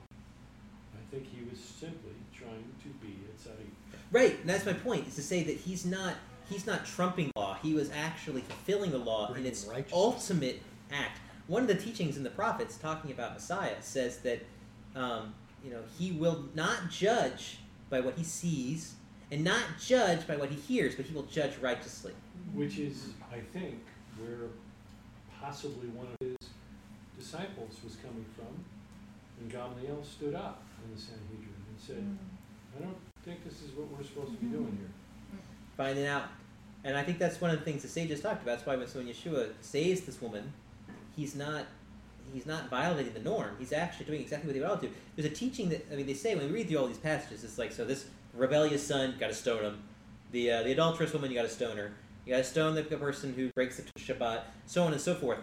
I 0.95 1.11
think 1.11 1.27
he 1.29 1.47
was 1.49 1.59
simply 1.59 2.15
trying 2.33 2.65
to 2.83 2.89
be 3.05 3.13
a 3.27 3.49
tzaddik. 3.49 3.69
Right, 4.11 4.39
and 4.39 4.49
that's 4.49 4.65
my 4.65 4.73
point. 4.73 5.07
Is 5.07 5.15
to 5.15 5.21
say 5.21 5.43
that 5.43 5.57
he's 5.57 5.85
not 5.85 6.15
he's 6.49 6.65
not 6.65 6.85
trumping 6.85 7.31
law. 7.35 7.57
He 7.61 7.73
was 7.73 7.91
actually 7.91 8.41
fulfilling 8.41 8.91
the 8.91 8.97
law 8.97 9.27
in 9.27 9.33
Bringing 9.33 9.51
its 9.51 9.69
ultimate 9.93 10.61
act. 10.91 11.19
One 11.47 11.61
of 11.61 11.67
the 11.67 11.75
teachings 11.75 12.17
in 12.17 12.23
the 12.23 12.29
prophets, 12.29 12.77
talking 12.77 13.11
about 13.11 13.33
Messiah, 13.33 13.75
says 13.81 14.19
that 14.19 14.45
um, 14.95 15.33
you 15.63 15.71
know 15.71 15.81
he 15.97 16.11
will 16.11 16.45
not 16.55 16.89
judge 16.89 17.59
by 17.89 18.01
what 18.01 18.15
he 18.15 18.23
sees, 18.23 18.95
and 19.31 19.43
not 19.43 19.63
judge 19.79 20.27
by 20.27 20.35
what 20.35 20.49
he 20.49 20.55
hears, 20.55 20.95
but 20.95 21.05
he 21.05 21.13
will 21.13 21.23
judge 21.23 21.57
righteously. 21.61 22.13
Which 22.53 22.77
is, 22.79 23.09
I 23.31 23.39
think, 23.39 23.79
where 24.19 24.49
possibly 25.39 25.87
one 25.89 26.07
of 26.07 26.27
his 26.27 26.49
disciples 27.17 27.77
was 27.83 27.95
coming 27.95 28.25
from. 28.35 28.63
And 29.39 29.51
Gamaliel 29.51 30.03
stood 30.03 30.35
up 30.35 30.63
in 30.83 30.95
the 30.95 30.99
Sanhedrin 30.99 31.53
and 31.69 31.79
said, 31.79 32.17
I 32.77 32.83
don't 32.83 32.97
think 33.23 33.43
this 33.43 33.61
is 33.61 33.71
what 33.75 33.87
we're 33.89 34.03
supposed 34.03 34.31
to 34.31 34.37
be 34.37 34.47
doing 34.47 34.77
here. 34.79 35.39
finding 35.75 36.07
out. 36.07 36.29
And 36.83 36.95
I 36.95 37.03
think 37.03 37.19
that's 37.19 37.41
one 37.41 37.51
of 37.51 37.59
the 37.59 37.65
things 37.65 37.81
the 37.81 37.87
sages 37.87 38.21
talked 38.21 38.43
about. 38.43 38.57
That's 38.57 38.65
why 38.65 38.75
when, 38.75 38.87
so 38.87 38.99
when 38.99 39.07
Yeshua 39.07 39.49
saves 39.61 40.01
this 40.01 40.21
woman, 40.21 40.53
he's 41.15 41.35
not 41.35 41.65
he's 42.33 42.45
not 42.45 42.69
violating 42.69 43.13
the 43.13 43.21
norm. 43.21 43.55
He's 43.57 43.73
actually 43.73 44.05
doing 44.05 44.21
exactly 44.21 44.47
what 44.47 44.53
they 44.53 44.59
would 44.59 44.69
all 44.69 44.77
do. 44.77 44.89
There's 45.15 45.29
a 45.29 45.33
teaching 45.33 45.69
that 45.69 45.85
I 45.91 45.95
mean 45.95 46.05
they 46.05 46.13
say 46.13 46.35
when 46.35 46.47
we 46.47 46.53
read 46.53 46.69
through 46.69 46.79
all 46.79 46.87
these 46.87 46.97
passages, 46.97 47.43
it's 47.43 47.57
like 47.57 47.71
so 47.71 47.85
this 47.85 48.05
rebellious 48.33 48.85
son, 48.85 49.15
got 49.19 49.27
to 49.27 49.33
stone 49.33 49.63
him. 49.63 49.83
The 50.31 50.51
uh, 50.51 50.63
the 50.63 50.71
adulterous 50.71 51.13
woman, 51.13 51.31
you 51.31 51.37
got 51.37 51.43
to 51.43 51.49
stone 51.49 51.77
her. 51.77 51.91
You 52.25 52.33
got 52.33 52.39
to 52.39 52.43
stone 52.43 52.75
the 52.75 52.83
person 52.83 53.33
who 53.33 53.49
breaks 53.51 53.77
the 53.77 53.83
Shabbat, 53.99 54.41
so 54.65 54.83
on 54.83 54.91
and 54.91 55.01
so 55.01 55.15
forth. 55.15 55.39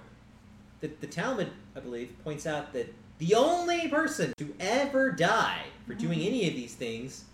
The, 0.80 0.90
the 1.00 1.06
Talmud, 1.06 1.50
I 1.74 1.80
believe, 1.80 2.14
points 2.22 2.46
out 2.46 2.74
that 2.74 2.92
the 3.18 3.34
only 3.34 3.88
person 3.88 4.34
to 4.36 4.54
ever 4.60 5.10
die 5.10 5.62
for 5.86 5.94
doing 5.94 6.20
any 6.20 6.46
of 6.46 6.54
these 6.54 6.74
things 6.74 7.24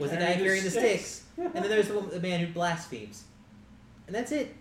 was 0.00 0.10
the 0.10 0.16
guy 0.16 0.34
carrying 0.42 0.64
the 0.64 0.70
sticks. 0.70 1.24
and 1.36 1.54
then 1.54 1.68
there's 1.68 1.86
the, 1.88 2.00
the 2.00 2.20
man 2.20 2.40
who 2.40 2.52
blasphemes. 2.52 3.24
And 4.10 4.16
that's 4.16 4.32
it. 4.32 4.56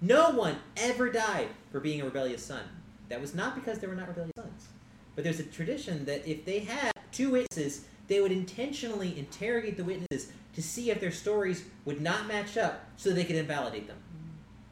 No 0.00 0.30
one 0.30 0.56
ever 0.76 1.08
died 1.08 1.46
for 1.70 1.78
being 1.78 2.00
a 2.00 2.04
rebellious 2.04 2.44
son. 2.44 2.64
That 3.10 3.20
was 3.20 3.32
not 3.32 3.54
because 3.54 3.78
they 3.78 3.86
were 3.86 3.94
not 3.94 4.08
rebellious 4.08 4.32
sons. 4.36 4.66
But 5.14 5.22
there's 5.22 5.38
a 5.38 5.44
tradition 5.44 6.04
that 6.06 6.26
if 6.26 6.44
they 6.44 6.58
had 6.58 6.90
two 7.12 7.30
witnesses, 7.30 7.84
they 8.08 8.20
would 8.20 8.32
intentionally 8.32 9.16
interrogate 9.16 9.76
the 9.76 9.84
witnesses 9.84 10.32
to 10.54 10.60
see 10.60 10.90
if 10.90 10.98
their 10.98 11.12
stories 11.12 11.62
would 11.84 12.00
not 12.00 12.26
match 12.26 12.56
up 12.56 12.84
so 12.96 13.10
they 13.10 13.22
could 13.22 13.36
invalidate 13.36 13.86
them. 13.86 13.98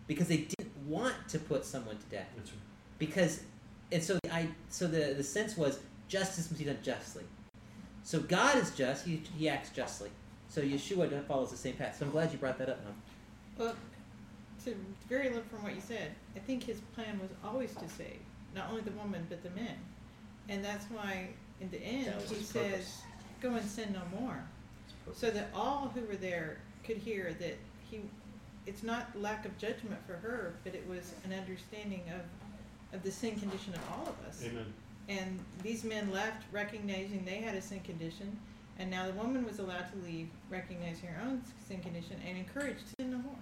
Because 0.08 0.26
they 0.26 0.38
didn't 0.38 0.76
want 0.88 1.14
to 1.28 1.38
put 1.38 1.64
someone 1.64 1.96
to 1.96 2.04
death. 2.06 2.26
That's 2.36 2.50
right. 2.50 2.58
Because 2.98 3.44
and 3.92 4.02
so 4.02 4.18
I 4.32 4.48
so 4.70 4.88
the, 4.88 5.14
the 5.16 5.22
sense 5.22 5.56
was 5.56 5.78
justice 6.08 6.50
must 6.50 6.58
be 6.58 6.64
done 6.64 6.78
justly. 6.82 7.22
So 8.02 8.18
God 8.18 8.56
is 8.56 8.72
just, 8.72 9.06
he, 9.06 9.22
he 9.38 9.48
acts 9.48 9.70
justly. 9.70 10.11
So 10.48 10.61
Yeshua 10.61 11.24
follows 11.26 11.52
the 11.52 11.56
same 11.56 11.74
path. 11.74 11.96
So 11.96 12.06
I'm 12.06 12.11
glad 12.11 12.32
you 12.32 12.38
brought 12.38 12.58
that 12.58 12.68
up, 12.68 12.82
Mom. 12.82 12.94
Well, 13.56 13.76
to 14.64 14.74
very 15.08 15.28
little 15.28 15.44
from 15.50 15.62
what 15.62 15.74
you 15.74 15.80
said, 15.80 16.12
I 16.36 16.38
think 16.40 16.64
his 16.64 16.80
plan 16.94 17.18
was 17.20 17.30
always 17.44 17.74
to 17.76 17.88
save 17.88 18.20
not 18.54 18.68
only 18.70 18.82
the 18.82 18.90
woman 18.92 19.26
but 19.28 19.42
the 19.42 19.50
men, 19.50 19.76
and 20.48 20.64
that's 20.64 20.84
why 20.86 21.28
in 21.61 21.70
the 21.70 21.78
end 21.82 22.06
That 22.06 22.20
was 22.20 22.30
he 22.30 22.36
his 22.36 22.48
says, 22.48 22.70
purpose. 22.70 23.02
"Go 23.40 23.54
and 23.54 23.68
sin 23.68 23.92
no 23.92 24.20
more," 24.20 24.42
so 25.14 25.30
that 25.30 25.50
all 25.54 25.90
who 25.94 26.00
were 26.02 26.16
there 26.16 26.58
could 26.84 26.96
hear 26.96 27.34
that 27.40 27.56
he. 27.90 28.00
It's 28.66 28.82
not 28.82 29.08
lack 29.18 29.46
of 29.46 29.56
judgment 29.58 29.98
for 30.06 30.14
her, 30.14 30.54
but 30.64 30.74
it 30.74 30.86
was 30.86 31.14
an 31.24 31.32
understanding 31.32 32.02
of, 32.14 32.94
of 32.96 33.02
the 33.02 33.11
sin 33.11 33.38
condition 33.40 33.74
of 33.74 33.80
all 33.90 34.08
of 34.08 34.28
us. 34.28 34.44
Amen. 34.44 34.72
And 35.08 35.40
these 35.62 35.82
men 35.82 36.12
left 36.12 36.44
recognizing 36.52 37.24
they 37.24 37.38
had 37.38 37.54
a 37.54 37.62
sin 37.62 37.80
condition, 37.80 38.38
and 38.78 38.90
now 38.90 39.06
the 39.06 39.14
woman 39.14 39.44
was 39.44 39.58
allowed 39.58 39.90
to 39.92 39.96
leave 40.06 40.28
recognizing 40.50 41.08
her 41.08 41.22
own 41.22 41.42
sin 41.66 41.80
condition 41.80 42.16
and 42.26 42.36
encouraged 42.36 42.80
to 42.80 42.94
sin 43.00 43.11
no 43.12 43.18
more. 43.18 43.38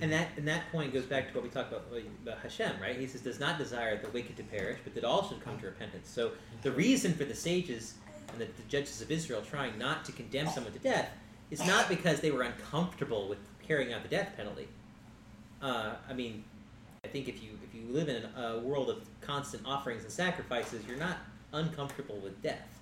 And 0.00 0.10
that 0.12 0.28
and 0.36 0.48
that 0.48 0.70
point 0.72 0.94
goes 0.94 1.04
back 1.04 1.28
to 1.28 1.34
what 1.34 1.42
we 1.42 1.50
talked 1.50 1.72
about, 1.72 1.84
about 2.22 2.38
Hashem, 2.38 2.72
right? 2.80 2.96
He 2.96 3.06
says, 3.06 3.20
does 3.20 3.38
not 3.38 3.58
desire 3.58 4.00
the 4.00 4.08
wicked 4.10 4.36
to 4.38 4.42
perish, 4.44 4.78
but 4.82 4.94
that 4.94 5.04
all 5.04 5.28
should 5.28 5.44
come 5.44 5.58
to 5.60 5.66
repentance. 5.66 6.08
So 6.08 6.32
the 6.62 6.72
reason 6.72 7.12
for 7.14 7.24
the 7.24 7.34
sages 7.34 7.94
and 8.32 8.40
the, 8.40 8.46
the 8.46 8.62
judges 8.68 9.02
of 9.02 9.10
Israel 9.10 9.42
trying 9.42 9.78
not 9.78 10.04
to 10.06 10.12
condemn 10.12 10.48
someone 10.48 10.72
to 10.72 10.78
death 10.78 11.10
is 11.50 11.64
not 11.66 11.88
because 11.88 12.20
they 12.20 12.30
were 12.30 12.42
uncomfortable 12.42 13.28
with 13.28 13.38
carrying 13.66 13.92
out 13.92 14.02
the 14.02 14.08
death 14.08 14.32
penalty. 14.36 14.68
Uh, 15.60 15.94
I 16.08 16.14
mean, 16.14 16.44
I 17.04 17.08
think 17.08 17.28
if 17.28 17.42
you 17.42 17.50
if 17.62 17.74
you 17.74 17.92
live 17.92 18.08
in 18.08 18.24
a 18.36 18.58
world 18.60 18.88
of 18.88 18.98
constant 19.20 19.64
offerings 19.66 20.02
and 20.02 20.12
sacrifices, 20.12 20.82
you're 20.86 20.98
not 20.98 21.18
uncomfortable 21.52 22.16
with 22.16 22.40
death. 22.42 22.80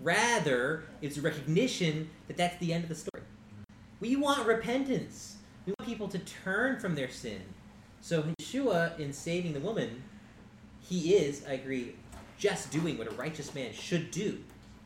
Rather, 0.00 0.84
it's 1.02 1.18
recognition 1.18 2.08
that 2.28 2.36
that's 2.36 2.56
the 2.58 2.72
end 2.72 2.84
of 2.84 2.88
the 2.88 2.94
story. 2.94 3.24
We 4.00 4.16
want 4.16 4.46
repentance. 4.46 5.36
We 5.70 5.74
want 5.78 5.88
people 5.88 6.08
to 6.08 6.18
turn 6.18 6.80
from 6.80 6.96
their 6.96 7.08
sin. 7.08 7.42
So 8.00 8.24
Yeshua, 8.40 8.98
in 8.98 9.12
saving 9.12 9.52
the 9.52 9.60
woman, 9.60 10.02
he 10.80 11.14
is, 11.14 11.44
I 11.48 11.52
agree, 11.52 11.94
just 12.38 12.72
doing 12.72 12.98
what 12.98 13.06
a 13.06 13.14
righteous 13.14 13.54
man 13.54 13.72
should 13.72 14.10
do. 14.10 14.38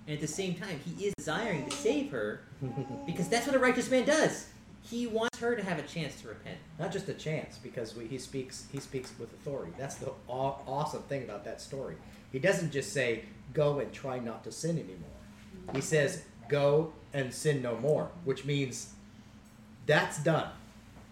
And 0.06 0.16
at 0.16 0.20
the 0.20 0.26
same 0.26 0.56
time, 0.56 0.78
he 0.84 1.06
is 1.06 1.14
desiring 1.16 1.64
to 1.70 1.74
save 1.74 2.10
her 2.10 2.42
because 3.06 3.30
that's 3.30 3.46
what 3.46 3.56
a 3.56 3.58
righteous 3.58 3.90
man 3.90 4.04
does. 4.04 4.48
He 4.82 5.06
wants 5.06 5.38
her 5.38 5.56
to 5.56 5.62
have 5.62 5.78
a 5.78 5.82
chance 5.84 6.20
to 6.20 6.28
repent. 6.28 6.58
Not 6.78 6.92
just 6.92 7.08
a 7.08 7.14
chance, 7.14 7.56
because 7.56 7.96
we, 7.96 8.06
he 8.06 8.18
speaks. 8.18 8.66
He 8.70 8.78
speaks 8.78 9.10
with 9.18 9.32
authority. 9.32 9.72
That's 9.78 9.94
the 9.94 10.12
aw- 10.28 10.58
awesome 10.66 11.02
thing 11.04 11.22
about 11.22 11.46
that 11.46 11.62
story. 11.62 11.96
He 12.30 12.38
doesn't 12.38 12.72
just 12.72 12.92
say, 12.92 13.24
"Go 13.54 13.78
and 13.78 13.90
try 13.90 14.18
not 14.18 14.44
to 14.44 14.52
sin 14.52 14.76
anymore." 14.76 15.74
He 15.74 15.80
says, 15.80 16.24
"Go 16.50 16.92
and 17.14 17.32
sin 17.32 17.62
no 17.62 17.78
more," 17.78 18.10
which 18.24 18.44
means 18.44 18.92
that's 19.86 20.22
done. 20.22 20.50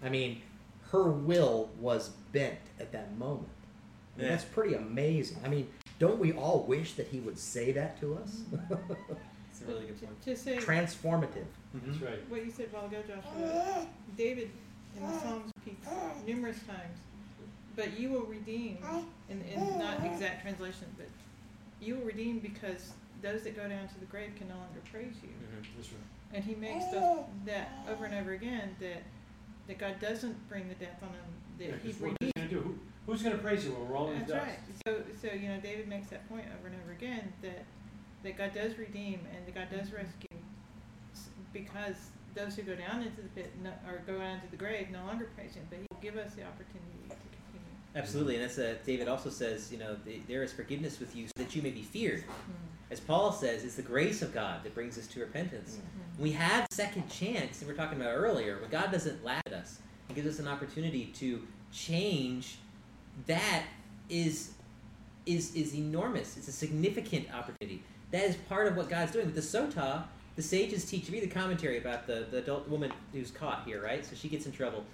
I 0.03 0.09
mean, 0.09 0.43
her 0.91 1.05
will 1.11 1.71
was 1.81 2.11
bent 2.33 2.59
at 2.81 2.93
that 2.93 3.17
moment. 3.19 3.49
And 4.17 4.25
Yeah. 4.25 4.31
That's 4.31 4.45
pretty 4.45 4.75
amazing. 4.75 5.39
I 5.45 5.49
mean, 5.49 5.69
don't 5.99 6.19
we 6.19 6.33
all 6.33 6.65
wish 6.65 6.95
that 6.95 7.07
he 7.09 7.21
would 7.21 7.39
say 7.39 7.73
that 7.73 7.99
to 8.01 8.17
us? 8.17 8.43
It's 9.51 9.63
a 9.63 9.65
really 9.67 9.87
good 9.87 9.99
To- 10.01 10.07
point. 10.07 10.23
To 10.23 10.37
say 10.37 10.57
Transformative. 10.59 11.47
That's 11.75 11.99
right. 12.01 12.29
what 12.31 12.45
you 12.45 12.51
said 12.51 12.69
a 12.73 12.77
while 12.77 12.87
ago, 12.87 12.99
Joshua, 13.07 13.87
David 14.17 14.51
in 14.97 15.07
the 15.07 15.19
Psalms 15.21 15.51
repeats 15.57 15.87
numerous 16.27 16.59
times, 16.67 16.99
but 17.77 17.99
you 17.99 18.11
will 18.11 18.25
redeem, 18.25 18.79
in, 19.31 19.41
in 19.43 19.79
not 19.79 20.05
exact 20.05 20.43
translation, 20.43 20.87
but 20.99 21.07
you 21.81 21.95
will 21.97 22.05
redeem 22.05 22.41
because 22.41 22.93
those 23.23 23.43
that 23.45 23.57
go 23.57 23.67
down 23.69 23.89
to 23.89 24.01
the 24.01 24.07
grave 24.07 24.33
can 24.37 24.49
no 24.49 24.57
longer 24.57 24.81
praise 24.91 25.15
you. 25.23 25.29
Mhm. 25.29 25.67
That's 25.77 25.89
right. 25.93 26.01
And 26.35 26.45
he 26.45 26.55
makes 26.55 26.85
the, 26.87 27.25
that 27.47 27.71
over 27.91 28.05
and 28.05 28.15
over 28.15 28.33
again 28.33 28.75
that 28.81 29.03
that 29.73 29.79
God 29.79 30.01
doesn't 30.01 30.49
bring 30.49 30.69
the 30.69 30.75
death 30.75 31.03
on 31.03 31.09
him, 31.09 31.25
Yeah, 31.59 31.77
he 31.83 31.93
what 31.93 32.13
are 32.13 32.31
gonna 32.37 32.49
do? 32.49 32.61
Who, 33.07 33.13
who's 33.13 33.23
gonna 33.23 33.39
praise 33.39 33.65
you 33.65 33.73
when 33.73 33.89
we're 33.89 33.97
all 33.97 34.11
in 34.11 34.19
That's 34.19 34.33
dust? 34.33 34.47
right. 34.47 34.59
So, 34.87 35.03
so 35.21 35.35
you 35.35 35.49
know, 35.49 35.61
David 35.61 35.89
makes 35.89 36.09
that 36.09 36.29
point 36.29 36.45
over 36.59 36.69
and 36.69 36.77
over 36.83 36.93
again 36.93 37.33
that 37.43 37.65
that 38.23 38.39
God 38.39 38.53
does 38.55 38.79
redeem 38.79 39.21
and 39.35 39.47
that 39.47 39.55
God 39.55 39.69
does 39.71 39.91
rescue, 39.93 40.39
because 41.53 41.97
those 42.35 42.55
who 42.55 42.63
go 42.63 42.75
down 42.75 43.03
into 43.03 43.21
the 43.23 43.29
pit 43.35 43.53
no, 43.63 43.71
or 43.89 44.03
go 44.07 44.19
down 44.19 44.37
into 44.37 44.49
the 44.51 44.57
grave 44.57 44.89
no 44.93 45.05
longer 45.07 45.29
praise 45.35 45.55
Him, 45.55 45.67
but 45.71 45.79
He 45.79 45.87
will 45.91 46.01
give 46.01 46.17
us 46.17 46.35
the 46.35 46.43
opportunity 46.43 47.03
to 47.09 47.15
continue. 47.17 47.73
Absolutely, 47.97 48.37
and 48.37 48.45
that's 48.45 48.59
uh, 48.59 48.75
David 48.87 49.09
also 49.09 49.31
says, 49.31 49.73
you 49.73 49.79
know, 49.79 49.97
th- 50.05 50.23
there 50.29 50.43
is 50.43 50.53
forgiveness 50.53 51.01
with 51.01 51.17
you, 51.17 51.27
so 51.27 51.33
that 51.43 51.57
you 51.57 51.63
may 51.63 51.71
be 51.71 51.83
feared. 51.83 52.21
Mm. 52.21 52.72
As 52.93 53.01
Paul 53.01 53.33
says, 53.33 53.65
it's 53.65 53.77
the 53.77 53.83
grace 53.83 54.21
of 54.21 54.35
God 54.35 54.63
that 54.65 54.75
brings 54.75 54.99
us 54.99 55.07
to 55.09 55.21
repentance. 55.21 55.77
Mm-hmm. 55.77 56.23
We 56.23 56.33
have 56.33 56.67
second 56.71 57.09
chance, 57.09 57.61
and 57.61 57.67
we 57.67 57.73
are 57.73 57.77
talking 57.77 57.99
about 57.99 58.13
earlier, 58.15 58.59
when 58.61 58.69
God 58.69 58.93
doesn't 58.93 59.25
laugh 59.25 59.41
at 59.47 59.55
us 59.55 59.79
and 60.09 60.15
gives 60.15 60.29
us 60.29 60.39
an 60.39 60.47
opportunity 60.47 61.07
to 61.17 61.41
change, 61.73 62.59
that 63.27 63.65
is 64.11 64.53
is 65.25 65.55
is 65.55 65.75
enormous. 65.75 66.37
It's 66.37 66.49
a 66.49 66.53
significant 66.53 67.33
opportunity. 67.35 67.83
That 68.11 68.25
is 68.25 68.37
part 68.37 68.67
of 68.67 68.77
what 68.77 68.91
God's 68.91 69.13
doing. 69.13 69.25
With 69.25 69.37
the 69.37 69.41
sota, 69.41 70.03
the 70.37 70.43
sages 70.43 70.85
teach, 70.85 71.09
read 71.09 71.23
the 71.23 71.29
commentary 71.29 71.79
about 71.79 72.07
the, 72.07 72.27
the 72.31 72.39
adult 72.39 72.69
woman 72.69 72.93
who's 73.13 73.31
caught 73.31 73.63
here, 73.65 73.83
right? 73.83 74.05
So 74.05 74.15
she 74.15 74.29
gets 74.29 74.45
in 74.45 74.53
trouble. 74.53 74.85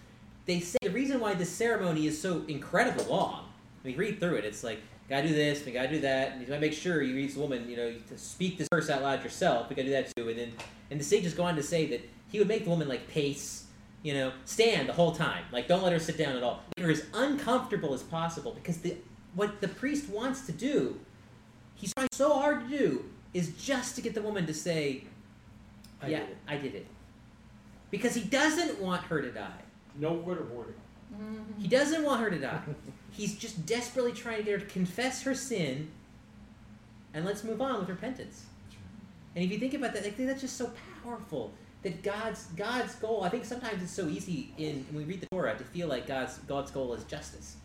They 0.47 0.61
say 0.61 0.79
the 0.83 0.91
reason 0.91 1.19
why 1.19 1.35
this 1.35 1.51
ceremony 1.51 2.07
is 2.07 2.21
so 2.21 2.45
incredibly 2.47 3.07
long, 3.07 3.49
I 3.83 3.89
mean, 3.89 3.97
read 3.97 4.21
through 4.21 4.37
it. 4.37 4.45
It's 4.45 4.63
like, 4.63 4.81
gotta 5.09 5.29
do 5.29 5.35
this, 5.35 5.65
we 5.65 5.73
gotta 5.73 5.89
do 5.89 6.01
that, 6.01 6.33
and 6.33 6.41
you 6.41 6.47
gotta 6.47 6.61
make 6.61 6.73
sure 6.73 7.03
you 7.03 7.15
read 7.15 7.33
the 7.33 7.41
woman, 7.41 7.69
you 7.69 7.77
know, 7.77 7.95
to 8.09 8.19
speak 8.19 8.59
this 8.59 8.69
verse 8.73 8.91
out 8.91 9.03
loud 9.03 9.23
yourself. 9.23 9.69
We 9.69 9.77
gotta 9.77 9.89
do 9.89 9.93
that 9.93 10.15
too. 10.17 10.29
And 10.29 10.39
then, 10.39 10.53
and 10.91 11.01
the 11.01 11.05
sages 11.05 11.35
go 11.35 11.45
on 11.45 11.57
to 11.57 11.63
say 11.63 11.87
that 11.87 12.09
he 12.31 12.39
would 12.39 12.49
make 12.49 12.65
the 12.65 12.71
woman 12.71 12.89
like 12.89 13.09
pace, 13.09 13.67
you 14.03 14.15
know, 14.15 14.33
stand 14.45 14.89
the 14.89 14.93
whole 14.93 15.13
time. 15.13 15.45
Like, 15.53 15.67
don't 15.67 15.83
let 15.83 15.93
her 15.93 15.99
sit 15.99 16.19
down 16.19 16.37
at 16.37 16.43
all. 16.43 16.63
Make 16.77 16.87
her 16.87 16.93
as 16.93 17.07
uncomfortable 17.15 17.95
as 17.95 18.03
possible 18.03 18.53
because 18.53 18.79
the 18.79 18.97
what 19.35 19.61
the 19.61 19.69
priest 19.69 20.09
wants 20.09 20.47
to 20.47 20.53
do, 20.53 20.99
he's 21.75 21.93
trying 21.95 22.09
so 22.13 22.35
hard 22.35 22.69
to 22.69 22.79
do, 22.79 23.05
is 23.35 23.51
just 23.63 23.95
to 23.97 24.03
get 24.03 24.15
the 24.15 24.23
woman 24.23 24.47
to 24.47 24.55
say, 24.55 25.05
I 26.03 26.09
"Yeah, 26.09 26.21
did 26.21 26.29
it." 26.31 26.37
I 26.47 26.57
did 26.57 26.75
it," 26.75 26.87
because 27.91 28.15
he 28.15 28.23
doesn't 28.23 28.81
want 28.81 29.03
her 29.05 29.23
to 29.23 29.31
die. 29.31 29.63
No 29.99 30.13
word 30.13 30.41
of 30.41 30.51
warning. 30.51 30.75
Mm-hmm. 31.15 31.61
He 31.61 31.69
doesn't 31.69 32.05
want 32.05 32.21
her 32.21 32.31
to 32.31 32.39
die. 32.39 32.61
He's 33.19 33.35
just 33.35 33.67
desperately 33.67 34.13
trying 34.13 34.37
to 34.39 34.43
get 34.45 34.61
her 34.61 34.65
to 34.65 34.73
confess 34.73 35.23
her 35.25 35.35
sin, 35.35 35.91
and 37.13 37.25
let's 37.25 37.43
move 37.43 37.61
on 37.61 37.81
with 37.81 37.89
repentance. 37.89 38.47
And 39.35 39.45
if 39.45 39.51
you 39.51 39.59
think 39.59 39.75
about 39.75 39.93
that, 39.95 40.05
think 40.05 40.17
that's 40.17 40.41
just 40.41 40.57
so 40.57 40.71
powerful. 41.03 41.53
That 41.83 42.05
God's 42.05 42.45
God's 42.57 42.95
goal. 42.95 43.25
I 43.25 43.29
think 43.29 43.45
sometimes 43.45 43.83
it's 43.83 43.91
so 43.91 44.07
easy 44.07 44.53
in 44.57 44.87
when 44.91 45.05
we 45.05 45.13
read 45.13 45.21
the 45.21 45.27
Torah 45.33 45.59
to 45.59 45.65
feel 45.65 45.89
like 45.89 46.07
God's 46.07 46.39
God's 46.39 46.71
goal 46.71 46.95
is 46.95 47.03
justice, 47.05 47.57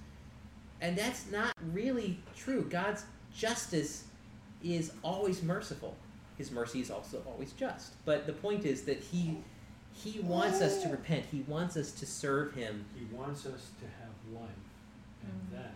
and 0.82 0.98
that's 0.98 1.30
not 1.32 1.54
really 1.72 2.18
true. 2.36 2.66
God's 2.68 3.06
justice 3.36 4.06
is 4.64 4.92
always 5.04 5.44
merciful. 5.44 5.96
His 6.36 6.50
mercy 6.50 6.82
is 6.82 6.90
also 6.90 7.22
always 7.28 7.52
just. 7.54 7.94
But 8.06 8.26
the 8.26 8.34
point 8.34 8.66
is 8.66 8.86
that 8.86 9.00
he 9.00 9.38
he 9.94 10.20
wants 10.22 10.62
us 10.62 10.82
to 10.82 10.90
repent. 10.90 11.26
He 11.32 11.42
wants 11.48 11.78
us 11.78 11.92
to 11.92 12.08
serve 12.08 12.56
him. 12.56 12.86
He 12.96 13.06
wants 13.16 13.46
us 13.46 13.70
to 13.80 13.86
have 13.86 14.42
life, 14.42 14.50
and 15.24 15.60
that 15.60 15.76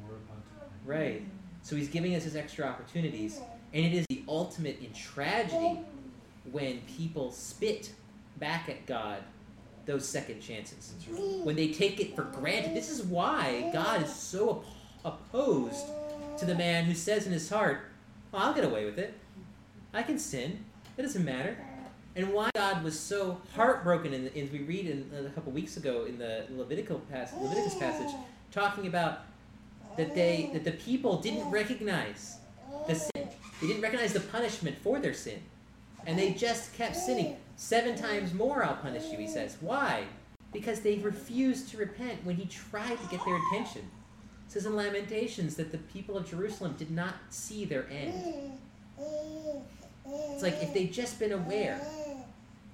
more 0.00 0.16
abundantly. 0.16 0.68
Right. 0.84 1.22
So 1.62 1.76
he's 1.76 1.88
giving 1.88 2.14
us 2.14 2.24
his 2.24 2.36
extra 2.36 2.64
opportunities, 2.64 3.40
and 3.72 3.84
it 3.84 3.92
is 3.92 4.06
the 4.08 4.22
ultimate 4.28 4.78
in 4.80 4.92
tragedy 4.92 5.80
when 6.52 6.80
people 6.82 7.32
spit 7.32 7.90
back 8.38 8.68
at 8.68 8.86
God 8.86 9.22
those 9.86 10.06
second 10.06 10.40
chances. 10.40 10.94
Right. 11.08 11.44
When 11.44 11.56
they 11.56 11.72
take 11.72 12.00
it 12.00 12.14
for 12.14 12.22
granted. 12.22 12.74
This 12.74 12.90
is 12.90 13.02
why 13.02 13.70
God 13.72 14.02
is 14.02 14.12
so 14.12 14.50
op- 14.50 14.64
opposed 15.06 15.86
to 16.38 16.44
the 16.44 16.54
man 16.54 16.84
who 16.84 16.94
says 16.94 17.26
in 17.26 17.32
his 17.32 17.48
heart, 17.48 17.80
well, 18.32 18.42
I'll 18.42 18.52
get 18.52 18.64
away 18.64 18.84
with 18.84 18.98
it. 18.98 19.14
I 19.94 20.02
can 20.02 20.18
sin. 20.18 20.64
It 20.98 21.02
doesn't 21.02 21.24
matter. 21.24 21.56
And 22.16 22.32
why 22.32 22.50
God 22.54 22.82
was 22.82 22.98
so 22.98 23.40
heartbroken, 23.54 24.12
in, 24.12 24.26
as 24.28 24.50
we 24.50 24.60
read 24.60 24.86
in, 24.86 25.26
a 25.26 25.30
couple 25.30 25.52
weeks 25.52 25.76
ago 25.76 26.06
in 26.06 26.18
the 26.18 26.44
Levitical 26.50 27.00
Leviticus 27.10 27.74
passage, 27.76 28.14
talking 28.50 28.86
about 28.86 29.20
that 29.96 30.14
they 30.14 30.48
oh. 30.50 30.54
that 30.54 30.64
the 30.64 30.72
people 30.72 31.20
didn't 31.20 31.50
recognize 31.50 32.38
the 32.86 32.94
oh. 32.94 33.10
sin. 33.14 33.28
They 33.60 33.68
didn't 33.68 33.82
recognize 33.82 34.12
the 34.12 34.20
punishment 34.20 34.76
for 34.78 34.98
their 34.98 35.14
sin. 35.14 35.40
And 36.06 36.18
they 36.18 36.32
just 36.32 36.74
kept 36.74 36.94
sinning. 36.94 37.36
Seven 37.56 37.96
times 37.96 38.32
more 38.34 38.62
I'll 38.62 38.76
punish 38.76 39.10
you, 39.10 39.18
he 39.18 39.26
says. 39.26 39.56
Why? 39.60 40.04
Because 40.52 40.80
they 40.80 40.98
refused 40.98 41.70
to 41.70 41.78
repent 41.78 42.24
when 42.24 42.36
he 42.36 42.44
tried 42.44 43.00
to 43.00 43.08
get 43.10 43.24
their 43.24 43.36
attention. 43.48 43.90
It 44.46 44.52
says 44.52 44.66
in 44.66 44.76
Lamentations 44.76 45.56
that 45.56 45.72
the 45.72 45.78
people 45.78 46.16
of 46.16 46.28
Jerusalem 46.28 46.76
did 46.78 46.90
not 46.90 47.14
see 47.30 47.64
their 47.64 47.88
end. 47.90 48.52
It's 50.08 50.42
like 50.42 50.62
if 50.62 50.72
they'd 50.72 50.92
just 50.92 51.18
been 51.18 51.32
aware, 51.32 51.80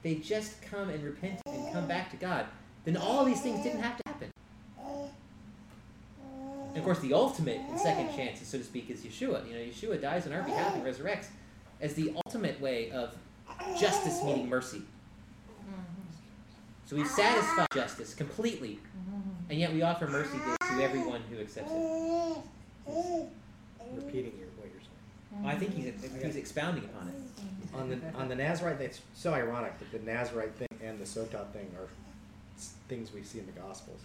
they 0.02 0.16
just 0.16 0.60
come 0.62 0.90
and 0.90 1.02
repent 1.02 1.40
and 1.46 1.72
come 1.72 1.86
back 1.86 2.10
to 2.10 2.16
God, 2.16 2.46
then 2.84 2.96
all 2.96 3.24
these 3.24 3.40
things 3.40 3.62
didn't 3.62 3.80
have 3.80 3.96
to 3.96 4.02
happen. 4.06 4.30
And 6.72 6.78
of 6.78 6.84
course, 6.84 7.00
the 7.00 7.12
ultimate 7.12 7.60
and 7.68 7.78
second 7.78 8.14
chance, 8.16 8.46
so 8.46 8.56
to 8.56 8.64
speak, 8.64 8.88
is 8.88 9.02
Yeshua. 9.02 9.46
You 9.46 9.52
know, 9.52 9.60
Yeshua 9.60 10.00
dies 10.00 10.26
on 10.26 10.32
our 10.32 10.42
behalf 10.42 10.74
and 10.74 10.82
resurrects 10.82 11.26
as 11.82 11.92
the 11.94 12.14
ultimate 12.24 12.58
way 12.60 12.90
of 12.90 13.14
justice 13.78 14.22
meeting 14.24 14.48
mercy. 14.48 14.82
So 16.86 16.96
we 16.96 17.04
satisfy 17.04 17.66
justice 17.74 18.14
completely, 18.14 18.78
and 19.50 19.58
yet 19.58 19.72
we 19.72 19.82
offer 19.82 20.06
mercy 20.06 20.38
to, 20.38 20.56
to 20.76 20.82
everyone 20.82 21.22
who 21.30 21.38
accepts 21.40 21.70
it. 21.70 22.46
Repeating 23.94 24.32
your, 24.38 24.48
what 24.56 24.70
you're 24.72 24.80
saying. 24.80 25.36
Mm-hmm. 25.36 25.46
I 25.46 25.54
think 25.56 25.74
he's, 25.74 26.22
he's 26.22 26.36
expounding 26.36 26.84
upon 26.84 27.08
it. 27.08 27.14
On 27.74 27.88
the 27.88 27.98
on 28.14 28.28
the 28.28 28.34
Nazarite, 28.34 28.78
that's 28.78 29.00
so 29.14 29.32
ironic 29.32 29.78
that 29.78 29.90
the 29.92 29.98
Nazarite 30.10 30.54
thing 30.54 30.68
and 30.82 30.98
the 30.98 31.04
Sotah 31.04 31.50
thing 31.52 31.70
are 31.78 31.88
things 32.88 33.12
we 33.12 33.22
see 33.22 33.38
in 33.38 33.46
the 33.46 33.52
Gospels. 33.52 34.00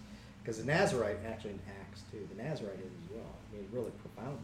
Because 0.47 0.63
the 0.63 0.71
Nazarite, 0.71 1.17
actually 1.27 1.49
in 1.49 1.59
Acts 1.81 2.03
too, 2.09 2.25
the 2.33 2.41
Nazarite 2.41 2.79
is 2.79 2.93
as 3.03 3.11
well. 3.11 3.35
I 3.51 3.57
mean, 3.57 3.67
really 3.69 3.91
profoundly, 3.91 4.39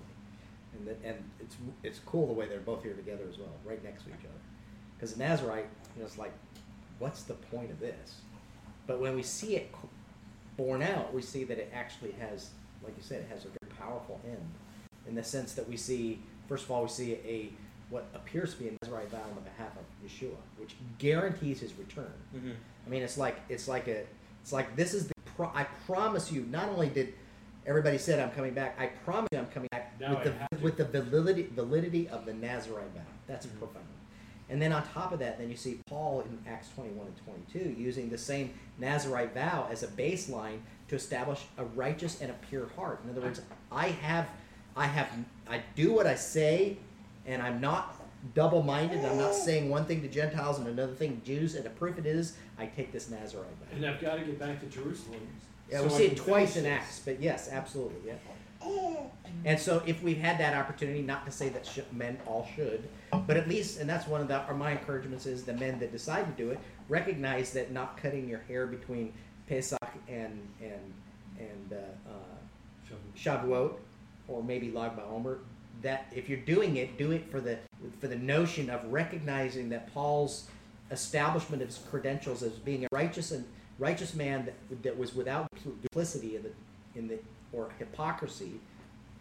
and 0.74 0.86
the, 0.86 1.08
and 1.08 1.24
it's 1.40 1.56
it's 1.82 2.00
cool 2.00 2.28
the 2.28 2.34
way 2.34 2.46
they're 2.46 2.60
both 2.60 2.84
here 2.84 2.94
together 2.94 3.24
as 3.32 3.38
well, 3.38 3.54
right 3.64 3.82
next 3.86 4.04
to 4.04 4.10
each 4.10 4.26
other. 4.26 4.42
Because 4.98 5.14
the 5.14 5.20
Nazarite, 5.20 5.66
you 5.96 6.02
know, 6.02 6.06
it's 6.06 6.18
like, 6.18 6.34
what's 7.00 7.24
the 7.24 7.36
point 7.36 7.72
of 7.72 7.80
this? 7.80 8.20
But 8.86 9.00
when 9.00 9.16
we 9.16 9.24
see 9.24 9.56
it 9.56 9.74
borne 10.58 10.84
out, 10.84 11.14
we 11.14 11.22
see 11.22 11.46
that 11.46 11.58
it 11.58 11.72
actually 11.74 12.12
has, 12.20 12.50
like 12.84 12.98
you 12.98 13.04
said, 13.04 13.22
it 13.22 13.30
has 13.30 13.46
a 13.46 13.48
very 13.48 13.74
powerful 13.80 14.20
end, 14.26 14.52
in 15.08 15.16
the 15.16 15.24
sense 15.24 15.54
that 15.54 15.70
we 15.70 15.78
see, 15.78 16.20
first 16.50 16.66
of 16.66 16.72
all, 16.72 16.82
we 16.84 16.90
see 16.90 17.14
a 17.14 17.50
what 17.90 18.08
appears 18.14 18.56
to 18.56 18.60
be 18.60 18.68
a 18.68 18.72
Nazarite 18.82 19.10
vow 19.10 19.22
on 19.38 19.44
behalf 19.44 19.72
of 19.78 19.86
Yeshua, 20.06 20.36
which 20.58 20.76
guarantees 20.98 21.62
his 21.62 21.74
return. 21.76 22.12
Mm-hmm. 22.36 22.52
I 22.86 22.90
mean, 22.90 23.04
it's 23.04 23.18
like 23.18 23.40
it's 23.48 23.70
like 23.70 23.88
a 23.88 24.04
it's 24.42 24.52
like 24.52 24.76
this 24.76 24.94
is 24.94 25.08
the 25.08 25.13
pro- 25.36 25.52
I 25.54 25.66
promise 25.86 26.32
you. 26.32 26.42
Not 26.50 26.70
only 26.70 26.90
did 26.90 27.14
everybody 27.66 27.98
said 27.98 28.20
I'm 28.20 28.32
coming 28.32 28.54
back, 28.54 28.76
I 28.80 28.88
promise 28.88 29.30
you 29.32 29.40
I'm 29.40 29.48
coming 29.48 29.70
back 29.72 30.00
Now 30.00 30.10
with 30.20 30.28
I 30.28 30.48
the 30.56 30.64
with 30.64 30.78
the 30.78 30.86
validity 30.86 31.50
validity 31.54 32.08
of 32.10 32.26
the 32.26 32.34
Nazarite 32.34 32.90
vow. 32.96 33.02
That's 33.28 33.46
Mhm. 33.46 33.58
profound. 33.60 33.86
And 34.50 34.62
then 34.62 34.74
on 34.74 34.86
top 34.90 35.12
of 35.14 35.20
that, 35.20 35.40
then 35.40 35.50
you 35.50 35.56
see 35.56 35.80
Paul 35.88 36.22
in 36.22 36.38
Acts 36.52 36.70
21 36.76 37.08
and 37.08 37.16
22 37.26 37.70
using 37.82 38.10
the 38.10 38.18
same 38.18 38.54
Nazarite 38.78 39.34
vow 39.34 39.68
as 39.72 39.84
a 39.84 39.88
baseline 39.88 40.60
to 40.90 40.96
establish 40.96 41.46
a 41.58 41.64
righteous 41.64 42.22
and 42.22 42.30
a 42.30 42.34
pure 42.50 42.68
heart. 42.76 43.00
In 43.04 43.10
other 43.10 43.22
words, 43.22 43.42
I 43.72 43.88
have, 43.88 44.28
I 44.76 44.86
have, 44.88 45.08
I 45.50 45.64
do 45.76 45.94
what 45.94 46.06
I 46.06 46.16
say, 46.16 46.78
and 47.26 47.42
I'm 47.42 47.62
not 47.62 47.96
double-minded. 48.34 49.04
I'm 49.04 49.18
not 49.18 49.36
saying 49.36 49.70
one 49.70 49.86
thing 49.86 50.02
to 50.02 50.08
Gentiles 50.08 50.60
and 50.60 50.68
another 50.68 50.94
thing 50.94 51.20
to 51.20 51.26
Jews. 51.26 51.56
And 51.56 51.66
the 51.66 51.70
proof 51.70 51.98
it 51.98 52.06
is, 52.06 52.36
I 52.58 52.68
take 52.68 52.92
this 52.92 53.10
Nazarite 53.10 53.48
vow. 53.48 53.76
And 53.76 53.86
I've 53.86 54.02
got 54.02 54.16
to 54.16 54.22
get 54.22 54.40
back 54.40 54.60
to 54.62 54.66
Jerusalem. 54.68 55.20
Yeah, 55.70 55.80
so 55.80 55.88
we 55.88 55.94
I 55.94 55.98
see 55.98 56.06
it 56.06 56.18
twice 56.18 56.56
in 56.58 56.66
Acts, 56.66 57.02
but 57.04 57.22
yes, 57.22 57.50
absolutely, 57.52 57.98
yeah. 58.06 58.16
And 59.46 59.60
so, 59.60 59.82
if 59.86 60.02
we've 60.02 60.18
had 60.18 60.38
that 60.40 60.56
opportunity, 60.56 61.02
not 61.02 61.26
to 61.26 61.32
say 61.32 61.50
that 61.50 61.66
sh- 61.66 61.80
men 61.92 62.18
all 62.26 62.48
should, 62.56 62.88
but 63.12 63.36
at 63.36 63.50
least, 63.50 63.80
and 63.80 63.90
that's 63.90 64.08
one 64.08 64.22
of 64.22 64.30
the, 64.30 64.48
or 64.48 64.54
my 64.54 64.72
encouragements 64.72 65.26
is 65.26 65.44
the 65.44 65.54
men 65.54 65.80
that 65.80 65.92
decide 65.92 66.26
to 66.26 66.44
do 66.44 66.52
it 66.52 66.60
recognize 66.90 67.54
that 67.54 67.72
not 67.72 67.98
cutting 67.98 68.28
your 68.28 68.40
hair 68.48 68.68
between 68.68 69.14
Pesach 69.48 69.80
and 70.08 70.48
and 70.62 70.94
and 71.40 71.74
uh, 71.74 72.10
uh, 72.10 72.94
this. 73.16 73.26
Shavuot, 73.26 73.74
or 74.28 74.44
maybe 74.44 74.72
Lag 74.72 74.96
BaOmer, 74.96 75.40
that 75.82 76.06
if 76.16 76.30
you're 76.30 76.40
doing 76.40 76.78
it, 76.78 76.98
do 76.98 77.12
it 77.12 77.30
for 77.30 77.42
the 77.42 77.58
for 78.00 78.08
the 78.08 78.16
notion 78.16 78.70
of 78.70 78.86
recognizing 78.92 79.70
that 79.70 79.94
Paul's 79.94 80.48
establishment 80.92 81.62
of 81.62 81.70
his 81.70 81.80
credentials 81.90 82.44
as 82.44 82.54
being 82.54 82.86
a 82.86 82.88
righteous 82.92 83.32
and 83.32 83.46
righteous 83.80 84.14
man 84.14 84.46
that, 84.46 84.84
that 84.84 84.98
was 84.98 85.16
without 85.16 85.48
duplicity 85.82 86.36
in 86.36 86.44
the 86.44 86.52
in 86.96 87.08
the 87.08 87.20
or 87.52 87.70
hypocrisy, 87.80 88.54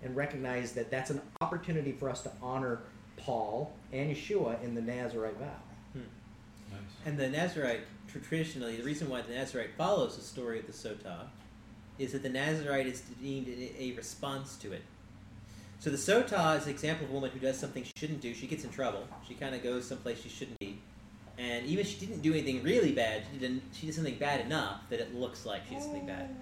and 0.03 0.17
recognize 0.17 0.73
that 0.73 0.91
that's 0.91 1.11
an 1.11 1.21
opportunity 1.41 1.93
for 1.93 2.09
us 2.09 2.23
to 2.23 2.31
honor 2.43 2.81
Paul 3.17 3.75
and 3.93 4.15
Yeshua 4.15 4.63
in 4.63 4.75
the 4.75 4.81
Nazarite 4.81 5.37
vow. 5.37 5.47
Hmm. 5.93 6.01
Nice. 6.71 6.81
And 7.05 7.19
the 7.19 7.29
Nazarite, 7.29 7.83
traditionally, 8.09 8.77
the 8.77 8.83
reason 8.83 9.09
why 9.09 9.21
the 9.21 9.35
Nazarite 9.35 9.75
follows 9.77 10.17
the 10.17 10.23
story 10.23 10.59
of 10.61 10.67
the 10.67 10.73
Sotah 10.73 11.27
is 11.99 12.13
that 12.13 12.23
the 12.23 12.29
Nazarite 12.29 12.87
is 12.87 13.03
deemed 13.21 13.49
a, 13.49 13.83
a 13.83 13.93
response 13.93 14.57
to 14.57 14.73
it. 14.73 14.83
So 15.83 15.91
the 15.91 15.97
Sotah 15.97 16.57
is 16.59 16.67
an 16.67 16.71
example 16.71 17.07
of 17.07 17.11
a 17.11 17.15
woman 17.15 17.31
who 17.31 17.41
does 17.41 17.59
something 17.59 17.83
she 17.83 17.91
shouldn't 17.97 18.21
do. 18.21 18.35
She 18.35 18.47
gets 18.47 18.63
in 18.63 18.71
trouble. 18.71 19.05
She 19.27 19.35
kind 19.35 19.53
of 19.53 19.65
goes 19.65 19.85
someplace 19.85 20.23
she 20.23 20.29
shouldn't 20.29 20.57
be. 20.61 20.79
And 21.39 21.67
even 21.67 21.85
if 21.85 21.91
she 21.91 22.07
didn't 22.07 22.23
do 22.23 22.33
anything 22.33 22.63
really 22.63 22.93
bad, 22.93 23.25
she 23.33 23.41
didn't, 23.41 23.65
she 23.73 23.87
did 23.87 23.97
something 23.97 24.15
bad 24.15 24.43
enough 24.43 24.83
that 24.91 25.01
it 25.01 25.13
looks 25.13 25.45
like 25.45 25.63
she 25.69 25.75
did 25.75 25.83
something 25.83 26.07
bad. 26.07 26.37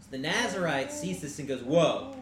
So 0.00 0.12
the 0.12 0.18
Nazarite 0.18 0.92
sees 0.92 1.20
this 1.20 1.40
and 1.40 1.48
goes, 1.48 1.60
Whoa, 1.62 2.14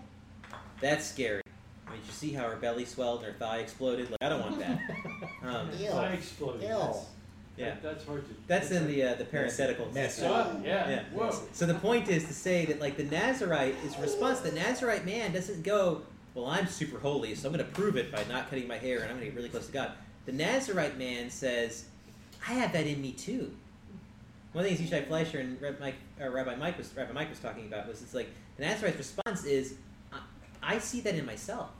that's 0.80 1.06
scary. 1.06 1.42
I 1.86 1.90
mean, 1.90 2.00
you 2.06 2.12
see 2.12 2.32
how 2.32 2.48
her 2.48 2.56
belly 2.56 2.86
swelled 2.86 3.22
and 3.22 3.34
her 3.34 3.38
thigh 3.38 3.58
exploded? 3.58 4.10
Like, 4.10 4.22
I 4.22 4.30
don't 4.30 4.40
want 4.40 4.58
that. 4.60 4.80
Um, 5.42 5.68
Ew. 5.76 5.90
I 5.90 6.12
exploded. 6.12 6.62
Ew. 6.62 6.68
That's, 6.68 6.98
yeah. 7.58 7.74
that's 7.82 8.06
hard 8.06 8.26
to. 8.28 8.34
That's 8.46 8.70
in 8.70 8.86
the 8.86 9.02
uh, 9.02 9.14
the 9.14 9.24
parenthetical. 9.24 9.90
Messy. 9.92 10.22
So, 10.22 10.60
yeah. 10.64 10.88
Yeah. 10.88 11.02
Whoa. 11.12 11.36
So 11.52 11.66
the 11.66 11.74
point 11.74 12.08
is 12.08 12.24
to 12.28 12.32
say 12.32 12.64
that 12.66 12.80
like 12.80 12.96
the 12.96 13.04
Nazarite 13.04 13.74
is 13.84 13.98
response. 13.98 14.40
The 14.40 14.52
Nazarite 14.52 15.04
man 15.04 15.32
doesn't 15.32 15.64
go, 15.64 16.02
well, 16.34 16.46
I'm 16.46 16.66
super 16.66 16.98
holy, 16.98 17.34
so 17.34 17.48
I'm 17.48 17.54
going 17.54 17.64
to 17.64 17.72
prove 17.72 17.96
it 17.96 18.10
by 18.10 18.24
not 18.24 18.48
cutting 18.48 18.66
my 18.66 18.78
hair, 18.78 19.00
and 19.00 19.04
I'm 19.04 19.16
going 19.16 19.20
to 19.20 19.26
get 19.26 19.36
really 19.36 19.48
close 19.48 19.66
to 19.66 19.72
God. 19.72 19.92
The 20.24 20.32
Nazarite 20.32 20.96
man 20.96 21.30
says, 21.30 21.84
I 22.48 22.54
have 22.54 22.72
that 22.72 22.86
in 22.86 23.00
me 23.00 23.12
too. 23.12 23.54
One 24.52 24.64
of 24.64 24.70
the 24.70 24.76
things 24.76 24.90
Yishai 24.90 25.06
Fleischer 25.08 25.40
and 25.40 25.60
Rabbi 25.60 25.78
Mike, 25.80 25.94
or 26.20 26.30
Rabbi 26.30 26.56
Mike 26.56 26.76
was 26.78 26.94
Rabbi 26.94 27.12
Mike 27.12 27.30
was 27.30 27.38
talking 27.38 27.66
about 27.66 27.88
was 27.88 28.02
it's 28.02 28.14
like 28.14 28.28
the 28.56 28.64
Nazarite's 28.64 28.98
response 28.98 29.44
is, 29.44 29.74
I, 30.12 30.20
I 30.62 30.78
see 30.78 31.00
that 31.00 31.14
in 31.14 31.24
myself. 31.24 31.70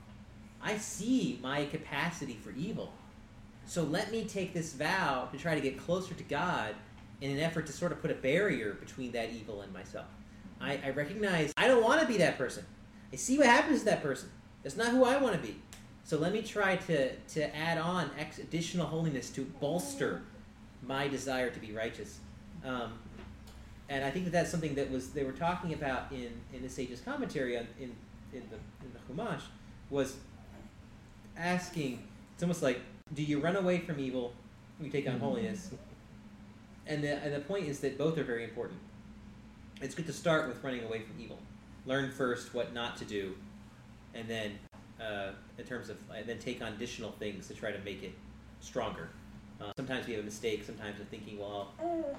I 0.61 0.77
see 0.77 1.39
my 1.41 1.65
capacity 1.65 2.39
for 2.43 2.51
evil. 2.51 2.91
So 3.65 3.83
let 3.83 4.11
me 4.11 4.25
take 4.25 4.53
this 4.53 4.73
vow 4.73 5.29
to 5.31 5.37
try 5.37 5.55
to 5.55 5.61
get 5.61 5.77
closer 5.77 6.13
to 6.13 6.23
God 6.23 6.75
in 7.21 7.31
an 7.31 7.39
effort 7.39 7.65
to 7.67 7.73
sort 7.73 7.91
of 7.91 8.01
put 8.01 8.11
a 8.11 8.15
barrier 8.15 8.73
between 8.73 9.11
that 9.11 9.31
evil 9.31 9.61
and 9.61 9.71
myself. 9.71 10.07
I, 10.59 10.79
I 10.83 10.89
recognize 10.91 11.53
I 11.57 11.67
don't 11.67 11.83
want 11.83 12.01
to 12.01 12.07
be 12.07 12.17
that 12.17 12.37
person. 12.37 12.65
I 13.11 13.17
see 13.17 13.37
what 13.37 13.47
happens 13.47 13.79
to 13.79 13.85
that 13.85 14.01
person. 14.01 14.29
That's 14.63 14.77
not 14.77 14.89
who 14.89 15.03
I 15.03 15.17
want 15.17 15.35
to 15.35 15.41
be. 15.41 15.55
So 16.05 16.17
let 16.17 16.33
me 16.33 16.41
try 16.41 16.75
to, 16.75 17.15
to 17.15 17.55
add 17.55 17.77
on 17.77 18.09
additional 18.41 18.85
holiness 18.85 19.29
to 19.31 19.41
bolster 19.61 20.21
my 20.81 21.07
desire 21.07 21.49
to 21.49 21.59
be 21.59 21.71
righteous. 21.71 22.19
Um, 22.65 22.93
and 23.89 24.03
I 24.03 24.11
think 24.11 24.25
that 24.25 24.31
that's 24.31 24.49
something 24.49 24.75
that 24.75 24.89
was 24.89 25.09
they 25.09 25.23
were 25.23 25.31
talking 25.31 25.73
about 25.73 26.11
in, 26.11 26.31
in 26.53 26.61
the 26.61 26.69
Sage's 26.69 27.01
commentary 27.01 27.57
on, 27.57 27.67
in, 27.79 27.95
in, 28.33 28.43
the, 28.49 28.57
in 28.85 28.91
the 28.93 29.23
Chumash 29.23 29.41
was 29.89 30.17
asking, 31.37 32.05
it's 32.33 32.43
almost 32.43 32.63
like, 32.63 32.79
do 33.13 33.23
you 33.23 33.39
run 33.39 33.55
away 33.55 33.79
from 33.79 33.99
evil 33.99 34.33
you 34.81 34.89
take 34.89 35.07
on 35.07 35.19
holiness? 35.19 35.71
And 36.85 37.03
the, 37.03 37.15
and 37.23 37.33
the 37.33 37.39
point 37.39 37.67
is 37.67 37.79
that 37.79 37.97
both 37.97 38.17
are 38.17 38.23
very 38.23 38.43
important. 38.43 38.79
It's 39.81 39.95
good 39.95 40.07
to 40.07 40.13
start 40.13 40.47
with 40.47 40.63
running 40.63 40.83
away 40.83 41.01
from 41.01 41.19
evil. 41.19 41.39
Learn 41.85 42.11
first 42.11 42.53
what 42.53 42.73
not 42.73 42.97
to 42.97 43.05
do, 43.05 43.35
and 44.13 44.27
then, 44.27 44.59
uh, 45.01 45.31
in 45.57 45.65
terms 45.65 45.89
of, 45.89 45.97
and 46.15 46.27
then 46.27 46.39
take 46.39 46.61
on 46.61 46.73
additional 46.73 47.11
things 47.13 47.47
to 47.47 47.53
try 47.53 47.71
to 47.71 47.79
make 47.79 48.03
it 48.03 48.13
stronger. 48.59 49.09
Uh, 49.61 49.71
sometimes 49.77 50.07
we 50.07 50.13
have 50.13 50.21
a 50.21 50.25
mistake. 50.25 50.63
Sometimes 50.63 50.99
of 50.99 51.07
thinking, 51.07 51.39
well, 51.39 51.71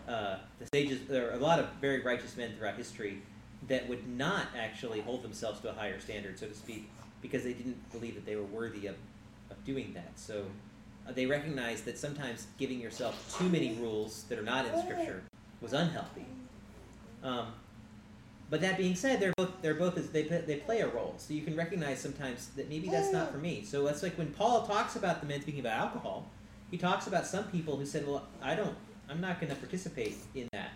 uh, 0.09 0.37
the 0.59 0.67
sages. 0.73 1.01
There 1.09 1.31
are 1.31 1.35
a 1.35 1.39
lot 1.39 1.59
of 1.59 1.69
very 1.81 2.01
righteous 2.01 2.37
men 2.37 2.55
throughout 2.57 2.77
history 2.77 3.23
that 3.69 3.89
would 3.89 4.07
not 4.09 4.47
actually 4.59 5.01
hold 5.01 5.23
themselves 5.23 5.61
to 5.61 5.71
a 5.71 5.73
higher 5.73 5.99
standard, 6.01 6.39
so 6.39 6.47
to 6.47 6.55
speak, 6.55 6.89
because 7.23 7.43
they 7.43 7.53
didn't 7.53 7.91
believe 7.93 8.15
that 8.15 8.27
they 8.27 8.37
were 8.37 8.45
worthy 8.45 8.87
of, 8.87 8.97
of 9.51 9.63
doing 9.65 9.93
that. 9.95 10.13
So 10.17 10.45
uh, 11.09 11.13
they 11.13 11.27
recognized 11.27 11.85
that 11.87 11.99
sometimes 11.99 12.47
giving 12.59 12.81
yourself 12.81 13.37
too 13.39 13.49
many 13.49 13.75
rules 13.75 14.25
that 14.29 14.39
are 14.39 14.43
not 14.43 14.67
in 14.67 14.81
Scripture 14.83 15.23
was 15.61 15.73
unhealthy. 15.73 16.27
Um, 17.23 17.49
but 18.55 18.61
that 18.61 18.79
being 18.79 18.95
said, 18.95 19.19
they're 19.19 19.33
both 19.37 19.51
they're 19.63 19.75
both 19.75 20.13
they 20.13 20.23
play- 20.23 20.45
they 20.47 20.55
play 20.59 20.81
a 20.83 20.87
role. 20.87 21.17
So 21.19 21.35
you 21.35 21.43
can 21.43 21.57
recognize 21.57 21.99
sometimes 21.99 22.51
that 22.55 22.69
maybe 22.69 22.89
that's 22.89 23.11
not 23.11 23.33
for 23.33 23.39
me. 23.39 23.65
So 23.65 23.83
that's 23.83 24.01
like 24.01 24.17
when 24.17 24.29
Paul 24.29 24.65
talks 24.65 24.95
about 24.95 25.21
the 25.21 25.27
men 25.27 25.43
speaking 25.43 25.59
about 25.59 25.77
alcohol, 25.77 26.31
he 26.71 26.79
talks 26.79 27.09
about 27.09 27.27
some 27.27 27.43
people 27.47 27.77
who 27.77 27.85
said, 27.85 28.07
"Well, 28.07 28.29
I 28.41 28.55
don't, 28.55 28.77
I'm 29.09 29.21
not 29.21 29.41
going 29.41 29.51
to 29.53 29.59
participate 29.59 30.19
in 30.37 30.47
that." 30.53 30.71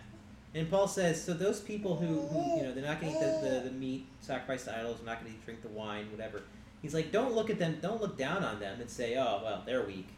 And 0.53 0.69
Paul 0.69 0.89
says, 0.89 1.23
so 1.23 1.33
those 1.33 1.61
people 1.61 1.95
who, 1.95 2.19
who 2.27 2.57
you 2.57 2.63
know, 2.63 2.73
they're 2.73 2.83
not 2.83 2.99
going 2.99 3.13
to 3.13 3.17
eat 3.17 3.21
the, 3.21 3.49
the, 3.49 3.69
the 3.69 3.71
meat 3.71 4.07
sacrificed 4.19 4.65
to 4.65 4.77
idols, 4.77 4.97
they're 4.97 5.05
not 5.05 5.23
going 5.23 5.33
to 5.33 5.39
drink 5.45 5.61
the 5.61 5.69
wine, 5.69 6.11
whatever. 6.11 6.41
He's 6.81 6.93
like, 6.93 7.13
don't 7.13 7.33
look 7.33 7.49
at 7.49 7.59
them, 7.59 7.77
don't 7.81 8.01
look 8.01 8.17
down 8.17 8.43
on 8.43 8.59
them 8.59 8.81
and 8.81 8.89
say, 8.89 9.15
oh, 9.15 9.39
well, 9.41 9.63
they're 9.65 9.85
weak. 9.85 10.09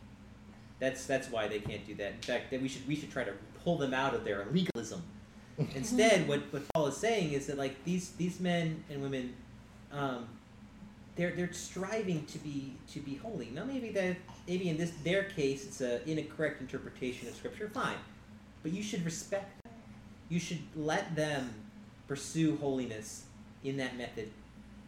That's 0.79 1.05
that's 1.05 1.29
why 1.29 1.47
they 1.47 1.59
can't 1.59 1.85
do 1.85 1.93
that. 1.93 2.13
In 2.13 2.21
fact, 2.21 2.49
that 2.49 2.59
we 2.59 2.69
should 2.69 2.87
we 2.87 2.95
should 2.95 3.11
try 3.11 3.23
to 3.23 3.33
pull 3.63 3.77
them 3.77 3.93
out 3.93 4.15
of 4.15 4.23
their 4.23 4.47
legalism. 4.51 5.03
Instead, 5.75 6.27
what, 6.27 6.41
what 6.51 6.63
Paul 6.73 6.87
is 6.87 6.97
saying 6.97 7.33
is 7.33 7.47
that 7.47 7.57
like 7.57 7.83
these 7.83 8.11
these 8.11 8.39
men 8.39 8.83
and 8.89 9.01
women 9.01 9.33
um, 9.91 10.27
they're 11.15 11.31
they're 11.31 11.53
striving 11.53 12.25
to 12.25 12.37
be 12.39 12.73
to 12.93 12.99
be 12.99 13.15
holy. 13.15 13.49
Now 13.53 13.65
maybe 13.65 13.91
that 13.91 14.17
maybe 14.47 14.69
in 14.69 14.77
this 14.77 14.91
their 15.03 15.23
case 15.23 15.65
it's 15.65 15.81
a 15.81 16.07
incorrect 16.09 16.61
interpretation 16.61 17.27
of 17.27 17.35
scripture. 17.35 17.69
Fine, 17.73 17.97
but 18.63 18.71
you 18.71 18.83
should 18.83 19.03
respect. 19.05 19.63
Them. 19.63 19.73
You 20.29 20.39
should 20.39 20.61
let 20.75 21.15
them 21.15 21.53
pursue 22.07 22.55
holiness 22.57 23.25
in 23.63 23.77
that 23.77 23.97
method. 23.97 24.29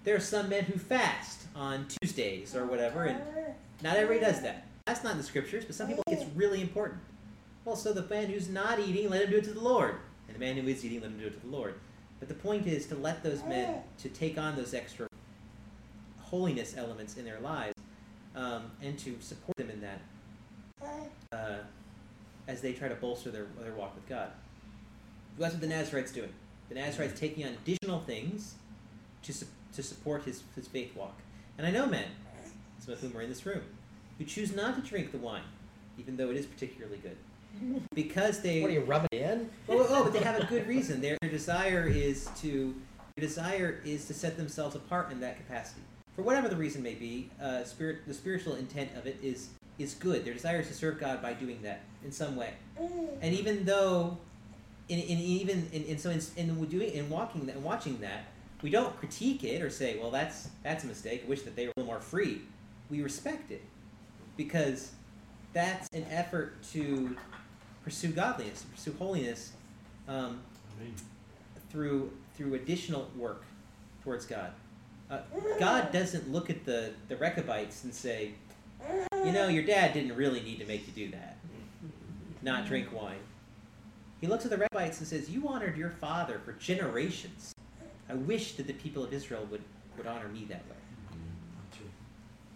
There 0.03 0.15
are 0.15 0.21
some 0.21 0.49
men 0.49 0.63
who 0.63 0.79
fast 0.79 1.47
on 1.55 1.87
Tuesdays 2.01 2.55
or 2.55 2.65
whatever, 2.65 3.05
and 3.05 3.21
not 3.81 3.95
everybody 3.97 4.31
does 4.31 4.41
that. 4.41 4.67
That's 4.85 5.03
not 5.03 5.13
in 5.13 5.17
the 5.17 5.23
scriptures, 5.23 5.63
but 5.65 5.75
some 5.75 5.87
people 5.87 6.03
think 6.07 6.21
it's 6.21 6.29
really 6.35 6.61
important. 6.61 6.99
Well, 7.63 7.77
so 7.77 7.93
the 7.93 8.03
man 8.03 8.27
who's 8.27 8.49
not 8.49 8.79
eating, 8.79 9.09
let 9.09 9.23
him 9.23 9.29
do 9.31 9.37
it 9.37 9.45
to 9.45 9.53
the 9.53 9.61
Lord. 9.61 9.95
Man 10.43 10.57
who 10.57 10.67
is 10.67 10.83
eating, 10.83 10.99
let 10.99 11.11
him 11.11 11.19
do 11.19 11.27
it 11.27 11.39
to 11.39 11.39
the 11.39 11.55
Lord. 11.55 11.75
But 12.19 12.27
the 12.27 12.33
point 12.33 12.67
is 12.67 12.85
to 12.87 12.95
let 12.95 13.23
those 13.23 13.41
men 13.45 13.75
to 13.99 14.09
take 14.09 14.37
on 14.37 14.57
those 14.57 14.73
extra 14.73 15.07
holiness 16.19 16.75
elements 16.75 17.15
in 17.15 17.23
their 17.23 17.39
lives 17.39 17.79
um, 18.35 18.63
and 18.81 18.99
to 18.99 19.15
support 19.21 19.55
them 19.55 19.69
in 19.69 19.79
that 19.79 20.01
uh, 21.31 21.59
as 22.49 22.59
they 22.59 22.73
try 22.73 22.89
to 22.89 22.95
bolster 22.95 23.31
their, 23.31 23.45
their 23.61 23.71
walk 23.73 23.95
with 23.95 24.05
God. 24.09 24.31
That's 25.37 25.53
what 25.53 25.61
the 25.61 25.67
Nazarite's 25.67 26.11
doing. 26.11 26.33
The 26.67 26.75
Nazarite's 26.75 27.17
taking 27.17 27.45
on 27.45 27.53
additional 27.53 28.01
things 28.01 28.55
to, 29.21 29.33
su- 29.33 29.45
to 29.75 29.81
support 29.81 30.23
his, 30.23 30.43
his 30.55 30.67
faith 30.67 30.93
walk. 30.93 31.17
And 31.57 31.65
I 31.65 31.71
know 31.71 31.85
men, 31.85 32.07
some 32.79 32.93
of 32.93 32.99
whom 32.99 33.15
are 33.15 33.21
in 33.21 33.29
this 33.29 33.45
room, 33.45 33.61
who 34.17 34.25
choose 34.25 34.53
not 34.53 34.75
to 34.75 34.81
drink 34.81 35.13
the 35.13 35.19
wine, 35.19 35.43
even 35.97 36.17
though 36.17 36.31
it 36.31 36.35
is 36.35 36.45
particularly 36.45 36.97
good. 36.97 37.15
Because 37.93 38.41
they 38.41 38.61
What 38.61 38.71
are 38.71 38.73
you 38.73 38.81
rubbing 38.81 39.09
it 39.11 39.21
in? 39.21 39.49
oh, 39.69 39.85
oh, 39.89 40.03
but 40.03 40.13
they 40.13 40.19
have 40.19 40.39
a 40.39 40.45
good 40.45 40.67
reason. 40.67 41.01
Their, 41.01 41.17
their 41.21 41.29
desire 41.29 41.87
is 41.87 42.29
to 42.41 42.75
their 43.15 43.27
desire 43.27 43.79
is 43.85 44.05
to 44.05 44.13
set 44.13 44.37
themselves 44.37 44.75
apart 44.75 45.11
in 45.11 45.19
that 45.19 45.37
capacity. 45.37 45.81
For 46.15 46.23
whatever 46.23 46.47
the 46.47 46.55
reason 46.55 46.81
may 46.81 46.95
be, 46.95 47.29
uh, 47.41 47.63
spirit 47.63 47.99
the 48.07 48.13
spiritual 48.13 48.55
intent 48.55 48.89
of 48.97 49.05
it 49.05 49.17
is 49.21 49.49
is 49.79 49.93
good. 49.93 50.25
Their 50.25 50.33
desire 50.33 50.59
is 50.59 50.67
to 50.67 50.73
serve 50.73 50.99
God 50.99 51.21
by 51.21 51.33
doing 51.33 51.59
that 51.63 51.81
in 52.03 52.11
some 52.11 52.35
way. 52.35 52.53
And 53.21 53.33
even 53.33 53.65
though, 53.65 54.17
in, 54.89 54.99
in 54.99 55.19
even 55.19 55.67
in, 55.71 55.83
in 55.83 55.97
so 55.97 56.09
in, 56.09 56.21
in 56.37 56.65
doing 56.65 56.91
in 56.91 57.09
walking 57.09 57.45
that 57.47 57.55
and 57.55 57.63
watching 57.63 57.99
that, 58.01 58.25
we 58.61 58.69
don't 58.69 58.95
critique 58.97 59.43
it 59.43 59.61
or 59.61 59.69
say, 59.69 59.97
well, 59.99 60.11
that's 60.11 60.49
that's 60.63 60.83
a 60.83 60.87
mistake. 60.87 61.23
I 61.25 61.29
wish 61.29 61.43
that 61.43 61.55
they 61.55 61.65
were 61.65 61.73
a 61.75 61.79
little 61.79 61.93
more 61.93 62.01
free. 62.01 62.41
We 62.89 63.01
respect 63.01 63.51
it 63.51 63.63
because 64.37 64.91
that's 65.53 65.87
an 65.93 66.05
effort 66.09 66.61
to 66.73 67.15
pursue 67.83 68.09
godliness, 68.09 68.63
pursue 68.71 68.95
holiness 68.97 69.51
um, 70.07 70.41
through 71.69 72.11
through 72.35 72.55
additional 72.55 73.09
work 73.15 73.43
towards 74.03 74.25
God. 74.25 74.51
Uh, 75.09 75.19
God 75.59 75.91
doesn't 75.91 76.31
look 76.31 76.49
at 76.49 76.65
the 76.65 76.91
the 77.07 77.15
Rechabites 77.17 77.83
and 77.83 77.93
say, 77.93 78.31
you 79.25 79.31
know, 79.31 79.47
your 79.47 79.63
dad 79.63 79.93
didn't 79.93 80.15
really 80.15 80.41
need 80.41 80.59
to 80.59 80.65
make 80.65 80.87
you 80.87 80.93
do 80.93 81.11
that, 81.11 81.37
not 82.41 82.65
drink 82.65 82.91
wine. 82.91 83.17
He 84.21 84.27
looks 84.27 84.45
at 84.45 84.51
the 84.51 84.57
Rechabites 84.57 84.99
and 84.99 85.07
says, 85.07 85.29
you 85.29 85.47
honored 85.47 85.77
your 85.77 85.89
father 85.89 86.39
for 86.45 86.53
generations. 86.53 87.53
I 88.09 88.13
wish 88.13 88.53
that 88.53 88.67
the 88.67 88.73
people 88.73 89.03
of 89.03 89.13
Israel 89.13 89.45
would 89.51 89.63
would 89.97 90.07
honor 90.07 90.29
me 90.29 90.45
that 90.49 90.63
way. 90.69 90.77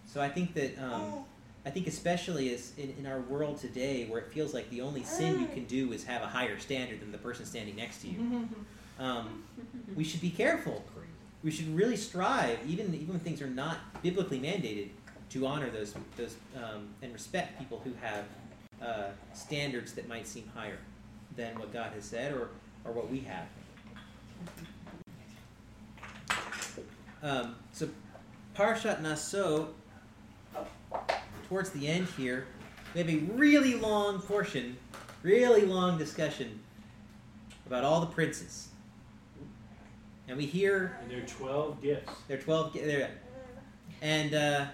So 0.06 0.22
I 0.22 0.28
think 0.30 0.54
that 0.54 0.78
um, 0.82 1.24
I 1.68 1.70
think 1.70 1.86
especially 1.86 2.54
as 2.54 2.72
in, 2.78 2.94
in 2.98 3.06
our 3.06 3.20
world 3.20 3.58
today, 3.58 4.06
where 4.06 4.22
it 4.22 4.32
feels 4.32 4.54
like 4.54 4.70
the 4.70 4.80
only 4.80 5.02
sin 5.02 5.38
you 5.38 5.48
can 5.48 5.66
do 5.66 5.92
is 5.92 6.02
have 6.04 6.22
a 6.22 6.26
higher 6.26 6.58
standard 6.58 7.02
than 7.02 7.12
the 7.12 7.18
person 7.18 7.44
standing 7.44 7.76
next 7.76 8.00
to 8.00 8.08
you, 8.08 8.48
um, 8.98 9.44
we 9.94 10.02
should 10.02 10.22
be 10.22 10.30
careful. 10.30 10.82
We 11.42 11.50
should 11.50 11.76
really 11.76 11.98
strive, 11.98 12.58
even 12.66 12.94
even 12.94 13.08
when 13.08 13.20
things 13.20 13.42
are 13.42 13.50
not 13.50 14.02
biblically 14.02 14.40
mandated, 14.40 14.88
to 15.28 15.46
honor 15.46 15.68
those 15.68 15.94
those 16.16 16.36
um, 16.56 16.88
and 17.02 17.12
respect 17.12 17.58
people 17.58 17.82
who 17.84 17.92
have 18.00 18.24
uh, 18.80 19.10
standards 19.34 19.92
that 19.92 20.08
might 20.08 20.26
seem 20.26 20.50
higher 20.54 20.78
than 21.36 21.58
what 21.58 21.70
God 21.70 21.92
has 21.92 22.06
said 22.06 22.32
or 22.32 22.48
or 22.86 22.92
what 22.92 23.10
we 23.10 23.20
have. 23.20 23.44
Um, 27.22 27.56
so, 27.72 27.90
Parshat 28.56 29.02
Naso 29.02 29.74
towards 31.48 31.70
the 31.70 31.86
end 31.88 32.06
here, 32.16 32.46
we 32.94 33.00
have 33.00 33.10
a 33.10 33.16
really 33.34 33.74
long 33.74 34.20
portion, 34.20 34.76
really 35.22 35.62
long 35.62 35.98
discussion 35.98 36.60
about 37.66 37.84
all 37.84 38.00
the 38.00 38.06
princes. 38.06 38.68
And 40.28 40.36
we 40.36 40.46
hear 40.46 40.96
And 41.02 41.10
there 41.10 41.18
are 41.22 41.26
12 41.26 41.82
gifts. 41.82 42.12
there 42.28 42.36
are 42.38 42.40
12, 42.40 42.72
ge- 42.74 42.80
there, 42.80 43.10
and, 44.02 44.34
uh, 44.34 44.66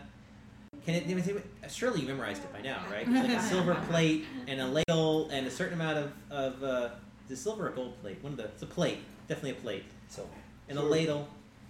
can 0.85 0.95
it, 0.97 1.45
surely 1.71 2.01
you 2.03 2.07
memorized 2.09 2.43
it 2.45 2.53
by 2.53 2.61
now, 2.61 2.83
right? 2.91 3.07
It's 3.09 3.29
like 3.29 3.39
a 3.39 3.43
silver 3.43 3.75
plate 3.89 4.27
and 4.49 4.61
a 4.61 4.67
ladle 4.67 5.31
and 5.31 5.47
a 5.47 5.51
certain 5.51 5.75
amount 5.81 5.97
of, 5.99 6.13
of 6.31 6.63
uh, 6.63 6.91
is 7.27 7.39
it 7.39 7.43
silver 7.43 7.69
or 7.69 7.71
gold 7.71 7.99
plate? 8.03 8.19
One 8.21 8.33
of 8.33 8.37
the, 8.37 8.45
it's 8.45 8.63
a 8.63 8.67
plate, 8.67 8.99
definitely 9.29 9.53
a 9.53 9.63
plate. 9.63 9.85
So 10.09 10.29
And 10.69 10.79
a 10.79 10.83
ladle, 10.83 11.27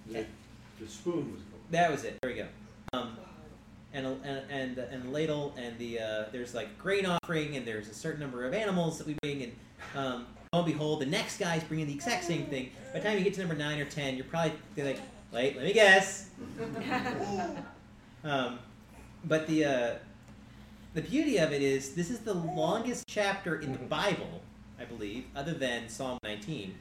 The, 0.08 0.24
the 0.80 0.88
spoon 0.88 1.32
was 1.32 1.42
gold. 1.42 1.62
that 1.70 1.90
was 1.92 2.02
it. 2.04 2.16
There 2.22 2.30
we 2.32 2.36
go. 2.38 2.46
Um, 2.92 3.16
and 3.94 4.06
and 4.24 4.42
and 4.50 4.78
and 4.78 5.12
ladle, 5.12 5.54
and 5.56 5.78
the 5.78 6.00
uh, 6.00 6.24
there's 6.32 6.54
like 6.54 6.76
grain 6.78 7.06
offering, 7.06 7.56
and 7.56 7.64
there's 7.64 7.88
a 7.88 7.94
certain 7.94 8.20
number 8.20 8.44
of 8.44 8.52
animals 8.52 8.98
that 8.98 9.06
we 9.06 9.16
bring, 9.22 9.42
and 9.44 9.52
um, 9.96 10.26
lo 10.52 10.60
and 10.60 10.66
behold, 10.66 11.00
the 11.00 11.06
next 11.06 11.38
guy's 11.38 11.64
bringing 11.64 11.86
the 11.86 11.94
exact 11.94 12.24
same 12.24 12.46
thing. 12.46 12.70
By 12.92 12.98
the 12.98 13.08
time 13.08 13.18
you 13.18 13.24
get 13.24 13.34
to 13.34 13.40
number 13.40 13.54
nine 13.54 13.80
or 13.80 13.86
ten, 13.86 14.16
you're 14.16 14.26
probably 14.26 14.52
like, 14.76 15.00
wait, 15.32 15.56
let 15.56 15.64
me 15.64 15.72
guess. 15.72 16.28
Um, 18.24 18.58
but 19.24 19.46
the 19.46 19.66
uh, 19.66 19.94
the 20.94 21.02
beauty 21.02 21.36
of 21.36 21.52
it 21.52 21.60
is 21.60 21.94
this 21.94 22.08
is 22.08 22.20
the 22.20 22.32
longest 22.32 23.04
chapter 23.06 23.60
in 23.60 23.72
the 23.72 23.78
Bible, 23.78 24.40
I 24.80 24.84
believe, 24.84 25.26
other 25.36 25.52
than 25.52 25.88
Psalm 25.90 26.18
19. 26.24 26.74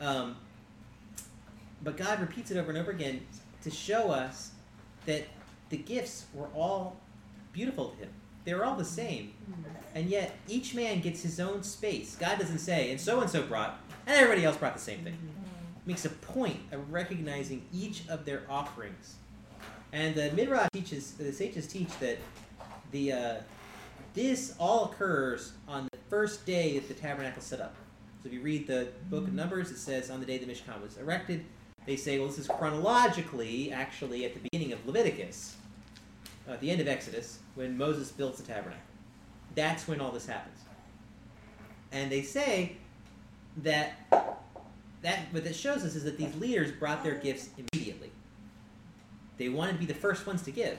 Um, 0.00 0.36
but 1.82 1.96
God 1.96 2.20
repeats 2.20 2.50
it 2.50 2.56
over 2.56 2.70
and 2.70 2.78
over 2.78 2.90
again 2.90 3.26
to 3.62 3.70
show 3.70 4.10
us 4.10 4.52
that 5.06 5.26
the 5.74 5.82
gifts 5.82 6.26
were 6.32 6.46
all 6.54 6.96
beautiful 7.52 7.88
to 7.88 7.96
Him. 7.96 8.08
They 8.44 8.54
were 8.54 8.64
all 8.64 8.76
the 8.76 8.84
same, 8.84 9.32
mm. 9.50 9.64
and 9.96 10.08
yet 10.08 10.36
each 10.46 10.72
man 10.72 11.00
gets 11.00 11.22
his 11.22 11.40
own 11.40 11.64
space. 11.64 12.14
God 12.14 12.38
doesn't 12.38 12.58
say, 12.58 12.92
and 12.92 13.00
so 13.00 13.20
and 13.20 13.28
so 13.28 13.42
brought, 13.42 13.80
and 14.06 14.16
everybody 14.16 14.44
else 14.44 14.56
brought 14.56 14.74
the 14.74 14.80
same 14.80 15.02
thing. 15.02 15.14
Mm-hmm. 15.14 15.86
Makes 15.86 16.04
a 16.04 16.10
point 16.10 16.60
of 16.70 16.92
recognizing 16.92 17.64
each 17.72 18.06
of 18.08 18.24
their 18.24 18.42
offerings. 18.48 19.16
And 19.92 20.14
the 20.14 20.30
Midrash 20.32 20.68
teaches, 20.72 21.12
the 21.12 21.32
sages 21.32 21.66
teach 21.66 21.88
that 21.98 22.18
the 22.92 23.12
uh, 23.12 23.34
this 24.12 24.54
all 24.60 24.84
occurs 24.84 25.54
on 25.66 25.88
the 25.90 25.98
first 26.08 26.46
day 26.46 26.78
that 26.78 26.86
the 26.86 26.94
tabernacle 26.94 27.40
is 27.40 27.46
set 27.46 27.60
up. 27.60 27.74
So 28.22 28.28
if 28.28 28.32
you 28.32 28.42
read 28.42 28.68
the 28.68 28.88
book 29.10 29.24
of 29.24 29.30
mm. 29.30 29.36
Numbers, 29.36 29.72
it 29.72 29.78
says 29.78 30.08
on 30.08 30.20
the 30.20 30.26
day 30.26 30.38
the 30.38 30.46
Mishkan 30.46 30.80
was 30.80 30.98
erected. 30.98 31.44
They 31.86 31.96
say, 31.96 32.18
well, 32.18 32.28
this 32.28 32.38
is 32.38 32.46
chronologically 32.46 33.72
actually 33.72 34.24
at 34.24 34.34
the 34.34 34.40
beginning 34.40 34.72
of 34.72 34.86
Leviticus, 34.86 35.56
at 36.48 36.60
the 36.60 36.70
end 36.70 36.80
of 36.80 36.88
Exodus, 36.88 37.38
when 37.54 37.76
Moses 37.76 38.10
builds 38.10 38.38
the 38.38 38.46
tabernacle. 38.46 38.80
That's 39.54 39.86
when 39.88 40.00
all 40.00 40.10
this 40.10 40.26
happens. 40.26 40.58
And 41.92 42.10
they 42.10 42.22
say 42.22 42.76
that 43.58 43.92
that 45.02 45.26
what 45.30 45.44
that 45.44 45.54
shows 45.54 45.84
us 45.84 45.94
is 45.94 46.04
that 46.04 46.16
these 46.16 46.34
leaders 46.36 46.72
brought 46.72 47.04
their 47.04 47.14
gifts 47.14 47.50
immediately. 47.56 48.10
They 49.36 49.48
wanted 49.48 49.72
to 49.74 49.78
be 49.78 49.86
the 49.86 49.94
first 49.94 50.26
ones 50.26 50.42
to 50.42 50.50
give. 50.50 50.78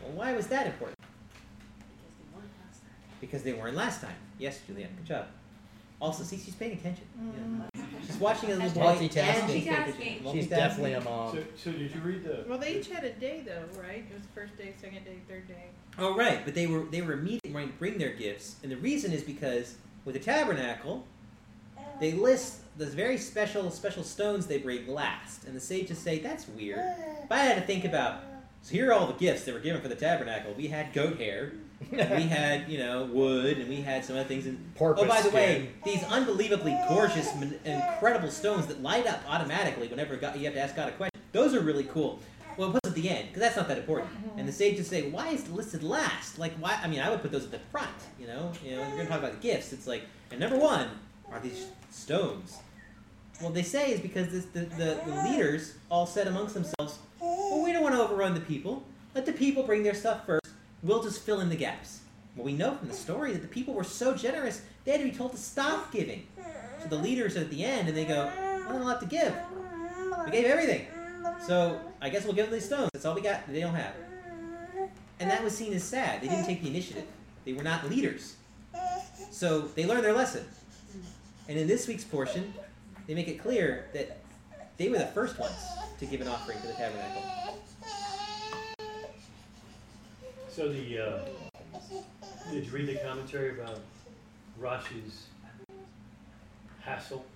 Well, 0.00 0.12
why 0.12 0.32
was 0.32 0.46
that 0.48 0.66
important? 0.66 0.96
Because 3.20 3.42
they 3.42 3.52
weren't 3.52 3.76
last 3.76 4.00
time. 4.00 4.14
Yes, 4.38 4.60
Julianne, 4.68 4.96
good 4.96 5.06
job. 5.06 5.26
Also, 6.00 6.22
see, 6.22 6.38
she's 6.38 6.54
paying 6.54 6.72
attention. 6.72 7.04
Mm. 7.20 7.62
Yeah. 7.74 7.82
She's 8.06 8.16
watching 8.16 8.50
a 8.50 8.54
little 8.56 8.70
boy 8.70 8.88
and 8.88 8.98
she's 9.00 9.14
paying 9.14 9.42
Multitasking. 9.42 9.62
attention. 9.66 10.32
she's 10.32 10.46
definitely 10.48 10.92
a 10.94 11.00
mom. 11.00 11.34
So, 11.34 11.44
so 11.56 11.72
did 11.72 11.94
you 11.94 12.00
read 12.00 12.24
the? 12.24 12.44
Well, 12.48 12.58
they 12.58 12.76
each 12.78 12.88
had 12.88 13.04
a 13.04 13.12
day 13.12 13.42
though, 13.46 13.64
right? 13.80 14.04
It 14.10 14.14
was 14.14 14.22
first 14.34 14.56
day, 14.56 14.74
second 14.80 15.04
day, 15.04 15.16
third 15.28 15.46
day. 15.48 15.64
Oh, 15.98 16.16
right, 16.16 16.44
but 16.44 16.54
they 16.54 16.66
were 16.66 16.84
they 16.84 17.02
were 17.02 17.12
immediately 17.14 17.50
going 17.50 17.68
to 17.68 17.74
bring 17.74 17.98
their 17.98 18.14
gifts, 18.14 18.56
and 18.62 18.70
the 18.72 18.76
reason 18.76 19.12
is 19.12 19.22
because 19.22 19.76
with 20.04 20.14
the 20.14 20.20
tabernacle, 20.20 21.04
they 22.00 22.12
list 22.12 22.60
the 22.78 22.86
very 22.86 23.18
special 23.18 23.70
special 23.70 24.02
stones 24.02 24.46
they 24.46 24.58
bring 24.58 24.86
last, 24.88 25.44
and 25.44 25.54
the 25.54 25.60
sages 25.60 25.98
say 25.98 26.18
that's 26.18 26.48
weird. 26.48 26.78
If 27.24 27.30
I 27.30 27.38
had 27.38 27.56
to 27.56 27.62
think 27.62 27.84
about, 27.84 28.22
so 28.62 28.72
here 28.72 28.90
are 28.90 28.92
all 28.92 29.06
the 29.06 29.14
gifts 29.14 29.44
that 29.44 29.54
were 29.54 29.60
given 29.60 29.80
for 29.80 29.88
the 29.88 29.94
tabernacle. 29.94 30.52
We 30.54 30.68
had 30.68 30.92
goat 30.92 31.18
hair, 31.18 31.52
we 31.90 31.98
had 31.98 32.68
you 32.68 32.78
know 32.78 33.04
wood, 33.06 33.58
and 33.58 33.68
we 33.68 33.80
had 33.80 34.04
some 34.04 34.16
other 34.16 34.28
things. 34.28 34.46
And 34.46 34.58
oh, 34.58 34.78
Porpoise 34.78 35.04
oh, 35.04 35.08
by 35.08 35.22
the 35.22 35.28
skin. 35.28 35.34
way, 35.34 35.70
these 35.84 36.04
unbelievably 36.04 36.76
gorgeous, 36.88 37.32
incredible 37.64 38.30
stones 38.30 38.66
that 38.66 38.82
light 38.82 39.06
up 39.06 39.20
automatically 39.28 39.88
whenever 39.88 40.16
God, 40.16 40.36
you 40.36 40.44
have 40.44 40.54
to 40.54 40.60
ask 40.60 40.76
God 40.76 40.88
a 40.88 40.92
question. 40.92 41.20
Those 41.32 41.54
are 41.54 41.60
really 41.60 41.84
cool. 41.84 42.20
Well, 42.56 42.70
it 42.70 42.72
puts 42.72 42.88
at 42.88 42.94
the 42.94 43.08
end 43.08 43.28
because 43.28 43.40
that's 43.40 43.56
not 43.56 43.68
that 43.68 43.78
important. 43.78 44.10
And 44.36 44.46
the 44.46 44.52
sages 44.52 44.86
say, 44.88 45.08
why 45.08 45.28
is 45.28 45.44
it 45.44 45.52
listed 45.52 45.82
last? 45.82 46.38
Like, 46.38 46.52
why? 46.54 46.78
I 46.82 46.88
mean, 46.88 47.00
I 47.00 47.08
would 47.08 47.22
put 47.22 47.32
those 47.32 47.44
at 47.44 47.50
the 47.52 47.60
front. 47.70 47.88
You 48.18 48.26
know, 48.26 48.52
you 48.62 48.72
know, 48.72 48.86
you're 48.88 48.96
gonna 48.98 49.08
talk 49.08 49.20
about 49.20 49.32
the 49.32 49.48
gifts. 49.48 49.72
It's 49.72 49.86
like, 49.86 50.02
and 50.30 50.40
number 50.40 50.58
one 50.58 50.88
are 51.32 51.40
these 51.40 51.66
stones. 51.90 52.58
Well, 53.40 53.50
they 53.50 53.62
say 53.62 53.92
is 53.92 54.00
because 54.00 54.30
this, 54.30 54.44
the, 54.46 54.60
the, 54.76 55.00
the 55.06 55.22
leaders 55.24 55.74
all 55.90 56.04
said 56.04 56.26
amongst 56.26 56.52
themselves, 56.52 56.98
well, 57.30 57.62
we 57.64 57.72
don't 57.72 57.82
want 57.82 57.94
to 57.94 58.02
overrun 58.02 58.34
the 58.34 58.40
people. 58.40 58.84
Let 59.14 59.26
the 59.26 59.32
people 59.32 59.62
bring 59.62 59.82
their 59.82 59.94
stuff 59.94 60.26
first. 60.26 60.46
We'll 60.82 61.02
just 61.02 61.22
fill 61.22 61.40
in 61.40 61.48
the 61.48 61.56
gaps. 61.56 62.00
Well, 62.36 62.46
we 62.46 62.52
know 62.52 62.74
from 62.74 62.88
the 62.88 62.94
story 62.94 63.32
that 63.32 63.42
the 63.42 63.48
people 63.48 63.74
were 63.74 63.84
so 63.84 64.14
generous, 64.14 64.62
they 64.84 64.92
had 64.92 65.00
to 65.00 65.06
be 65.06 65.12
told 65.12 65.32
to 65.32 65.38
stop 65.38 65.92
giving. 65.92 66.26
So 66.82 66.88
the 66.88 66.96
leaders 66.96 67.36
are 67.36 67.40
at 67.40 67.50
the 67.50 67.64
end, 67.64 67.88
and 67.88 67.96
they 67.96 68.04
go, 68.04 68.30
don't 68.34 68.72
have 68.72 68.82
lot 68.82 69.00
to 69.00 69.06
give. 69.06 69.34
We 70.24 70.30
gave 70.30 70.44
everything. 70.44 70.86
So 71.46 71.80
I 72.00 72.08
guess 72.08 72.24
we'll 72.24 72.34
give 72.34 72.46
them 72.46 72.54
these 72.54 72.64
stones. 72.64 72.88
That's 72.92 73.04
all 73.04 73.14
we 73.14 73.20
got. 73.20 73.46
They 73.52 73.60
don't 73.60 73.74
have. 73.74 73.94
And 75.18 75.30
that 75.30 75.42
was 75.44 75.56
seen 75.56 75.72
as 75.74 75.84
sad. 75.84 76.22
They 76.22 76.28
didn't 76.28 76.46
take 76.46 76.62
the 76.62 76.68
initiative. 76.68 77.04
They 77.44 77.52
were 77.52 77.62
not 77.62 77.88
leaders. 77.90 78.36
So 79.30 79.60
they 79.60 79.86
learned 79.86 80.04
their 80.04 80.14
lesson. 80.14 80.44
And 81.48 81.58
in 81.58 81.66
this 81.66 81.88
week's 81.88 82.04
portion, 82.04 82.54
they 83.06 83.14
make 83.14 83.28
it 83.28 83.38
clear 83.38 83.86
that 83.92 84.19
they 84.80 84.88
were 84.88 84.96
the 84.96 85.06
first 85.08 85.38
ones 85.38 85.52
to 85.98 86.06
give 86.06 86.22
an 86.22 86.28
offering 86.28 86.58
to 86.62 86.66
the 86.66 86.72
tabernacle. 86.72 87.22
So 90.48 90.72
the, 90.72 90.98
uh, 90.98 91.18
did 92.50 92.64
you 92.64 92.72
read 92.72 92.86
the 92.86 92.94
commentary 92.94 93.60
about 93.60 93.78
Rashi's 94.58 95.26
hassle? 96.80 97.26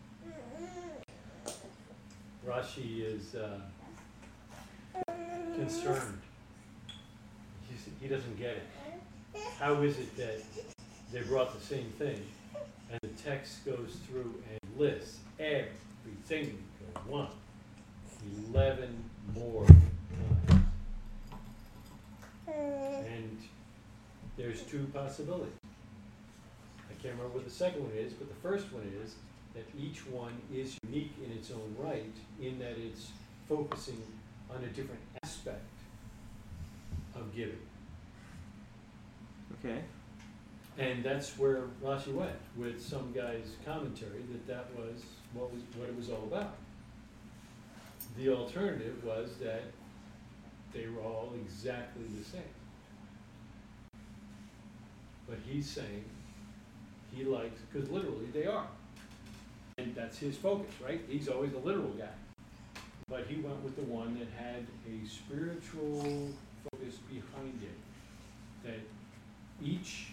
Rashi 2.48 3.04
is 3.04 3.34
uh, 3.34 3.60
concerned. 5.54 6.22
He's, 7.68 7.86
he 8.00 8.08
doesn't 8.08 8.38
get 8.38 8.56
it. 8.56 9.42
How 9.58 9.82
is 9.82 9.98
it 9.98 10.16
that 10.16 10.40
they 11.12 11.20
brought 11.20 11.52
the 11.52 11.62
same 11.62 11.92
thing 11.98 12.24
and 12.90 12.98
the 13.02 13.22
text 13.22 13.66
goes 13.66 13.98
through 14.08 14.34
and 14.50 14.78
lists 14.78 15.18
everything 15.38 16.56
they 16.94 17.10
want? 17.10 17.30
Eleven 18.48 19.04
more 19.34 19.66
times. 19.66 20.64
And 22.46 23.38
there's 24.36 24.62
two 24.62 24.86
possibilities. 24.92 25.52
I 26.90 26.94
can't 27.02 27.14
remember 27.16 27.34
what 27.34 27.44
the 27.44 27.50
second 27.50 27.82
one 27.82 27.92
is, 27.96 28.12
but 28.12 28.28
the 28.28 28.34
first 28.36 28.72
one 28.72 28.90
is 29.02 29.14
that 29.54 29.64
each 29.78 30.06
one 30.06 30.32
is 30.52 30.76
unique 30.84 31.12
in 31.24 31.32
its 31.32 31.50
own 31.50 31.74
right, 31.78 32.14
in 32.40 32.58
that 32.58 32.76
it's 32.78 33.10
focusing 33.48 34.02
on 34.50 34.62
a 34.64 34.68
different 34.68 35.00
aspect 35.22 35.64
of 37.14 37.34
giving. 37.34 37.58
Okay. 39.58 39.80
And 40.76 41.04
that's 41.04 41.38
where 41.38 41.64
Rashi 41.82 42.12
went 42.12 42.36
with 42.56 42.82
some 42.82 43.12
guy's 43.12 43.56
commentary 43.64 44.22
that 44.32 44.46
that 44.48 44.66
was 44.76 45.04
what 45.32 45.52
was 45.52 45.62
what 45.76 45.88
it 45.88 45.96
was 45.96 46.10
all 46.10 46.24
about. 46.24 46.56
The 48.16 48.28
alternative 48.28 49.04
was 49.04 49.30
that 49.42 49.62
they 50.72 50.86
were 50.86 51.02
all 51.02 51.32
exactly 51.44 52.04
the 52.16 52.24
same. 52.24 52.42
But 55.28 55.38
he's 55.46 55.68
saying 55.68 56.04
he 57.12 57.24
likes 57.24 57.60
because 57.72 57.90
literally 57.90 58.26
they 58.32 58.46
are, 58.46 58.66
and 59.78 59.94
that's 59.94 60.18
his 60.18 60.36
focus, 60.36 60.72
right? 60.84 61.00
He's 61.08 61.28
always 61.28 61.52
a 61.54 61.58
literal 61.58 61.90
guy. 61.90 62.08
But 63.08 63.26
he 63.26 63.36
went 63.36 63.62
with 63.62 63.76
the 63.76 63.82
one 63.82 64.18
that 64.18 64.28
had 64.36 64.66
a 64.86 65.06
spiritual 65.06 66.30
focus 66.70 66.96
behind 67.08 67.60
it. 67.62 68.64
That 68.64 68.80
each 69.62 70.08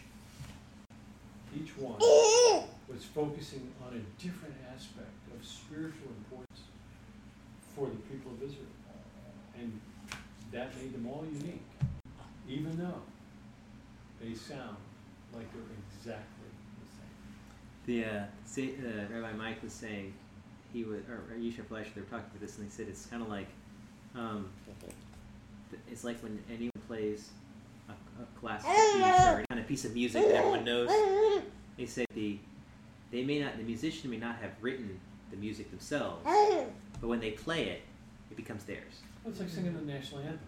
each 1.55 1.77
one 1.77 1.99
was 2.87 3.03
focusing 3.13 3.71
on 3.85 3.93
a 3.95 4.21
different 4.21 4.55
aspect 4.73 5.09
of 5.33 5.45
spiritual 5.45 6.09
importance 6.17 6.50
for 7.75 7.87
the 7.87 7.95
people 8.09 8.31
of 8.31 8.43
Israel. 8.43 8.65
And 9.59 9.79
that 10.51 10.75
made 10.77 10.93
them 10.93 11.07
all 11.07 11.25
unique, 11.25 11.63
even 12.47 12.77
though 12.77 13.01
they 14.21 14.33
sound 14.33 14.77
like 15.33 15.51
they're 15.53 15.61
exactly 15.97 16.49
the 16.79 16.87
same. 16.97 18.03
The 18.03 18.05
uh, 18.05 18.23
say, 18.45 18.73
uh, 18.79 19.13
Rabbi 19.13 19.37
Mike 19.37 19.63
was 19.63 19.73
saying 19.73 20.13
he 20.73 20.83
would, 20.83 21.05
or, 21.09 21.33
or 21.33 21.37
Yishai 21.37 21.65
Fleischer, 21.65 21.91
they 21.95 22.01
were 22.01 22.07
talking 22.07 22.25
about 22.29 22.41
this, 22.41 22.57
and 22.57 22.67
they 22.67 22.71
said 22.71 22.87
it's 22.87 23.05
kind 23.05 23.21
of 23.21 23.29
like, 23.29 23.47
um, 24.15 24.49
it's 25.89 26.03
like 26.03 26.19
when 26.21 26.39
anyone 26.49 26.71
plays 26.87 27.29
a, 27.89 27.93
a 27.93 28.25
classical 28.39 28.73
piece 28.73 29.25
or 29.25 29.39
a 29.39 29.45
kind 29.47 29.59
of 29.61 29.67
piece 29.67 29.85
of 29.85 29.93
music 29.93 30.23
that 30.23 30.35
everyone 30.35 30.65
knows. 30.65 30.89
They 31.77 31.85
say 31.85 32.05
the 32.13 32.37
they 33.11 33.23
may 33.23 33.39
not, 33.39 33.57
the 33.57 33.63
musician 33.63 34.09
may 34.09 34.17
not 34.17 34.37
have 34.41 34.51
written 34.61 34.99
the 35.31 35.37
music 35.37 35.69
themselves, 35.69 36.25
but 37.01 37.07
when 37.07 37.19
they 37.19 37.31
play 37.31 37.65
it, 37.65 37.81
it 38.29 38.37
becomes 38.37 38.63
theirs. 38.63 39.01
It's 39.27 39.39
like 39.39 39.49
singing 39.49 39.73
the 39.73 39.81
national 39.81 40.21
anthem. 40.21 40.39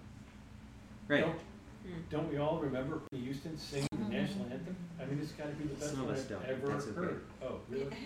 Right. 1.07 1.21
Don't, 1.21 1.33
hmm. 1.33 1.99
don't 2.09 2.31
we 2.31 2.37
all 2.37 2.59
remember 2.59 3.01
Whitney 3.11 3.25
Houston 3.25 3.57
singing 3.57 3.87
the 3.91 3.97
mm-hmm. 3.97 4.11
national 4.11 4.45
anthem? 4.45 4.75
I 5.01 5.05
mean, 5.05 5.19
it's 5.21 5.31
got 5.33 5.49
to 5.49 5.53
be 5.53 5.65
the 5.65 5.75
best 5.75 5.91
Some 5.91 6.01
of 6.01 6.05
one 6.05 6.15
us 6.15 6.21
I've 6.21 6.29
don't. 6.29 6.45
ever 6.45 6.67
That's 6.67 6.87
okay. 6.87 6.95
heard. 6.95 7.21
Oh, 7.43 7.59
really? 7.69 7.87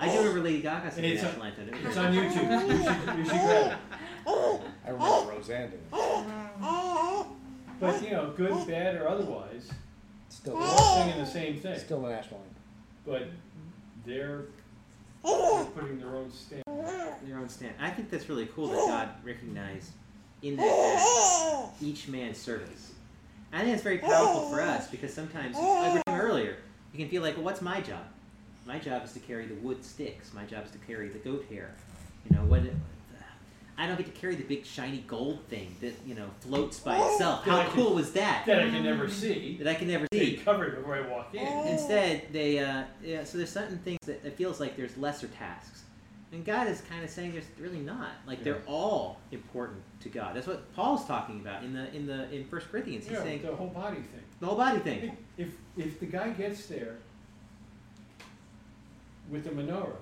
I 0.00 0.08
do 0.08 0.18
remember 0.18 0.40
Lady 0.42 0.62
Gaga 0.62 0.92
singing 0.92 1.10
the 1.10 1.16
It's 1.16 1.22
a- 1.24 1.26
national 1.26 1.46
anthem. 1.46 1.68
It's 1.86 1.96
on 1.96 2.14
YouTube. 2.14 2.50
You 2.68 2.76
should, 2.84 3.18
you 3.18 3.24
should 3.24 3.32
grab 3.32 3.72
it. 3.72 3.78
I 4.86 4.90
remember 4.90 5.32
Roseanne 5.32 5.70
doing 5.70 5.82
it. 5.82 7.26
But 7.80 8.02
you 8.02 8.10
know, 8.10 8.32
good, 8.36 8.66
bad, 8.66 8.96
or 8.96 9.08
otherwise, 9.08 9.70
Still, 10.28 10.54
they're 10.58 10.62
all 10.62 11.02
singing 11.02 11.18
the 11.18 11.26
same 11.26 11.56
thing. 11.58 11.78
still 11.78 12.02
the 12.02 12.10
national 12.10 12.40
anthem. 12.40 12.54
But 13.06 13.28
they're, 14.04 14.46
they're 15.36 15.82
putting 15.82 15.98
their 15.98 16.16
own 16.16 16.30
stamp. 16.32 16.62
their 17.26 17.38
own 17.38 17.48
stand. 17.48 17.74
I 17.80 17.90
think 17.90 18.10
that's 18.10 18.28
really 18.28 18.46
cool 18.46 18.68
that 18.68 18.76
God 18.76 19.08
recognized 19.24 19.92
in 20.42 20.56
that 20.56 21.70
each 21.80 22.08
man's 22.08 22.38
service. 22.38 22.92
I 23.52 23.60
think 23.60 23.74
it's 23.74 23.82
very 23.82 23.98
powerful 23.98 24.50
for 24.50 24.60
us 24.60 24.88
because 24.90 25.12
sometimes, 25.12 25.56
like 25.56 25.94
we 26.06 26.12
were 26.12 26.20
earlier, 26.20 26.56
you 26.92 26.98
can 26.98 27.08
feel 27.08 27.22
like, 27.22 27.36
well, 27.36 27.44
what's 27.44 27.62
my 27.62 27.80
job? 27.80 28.04
My 28.66 28.78
job 28.78 29.04
is 29.04 29.12
to 29.14 29.20
carry 29.20 29.46
the 29.46 29.54
wood 29.54 29.82
sticks. 29.84 30.34
My 30.34 30.44
job 30.44 30.66
is 30.66 30.70
to 30.72 30.78
carry 30.78 31.08
the 31.08 31.18
goat 31.18 31.46
hair. 31.50 31.74
You 32.28 32.36
know 32.36 32.44
what? 32.44 32.62
I 33.80 33.86
don't 33.86 33.96
get 33.96 34.06
to 34.06 34.20
carry 34.20 34.34
the 34.34 34.42
big 34.42 34.66
shiny 34.66 35.04
gold 35.06 35.38
thing 35.48 35.76
that 35.80 35.94
you 36.04 36.16
know 36.16 36.28
floats 36.40 36.80
by 36.80 36.98
itself. 36.98 37.44
How 37.44 37.60
I 37.60 37.64
can- 37.64 37.72
cool 37.74 37.94
was 37.94 38.12
that? 38.14 38.44
That 38.46 38.58
I 38.58 38.70
can 38.70 38.82
never 38.82 39.08
see. 39.08 39.56
That 39.58 39.68
I 39.68 39.74
can 39.74 39.86
never 39.86 40.06
see. 40.12 40.36
Covered 40.36 40.74
before 40.76 40.96
I 40.96 41.02
walk 41.08 41.32
in. 41.34 41.46
Instead, 41.68 42.24
they 42.32 42.58
uh, 42.58 42.82
yeah. 43.02 43.22
So 43.24 43.38
there's 43.38 43.50
certain 43.52 43.78
things 43.78 43.98
that 44.06 44.24
it 44.24 44.36
feels 44.36 44.58
like 44.58 44.76
there's 44.76 44.96
lesser 44.96 45.28
tasks, 45.28 45.84
and 46.32 46.44
God 46.44 46.66
is 46.66 46.80
kind 46.90 47.04
of 47.04 47.10
saying 47.10 47.32
there's 47.32 47.44
really 47.58 47.78
not. 47.78 48.10
Like 48.26 48.42
they're 48.42 48.62
all 48.66 49.20
important 49.30 49.80
to 50.00 50.08
God. 50.08 50.34
That's 50.34 50.48
what 50.48 50.74
Paul's 50.74 51.06
talking 51.06 51.38
about 51.40 51.62
in 51.62 51.72
the 51.72 51.94
in 51.94 52.04
the 52.06 52.28
in 52.34 52.44
First 52.46 52.70
Corinthians. 52.72 53.04
He's 53.04 53.12
Yeah, 53.12 53.22
saying 53.22 53.42
the 53.42 53.54
whole 53.54 53.68
body 53.68 53.96
thing. 53.98 54.22
the 54.40 54.46
whole 54.46 54.56
body 54.56 54.80
thing. 54.80 55.16
If, 55.36 55.50
if 55.76 56.00
the 56.00 56.06
guy 56.06 56.30
gets 56.30 56.66
there 56.66 56.96
with 59.30 59.44
the 59.44 59.50
menorah, 59.50 59.94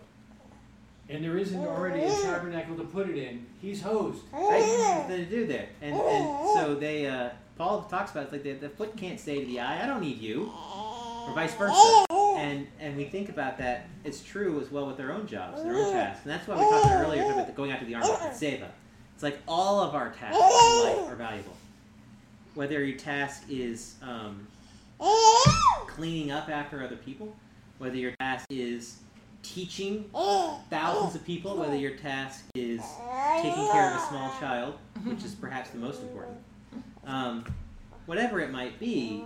and 1.08 1.22
there 1.24 1.38
isn't 1.38 1.64
already 1.64 2.02
a 2.02 2.10
tabernacle 2.10 2.76
to 2.76 2.84
put 2.84 3.08
it 3.08 3.16
in, 3.16 3.46
he's 3.60 3.82
hosed. 3.82 4.22
Right? 4.32 5.04
To 5.08 5.24
do 5.24 5.46
there, 5.46 5.68
and 5.80 5.94
and 5.94 6.48
so 6.54 6.74
they. 6.78 7.06
Uh, 7.06 7.30
Paul 7.56 7.84
talks 7.84 8.10
about 8.10 8.20
it, 8.20 8.24
it's 8.24 8.32
like 8.32 8.42
the, 8.42 8.52
the 8.52 8.68
foot 8.68 8.96
can't 8.98 9.18
say 9.18 9.40
to 9.40 9.46
the 9.46 9.60
eye, 9.60 9.82
"I 9.82 9.86
don't 9.86 10.02
need 10.02 10.18
you," 10.20 10.52
or 11.26 11.34
vice 11.34 11.54
versa. 11.54 12.04
And 12.36 12.66
and 12.80 12.96
we 12.96 13.04
think 13.04 13.28
about 13.30 13.56
that. 13.58 13.88
It's 14.04 14.22
true 14.22 14.60
as 14.60 14.70
well 14.70 14.86
with 14.86 14.98
their 14.98 15.10
own 15.12 15.26
jobs, 15.26 15.62
their 15.62 15.74
own 15.74 15.92
tasks, 15.92 16.24
and 16.24 16.32
that's 16.32 16.46
why 16.46 16.56
we 16.56 16.60
talked 16.62 16.86
about 16.86 17.06
earlier 17.06 17.24
about 17.32 17.54
going 17.54 17.70
after 17.72 17.86
the 17.86 17.94
army, 17.94 18.08
seva. 18.08 18.68
It's 19.14 19.22
like 19.22 19.38
all 19.48 19.80
of 19.80 19.94
our 19.94 20.10
tasks 20.10 20.36
in 20.36 20.84
life 20.84 21.10
are 21.10 21.16
valuable. 21.16 21.56
Whether 22.54 22.84
your 22.84 22.98
task 22.98 23.44
is 23.48 23.94
um, 24.02 24.46
cleaning 25.86 26.30
up 26.30 26.50
after 26.50 26.82
other 26.82 26.96
people, 26.96 27.34
whether 27.78 27.96
your 27.96 28.12
task 28.20 28.44
is 28.50 28.98
teaching 29.54 30.10
thousands 30.70 31.14
of 31.14 31.24
people, 31.24 31.56
whether 31.56 31.76
your 31.76 31.96
task 31.96 32.44
is 32.54 32.82
taking 33.36 33.70
care 33.70 33.90
of 33.90 33.96
a 33.96 34.06
small 34.08 34.30
child, 34.40 34.74
which 35.04 35.24
is 35.24 35.34
perhaps 35.34 35.70
the 35.70 35.78
most 35.78 36.02
important. 36.02 36.38
Um, 37.06 37.44
whatever 38.06 38.40
it 38.40 38.50
might 38.50 38.78
be, 38.78 39.24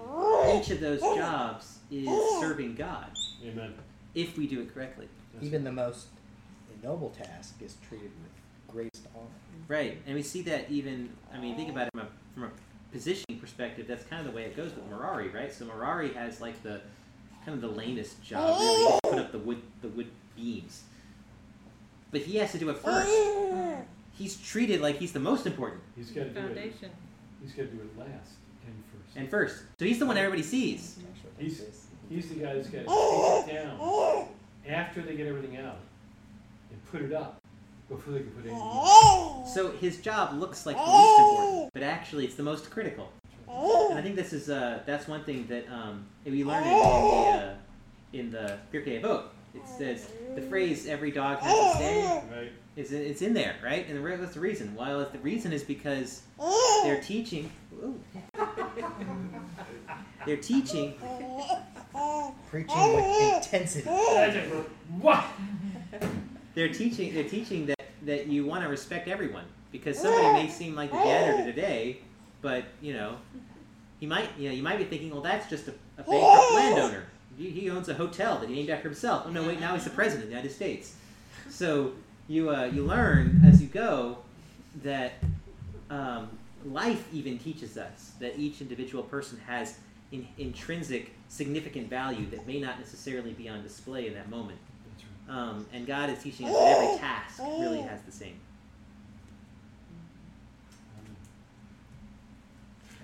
each 0.55 0.71
of 0.71 0.81
those 0.81 1.01
jobs 1.01 1.79
is 1.91 2.09
serving 2.41 2.75
God 2.75 3.11
Amen. 3.45 3.75
if 4.15 4.37
we 4.37 4.47
do 4.47 4.61
it 4.61 4.73
correctly. 4.75 5.09
Even 5.41 5.65
the 5.65 5.73
most 5.73 6.09
noble 6.83 7.11
task 7.11 7.55
is 7.63 7.77
treated 7.89 8.11
with 8.23 8.33
greatest 8.69 9.07
honor. 9.15 9.27
Right, 9.69 9.99
and 10.07 10.15
we 10.15 10.23
see 10.23 10.43
that 10.43 10.71
even. 10.71 11.11
I 11.33 11.39
mean, 11.39 11.57
think 11.57 11.71
about 11.71 11.87
it 11.87 11.91
from 11.93 12.01
a 12.01 12.09
from 12.35 12.43
a 12.45 12.51
positioning 12.93 13.41
perspective. 13.41 13.87
That's 13.87 14.05
kind 14.05 14.27
of 14.27 14.33
the 14.33 14.37
way 14.37 14.45
it 14.45 14.57
goes 14.57 14.75
with 14.75 14.87
Merari, 14.89 15.29
right? 15.29 15.53
So 15.53 15.65
Merari 15.65 16.13
has 16.15 16.41
like 16.41 16.63
the 16.63 16.81
kind 17.45 17.55
of 17.55 17.61
the 17.61 17.69
lamest 17.77 18.23
job, 18.23 18.59
really, 18.61 18.85
to 19.05 19.09
put 19.11 19.19
up 19.19 19.33
the 19.33 19.39
wood 19.39 19.63
the 19.83 19.89
wood 19.89 20.09
beams, 20.37 20.83
but 22.11 22.21
he 22.23 22.37
has 22.39 22.53
to 22.53 22.59
do 22.59 22.71
it 22.71 22.79
first. 22.79 23.11
He's 24.13 24.37
treated 24.37 24.81
like 24.81 24.97
he's 24.99 25.13
the 25.13 25.21
most 25.21 25.47
important 25.47 25.81
He's 25.97 26.11
got 26.11 26.25
to 26.25 26.31
do 26.31 26.39
it. 26.41 26.43
Foundation. 26.45 26.91
He's 27.43 27.53
got 27.53 27.63
to 27.63 27.69
do 27.69 27.81
it 27.81 27.99
last 27.99 28.33
and 28.67 28.75
first. 28.93 29.17
and 29.17 29.31
first. 29.31 29.63
So 29.79 29.87
he's 29.87 29.99
the 29.99 30.05
one 30.07 30.19
everybody 30.19 30.43
sees. 30.43 30.99
He's 31.39 31.63
he's 32.11 32.29
the 32.29 32.35
guy 32.35 32.55
that's 32.55 32.69
got 32.69 32.85
to 32.85 32.85
take 33.47 33.55
it 33.57 33.63
down 33.65 34.27
after 34.69 35.01
they 35.01 35.17
get 35.17 35.27
everything 35.27 35.57
out 35.57 35.79
and 36.71 36.85
put 36.91 37.01
it 37.03 37.13
up 37.15 37.39
before 37.89 38.13
they 38.13 38.21
can 38.21 38.31
put 38.31 38.45
anything 38.45 38.61
in. 38.61 39.47
So 39.55 39.73
his 39.81 39.99
job 40.03 40.35
looks 40.39 40.67
like 40.67 40.77
the 40.77 40.83
least 40.83 41.21
important, 41.21 41.71
but 41.73 41.83
actually 41.83 42.25
it's 42.27 42.35
the 42.37 42.43
most 42.43 42.71
critical. 42.71 43.11
And 43.91 43.99
I 43.99 44.03
think 44.03 44.17
this 44.17 44.33
is 44.33 44.49
uh, 44.49 44.81
that's 44.87 45.09
one 45.09 45.25
thing 45.25 45.47
that 45.49 45.69
um, 45.71 46.07
we 46.25 46.45
learned 46.45 46.67
in, 46.67 46.73
in 46.73 46.81
the 46.81 46.87
uh, 46.87 47.55
in 48.13 48.31
the 48.31 48.59
Pirkei 48.73 49.03
Avot. 49.03 49.25
It 49.55 49.67
says 49.67 50.07
the 50.35 50.43
phrase 50.43 50.87
"every 50.87 51.11
dog 51.11 51.39
has 51.41 51.71
its 51.71 51.79
day" 51.79 52.23
Right? 52.33 52.53
is 52.77 52.93
it's 52.93 53.23
in 53.23 53.35
there, 53.35 53.57
right? 53.63 53.87
And 53.89 53.97
the, 53.97 54.01
re- 54.01 54.17
what's 54.17 54.35
the 54.35 54.41
reason? 54.41 54.75
Well, 54.75 55.09
the 55.13 55.19
reason 55.19 55.53
is 55.53 55.63
because 55.65 56.23
they're 56.85 57.01
teaching. 57.03 57.51
They're 60.27 60.37
teaching. 60.37 60.95
Preaching 62.51 62.95
with 62.95 63.37
intensity. 63.37 63.89
What? 64.99 65.25
They're 66.55 66.69
teaching. 66.69 67.15
They're 67.15 67.25
teaching 67.29 67.67
that 67.67 67.81
that 68.03 68.27
you 68.27 68.45
want 68.45 68.63
to 68.63 68.69
respect 68.69 69.09
everyone 69.09 69.45
because 69.73 69.99
somebody 69.99 70.45
may 70.45 70.49
seem 70.51 70.75
like 70.75 70.91
the 70.91 70.99
janitor 70.99 71.45
today, 71.45 72.01
but 72.43 72.65
you 72.81 72.93
know, 72.93 73.17
he 73.99 74.07
might. 74.07 74.31
You 74.39 74.49
know, 74.49 74.55
you 74.55 74.63
might 74.63 74.79
be 74.79 74.85
thinking, 74.85 75.11
well, 75.11 75.23
that's 75.23 75.49
just 75.49 75.69
a, 75.69 75.73
a 75.99 76.03
bankrupt 76.03 76.55
landowner. 76.55 77.05
He, 77.37 77.51
he 77.51 77.71
owns 77.71 77.89
a 77.89 77.95
hotel 77.95 78.39
that 78.39 78.49
he 78.49 78.55
named 78.55 78.71
after 78.71 78.89
himself. 78.89 79.25
Oh 79.27 79.31
no, 79.31 79.47
wait, 79.47 79.61
now 79.61 79.75
he's 79.75 79.85
the 79.85 79.91
president 79.91 80.25
of 80.25 80.31
the 80.31 80.37
United 80.37 80.55
States. 80.55 80.97
So 81.49 81.93
you 82.29 82.51
uh, 82.51 82.65
you 82.65 82.85
learn 82.85 83.43
as 83.47 83.61
you 83.61 83.69
go 83.69 84.19
that 84.83 85.13
um, 85.91 86.29
life 86.65 87.07
even 87.13 87.39
teaches 87.39 87.77
us 87.77 88.13
that 88.21 88.39
each 88.39 88.61
individual 88.61 89.03
person 89.03 89.39
has 89.47 89.79
in, 90.13 90.27
intrinsic 90.39 91.13
significant 91.29 91.89
value 91.89 92.29
that 92.31 92.47
may 92.47 92.61
not 92.61 92.79
necessarily 92.79 93.33
be 93.33 93.49
on 93.49 93.63
display 93.63 94.07
in 94.07 94.15
that 94.15 94.29
moment. 94.29 94.59
Um, 95.29 95.67
and 95.73 95.87
God 95.87 96.11
is 96.11 96.23
teaching 96.23 96.47
us 96.47 96.53
that 96.53 96.79
every 96.79 96.99
task 96.99 97.39
really 97.39 97.81
has 97.83 98.03
the 98.03 98.13
same. 98.13 98.39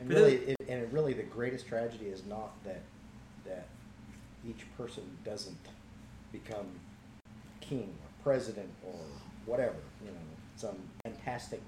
And 0.07 0.15
really, 0.15 0.35
it, 0.35 0.57
and 0.69 0.93
really, 0.93 1.15
the 1.15 1.25
greatest 1.25 1.67
tragedy 1.67 2.07
is 2.07 2.25
not 2.27 2.63
that 2.65 2.83
that 3.45 3.67
each 4.49 4.65
person 4.77 5.03
doesn't 5.25 5.59
become 6.31 6.67
king 7.61 7.93
or 8.03 8.23
president 8.23 8.71
or 8.85 8.95
whatever. 9.47 9.75
You 10.05 10.13
know, 10.13 10.19
some 10.57 10.77
fantastic 11.05 11.61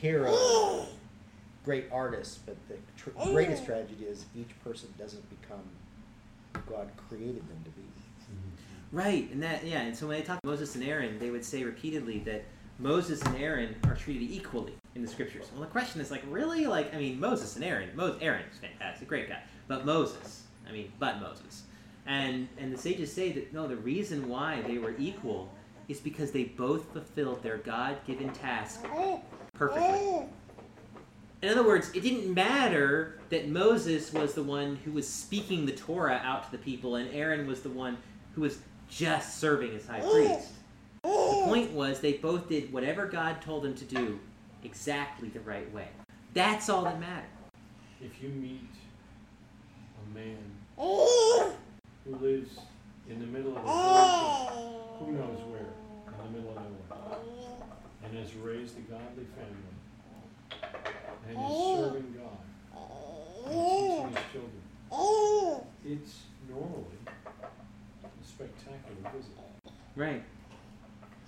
hero, 0.00 0.86
great 1.64 1.86
artist. 1.92 2.44
But 2.44 2.56
the 2.68 2.74
tr- 2.96 3.10
oh. 3.16 3.32
greatest 3.32 3.64
tragedy 3.64 4.04
is 4.04 4.24
each 4.34 4.50
person 4.64 4.92
doesn't 4.98 5.28
become 5.40 5.62
who 6.54 6.72
God 6.72 6.90
created 7.08 7.48
them 7.48 7.60
to 7.64 7.70
be. 7.70 7.82
Mm-hmm. 7.82 8.96
Right, 8.96 9.30
and 9.30 9.40
that 9.44 9.64
yeah, 9.64 9.82
and 9.82 9.96
so 9.96 10.08
when 10.08 10.18
they 10.18 10.24
talk 10.24 10.40
Moses 10.42 10.74
and 10.74 10.82
Aaron, 10.82 11.20
they 11.20 11.30
would 11.30 11.44
say 11.44 11.62
repeatedly 11.62 12.18
that 12.20 12.44
Moses 12.80 13.20
and 13.22 13.36
Aaron 13.36 13.76
are 13.84 13.94
treated 13.94 14.30
equally 14.30 14.72
in 14.94 15.02
the 15.02 15.08
scriptures. 15.08 15.46
Well, 15.52 15.60
the 15.60 15.66
question 15.68 16.00
is 16.00 16.10
like, 16.10 16.22
really? 16.28 16.66
Like, 16.66 16.94
I 16.94 16.98
mean, 16.98 17.20
Moses 17.20 17.54
and 17.56 17.64
Aaron. 17.64 17.90
Mo- 17.94 18.16
Aaron 18.20 18.44
is 18.50 18.58
fantastic, 18.58 19.06
great 19.06 19.28
guy, 19.28 19.42
but 19.68 19.84
Moses, 19.84 20.44
I 20.68 20.72
mean, 20.72 20.92
but 20.98 21.20
Moses, 21.20 21.64
and 22.06 22.48
and 22.58 22.72
the 22.72 22.78
sages 22.78 23.12
say 23.12 23.32
that 23.32 23.52
no, 23.52 23.68
the 23.68 23.76
reason 23.76 24.28
why 24.28 24.62
they 24.66 24.78
were 24.78 24.94
equal 24.98 25.52
is 25.88 26.00
because 26.00 26.30
they 26.30 26.44
both 26.44 26.92
fulfilled 26.92 27.42
their 27.42 27.58
God-given 27.58 28.32
task 28.32 28.84
perfectly. 29.52 30.26
In 31.42 31.48
other 31.48 31.64
words, 31.66 31.90
it 31.94 32.02
didn't 32.02 32.32
matter 32.32 33.18
that 33.30 33.48
Moses 33.48 34.12
was 34.12 34.34
the 34.34 34.42
one 34.42 34.76
who 34.84 34.92
was 34.92 35.08
speaking 35.08 35.66
the 35.66 35.72
Torah 35.72 36.20
out 36.22 36.44
to 36.44 36.52
the 36.52 36.58
people, 36.58 36.96
and 36.96 37.12
Aaron 37.14 37.46
was 37.46 37.62
the 37.62 37.70
one 37.70 37.96
who 38.34 38.42
was 38.42 38.58
just 38.88 39.38
serving 39.38 39.74
as 39.74 39.86
high 39.86 40.00
priest. 40.00 40.52
The 41.02 41.08
point 41.46 41.72
was 41.72 42.00
they 42.00 42.14
both 42.14 42.48
did 42.48 42.72
whatever 42.72 43.06
God 43.06 43.40
told 43.40 43.64
them 43.64 43.74
to 43.74 43.84
do 43.84 44.20
exactly 44.64 45.28
the 45.28 45.40
right 45.40 45.72
way. 45.72 45.88
That's 46.34 46.68
all 46.68 46.84
that 46.84 47.00
mattered. 47.00 47.24
If 48.00 48.22
you 48.22 48.28
meet 48.28 48.70
a 49.98 50.18
man 50.18 50.38
who 50.76 52.16
lives 52.20 52.58
in 53.08 53.18
the 53.20 53.26
middle 53.26 53.56
of 53.56 53.58
a 53.58 53.66
oh. 53.66 54.48
village, 54.54 55.00
who 55.00 55.12
knows 55.12 55.40
where, 55.50 55.60
in 56.06 56.32
the 56.32 56.38
middle 56.38 56.56
of 56.56 56.62
nowhere, 56.62 57.16
and 58.04 58.18
has 58.18 58.34
raised 58.36 58.76
a 58.78 58.82
godly 58.82 59.26
family, 59.34 59.74
and 61.28 61.36
is 61.36 61.52
serving 61.76 62.14
God, 62.16 62.40
and 63.46 63.52
teaching 63.52 64.08
his 64.08 64.32
children, 64.32 64.62
oh. 64.92 65.66
it's 65.84 66.20
normally 66.48 66.84
a 68.04 68.26
spectacular 68.26 69.10
visit. 69.14 69.32
Right. 69.96 70.22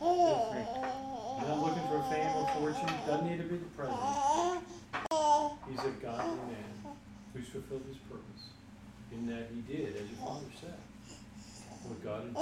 You're 0.03 1.49
not 1.49 1.63
looking 1.63 1.83
for 1.89 2.03
fame 2.11 2.31
or 2.37 2.47
fortune, 2.59 2.91
doesn't 3.07 3.27
need 3.31 3.39
to 3.39 3.45
be 3.45 3.57
the 3.57 3.65
president. 3.77 4.03
He's 5.71 5.79
a 5.79 5.91
godly 6.03 6.37
man 6.37 6.95
who's 7.33 7.49
fulfilled 7.49 7.83
his 7.89 7.97
purpose 7.99 8.51
in 9.13 9.27
that 9.27 9.49
he 9.55 9.61
did, 9.73 9.95
as 9.95 10.09
your 10.11 10.19
father 10.25 10.47
said, 10.61 10.75
what 11.85 12.03
God 12.03 12.27
intended. 12.27 12.37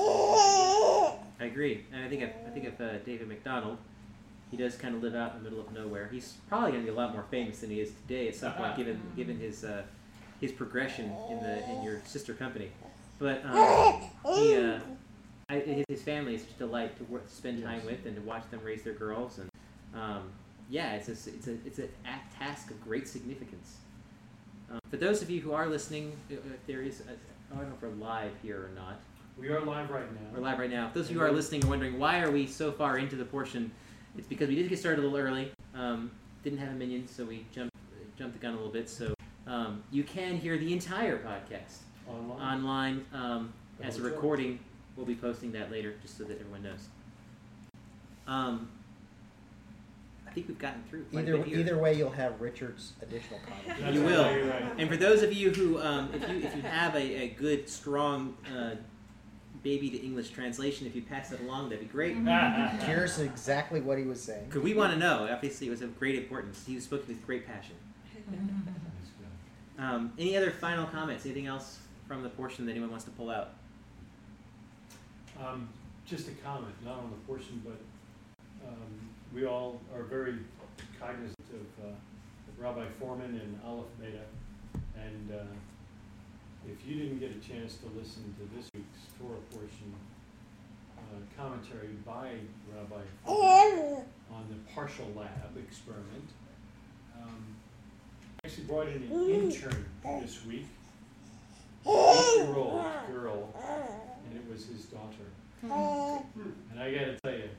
I 1.40 1.44
agree, 1.44 1.84
and 1.92 2.04
I 2.04 2.08
think 2.08 2.22
of, 2.22 2.30
I 2.46 2.50
think 2.50 2.66
of 2.66 2.80
uh, 2.80 2.98
David 3.04 3.28
McDonald. 3.28 3.78
He 4.50 4.56
does 4.56 4.74
kind 4.76 4.94
of 4.94 5.02
live 5.02 5.14
out 5.14 5.32
in 5.36 5.42
the 5.42 5.50
middle 5.50 5.64
of 5.64 5.72
nowhere. 5.72 6.08
He's 6.10 6.34
probably 6.48 6.72
going 6.72 6.84
to 6.84 6.90
be 6.90 6.96
a 6.96 6.98
lot 6.98 7.12
more 7.12 7.24
famous 7.30 7.60
than 7.60 7.70
he 7.70 7.80
is 7.80 7.92
today 7.92 8.26
at 8.28 8.34
some 8.34 8.52
point, 8.54 8.76
given 8.76 9.00
given 9.16 9.38
his 9.38 9.64
uh, 9.64 9.82
his 10.40 10.50
progression 10.50 11.12
in 11.30 11.40
the 11.40 11.70
in 11.70 11.82
your 11.84 12.00
sister 12.04 12.34
company. 12.34 12.70
But 13.18 13.44
um, 13.44 14.00
he, 14.34 14.56
uh, 14.56 14.80
I, 15.50 15.58
his, 15.60 15.84
his 15.88 16.02
family 16.02 16.34
is 16.36 16.42
just 16.44 16.54
a 16.56 16.58
delight 16.60 16.96
to 16.98 17.04
work, 17.04 17.24
spend 17.28 17.62
time 17.62 17.78
Yes. 17.78 17.86
with 17.86 18.06
and 18.06 18.14
to 18.16 18.22
watch 18.22 18.48
them 18.50 18.60
raise 18.64 18.82
their 18.82 18.92
girls. 18.92 19.38
And 19.38 19.48
um, 20.00 20.30
yeah, 20.68 20.92
it's 20.94 21.08
a 21.08 21.12
it's 21.12 21.46
a 21.48 21.52
it's 21.66 21.78
a 21.80 21.84
a 21.84 22.38
task 22.38 22.70
of 22.70 22.80
great 22.84 23.08
significance. 23.08 23.78
Um, 24.70 24.78
for 24.88 24.96
those 24.96 25.22
of 25.22 25.28
you 25.30 25.40
who 25.40 25.52
are 25.52 25.66
listening, 25.66 26.12
uh, 26.30 26.34
if 26.34 26.66
there 26.66 26.82
is, 26.82 27.00
a, 27.00 27.12
I 27.52 27.58
don't 27.58 27.68
know 27.68 27.74
if 27.74 27.82
we're 27.82 27.88
live 28.04 28.32
here 28.42 28.58
or 28.58 28.70
not. 28.76 29.00
We 29.36 29.48
are 29.48 29.60
live 29.60 29.90
right 29.90 30.12
now. 30.12 30.20
We're 30.32 30.40
live 30.42 30.58
right 30.58 30.70
now. 30.70 30.86
If 30.88 30.94
those 30.94 31.06
of 31.06 31.12
you 31.12 31.18
who 31.18 31.24
are 31.24 31.32
listening 31.32 31.64
are 31.64 31.68
wondering 31.68 31.98
why 31.98 32.20
are 32.20 32.30
we 32.30 32.46
so 32.46 32.70
far 32.70 32.98
into 32.98 33.16
the 33.16 33.24
portion, 33.24 33.72
it's 34.16 34.28
because 34.28 34.48
we 34.48 34.54
did 34.54 34.68
get 34.68 34.78
started 34.78 35.00
a 35.00 35.08
little 35.08 35.18
early. 35.18 35.50
Um, 35.74 36.10
didn't 36.44 36.58
have 36.60 36.68
a 36.70 36.74
minyan, 36.74 37.08
so 37.08 37.24
we 37.24 37.44
jumped 37.52 37.74
jumped 38.16 38.34
the 38.34 38.40
gun 38.40 38.52
a 38.52 38.56
little 38.56 38.72
bit. 38.72 38.88
So 38.88 39.14
um, 39.48 39.82
you 39.90 40.04
can 40.04 40.36
hear 40.36 40.58
the 40.58 40.72
entire 40.72 41.18
podcast 41.18 41.78
Online. 42.06 42.40
online 42.40 43.04
um, 43.12 43.52
as 43.82 43.96
a 43.96 44.00
whole 44.00 44.08
show. 44.10 44.14
recording. 44.14 44.58
We'll 45.00 45.06
be 45.06 45.14
posting 45.14 45.50
that 45.52 45.70
later, 45.70 45.94
just 46.02 46.18
so 46.18 46.24
that 46.24 46.38
everyone 46.38 46.62
knows. 46.62 46.88
Um, 48.26 48.68
I 50.28 50.30
think 50.30 50.46
we've 50.46 50.58
gotten 50.58 50.82
through. 50.90 51.06
Either 51.10 51.42
either 51.46 51.78
way, 51.78 51.94
you'll 51.94 52.10
have 52.10 52.38
Richard's 52.38 52.92
additional 53.00 53.40
comment. 53.48 53.80
That's 53.80 53.94
You 53.94 54.02
right, 54.02 54.10
will. 54.10 54.48
right. 54.50 54.72
And 54.76 54.90
for 54.90 54.98
those 54.98 55.22
of 55.22 55.32
you 55.32 55.52
who, 55.52 55.80
um, 55.80 56.10
if 56.12 56.28
you 56.28 56.36
if 56.46 56.54
you 56.54 56.60
have 56.60 56.94
a, 56.94 56.98
a 57.22 57.28
good 57.28 57.66
strong 57.66 58.36
uh, 58.54 58.74
baby 59.62 59.88
to 59.88 59.96
English 59.96 60.28
translation, 60.32 60.86
if 60.86 60.94
you 60.94 61.00
pass 61.00 61.32
it 61.32 61.40
along, 61.40 61.70
that'd 61.70 61.80
be 61.80 61.90
great. 61.90 62.14
Here's 62.84 63.18
exactly 63.20 63.80
what 63.80 63.96
he 63.96 64.04
was 64.04 64.22
saying. 64.22 64.48
Because 64.48 64.60
we 64.62 64.74
want 64.74 64.92
to 64.92 64.98
know. 64.98 65.26
Obviously, 65.32 65.66
it 65.68 65.70
was 65.70 65.80
of 65.80 65.98
great 65.98 66.16
importance. 66.16 66.62
He 66.66 66.74
was 66.74 66.84
spoken 66.84 67.08
with 67.08 67.24
great 67.24 67.46
passion. 67.46 67.76
Um, 69.78 70.12
any 70.18 70.36
other 70.36 70.50
final 70.50 70.84
comments? 70.84 71.24
Anything 71.24 71.46
else 71.46 71.78
from 72.06 72.22
the 72.22 72.28
portion 72.28 72.66
that 72.66 72.72
anyone 72.72 72.90
wants 72.90 73.06
to 73.06 73.10
pull 73.12 73.30
out? 73.30 73.54
Um, 75.40 75.68
just 76.06 76.28
a 76.28 76.32
comment, 76.32 76.74
not 76.84 76.98
on 76.98 77.10
the 77.10 77.16
portion, 77.26 77.62
but 77.64 77.80
um, 78.66 79.08
we 79.34 79.46
all 79.46 79.80
are 79.94 80.02
very 80.02 80.36
cognizant 80.98 81.36
of 81.52 81.84
uh, 81.84 81.88
Rabbi 82.58 82.84
Fohrman 83.00 83.40
and 83.40 83.58
Aleph 83.64 83.86
Beta. 83.98 84.24
And 84.96 85.32
uh, 85.32 85.44
if 86.68 86.86
you 86.86 86.96
didn't 86.96 87.20
get 87.20 87.30
a 87.30 87.38
chance 87.38 87.76
to 87.76 87.86
listen 87.98 88.34
to 88.38 88.56
this 88.56 88.68
week's 88.74 89.06
Torah 89.18 89.38
portion 89.50 89.94
uh, 90.98 91.40
commentary 91.40 91.94
by 92.04 92.32
Rabbi 92.74 93.02
Fohrman 93.26 94.04
on 94.32 94.44
the 94.50 94.72
partial 94.74 95.06
lab 95.16 95.56
experiment, 95.56 96.28
um, 97.22 97.46
actually 98.44 98.64
brought 98.64 98.88
in 98.88 99.04
an 99.04 99.30
intern 99.30 99.86
this 100.20 100.44
week, 100.44 100.66
eight-year-old 101.86 102.84
girl, 103.10 103.54
and 104.30 104.38
it 104.38 104.50
was 104.50 104.66
his 104.66 104.84
daughter. 104.84 105.28
And 106.70 106.80
I 106.80 106.92
gotta 106.92 107.18
tell 107.22 107.32
you, 107.32 107.50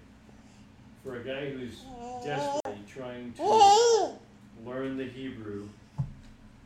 for 1.04 1.18
a 1.20 1.24
guy 1.24 1.50
who's 1.52 1.82
desperately 2.24 2.84
trying 2.88 3.34
to 3.34 3.44
learn 4.66 4.98
the 4.98 5.06
Hebrew, 5.06 5.68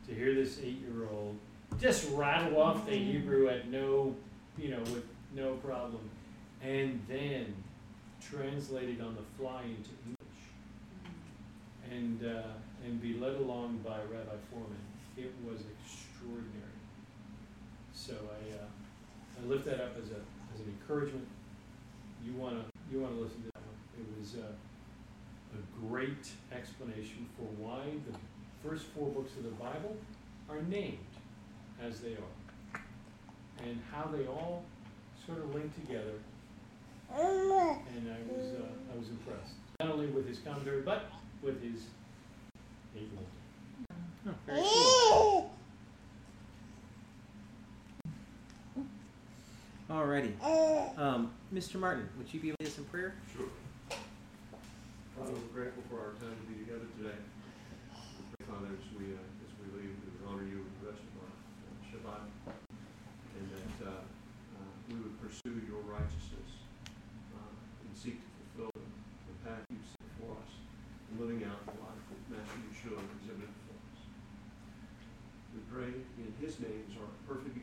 to 0.08 0.14
hear 0.14 0.34
this 0.34 0.58
eight-year-old 0.62 1.36
just 1.80 2.08
rattle 2.12 2.60
off 2.62 2.86
the 2.86 2.96
Hebrew 2.96 3.48
at 3.48 3.68
no, 3.68 4.14
you 4.56 4.68
know, 4.70 4.78
with 4.78 5.04
no 5.34 5.54
problem, 5.56 6.08
and 6.62 7.00
then 7.08 7.54
translate 8.20 8.88
it 8.88 9.00
on 9.00 9.14
the 9.14 9.22
fly 9.38 9.62
into 9.62 9.90
English, 10.06 10.42
and 11.90 12.36
uh, 12.36 12.52
and 12.84 13.00
be 13.02 13.14
led 13.18 13.36
along 13.36 13.80
by 13.84 13.96
Rabbi 14.10 14.36
Fohrman, 14.52 14.84
it 15.16 15.32
was 15.44 15.60
extraordinary. 15.84 16.52
So 17.92 18.14
I 18.14 18.52
uh, 18.54 18.66
I 19.38 19.46
lift 19.46 19.64
that 19.66 19.80
up 19.80 19.96
as 20.02 20.10
a 20.10 20.20
as 20.54 20.60
an 20.60 20.76
encouragement. 20.80 21.26
You 22.24 22.32
wanna, 22.34 22.64
you 22.90 23.00
wanna 23.00 23.16
listen 23.16 23.42
to 23.42 23.50
that 23.54 23.62
one. 23.62 23.76
It 24.00 24.18
was 24.18 24.34
uh, 24.36 24.52
a 25.54 25.86
great 25.86 26.30
explanation 26.52 27.28
for 27.36 27.44
why 27.62 27.84
the 28.10 28.18
first 28.68 28.86
four 28.86 29.08
books 29.10 29.32
of 29.36 29.44
the 29.44 29.50
Bible 29.50 29.96
are 30.48 30.62
named 30.62 30.98
as 31.82 32.00
they 32.00 32.14
are. 32.14 32.80
And 33.62 33.80
how 33.92 34.10
they 34.10 34.26
all 34.26 34.64
sort 35.26 35.38
of 35.38 35.54
link 35.54 35.72
together. 35.86 36.18
And 37.96 38.10
I 38.10 38.18
was, 38.32 38.54
uh, 38.54 38.92
I 38.92 38.98
was 38.98 39.08
impressed, 39.08 39.54
not 39.80 39.90
only 39.90 40.06
with 40.06 40.26
his 40.26 40.38
commentary, 40.38 40.82
but 40.82 41.10
with 41.42 41.62
his 41.62 41.82
able. 42.96 43.24
Oh, 44.28 44.34
very 44.44 44.60
cool. 44.62 45.50
Alrighty. 49.86 50.34
Um, 50.98 51.30
Mr. 51.54 51.78
Martin, 51.78 52.08
would 52.18 52.26
you 52.34 52.40
be 52.40 52.50
lead 52.58 52.66
us 52.66 52.76
in 52.76 52.84
prayer? 52.90 53.14
Sure. 53.30 53.46
Father, 55.14 55.30
we're 55.30 55.54
grateful 55.54 55.86
for 55.86 56.02
our 56.02 56.12
time 56.18 56.34
to 56.34 56.46
be 56.50 56.58
together 56.66 56.90
today. 56.98 57.14
We 57.14 58.22
pray, 58.34 58.44
Father, 58.50 58.74
as 58.74 58.82
we, 58.98 59.14
uh, 59.14 59.46
as 59.46 59.52
we 59.62 59.70
leave, 59.78 59.94
we 59.94 60.10
would 60.10 60.26
honor 60.26 60.42
you 60.42 60.66
with 60.66 60.74
the 60.82 60.90
rest 60.90 61.06
of 61.06 61.14
our 61.22 61.30
uh, 61.30 61.86
Shabbat, 61.86 62.26
and 63.38 63.46
that 63.46 63.74
uh, 63.86 64.02
uh, 64.02 64.70
we 64.90 64.98
would 65.06 65.14
pursue 65.22 65.54
your 65.70 65.78
righteousness 65.86 66.50
uh, 67.38 67.54
and 67.86 67.92
seek 67.94 68.18
to 68.18 68.28
fulfill 68.58 68.74
the, 68.74 69.38
path 69.46 69.62
you've 69.70 69.86
set 69.86 70.10
for 70.18 70.34
us, 70.34 70.50
living 71.14 71.46
out 71.46 71.62
the 71.62 71.78
life 71.78 72.02
that 72.10 72.42
Master 72.42 72.58
Yeshua 72.66 72.98
exhibited 73.22 73.54
for 73.70 73.78
us. 73.78 74.02
We 75.54 75.62
pray 75.70 75.94
in 76.18 76.34
his 76.42 76.58
name 76.58 76.82
as 76.90 76.98
our 76.98 77.06
perfect 77.30 77.54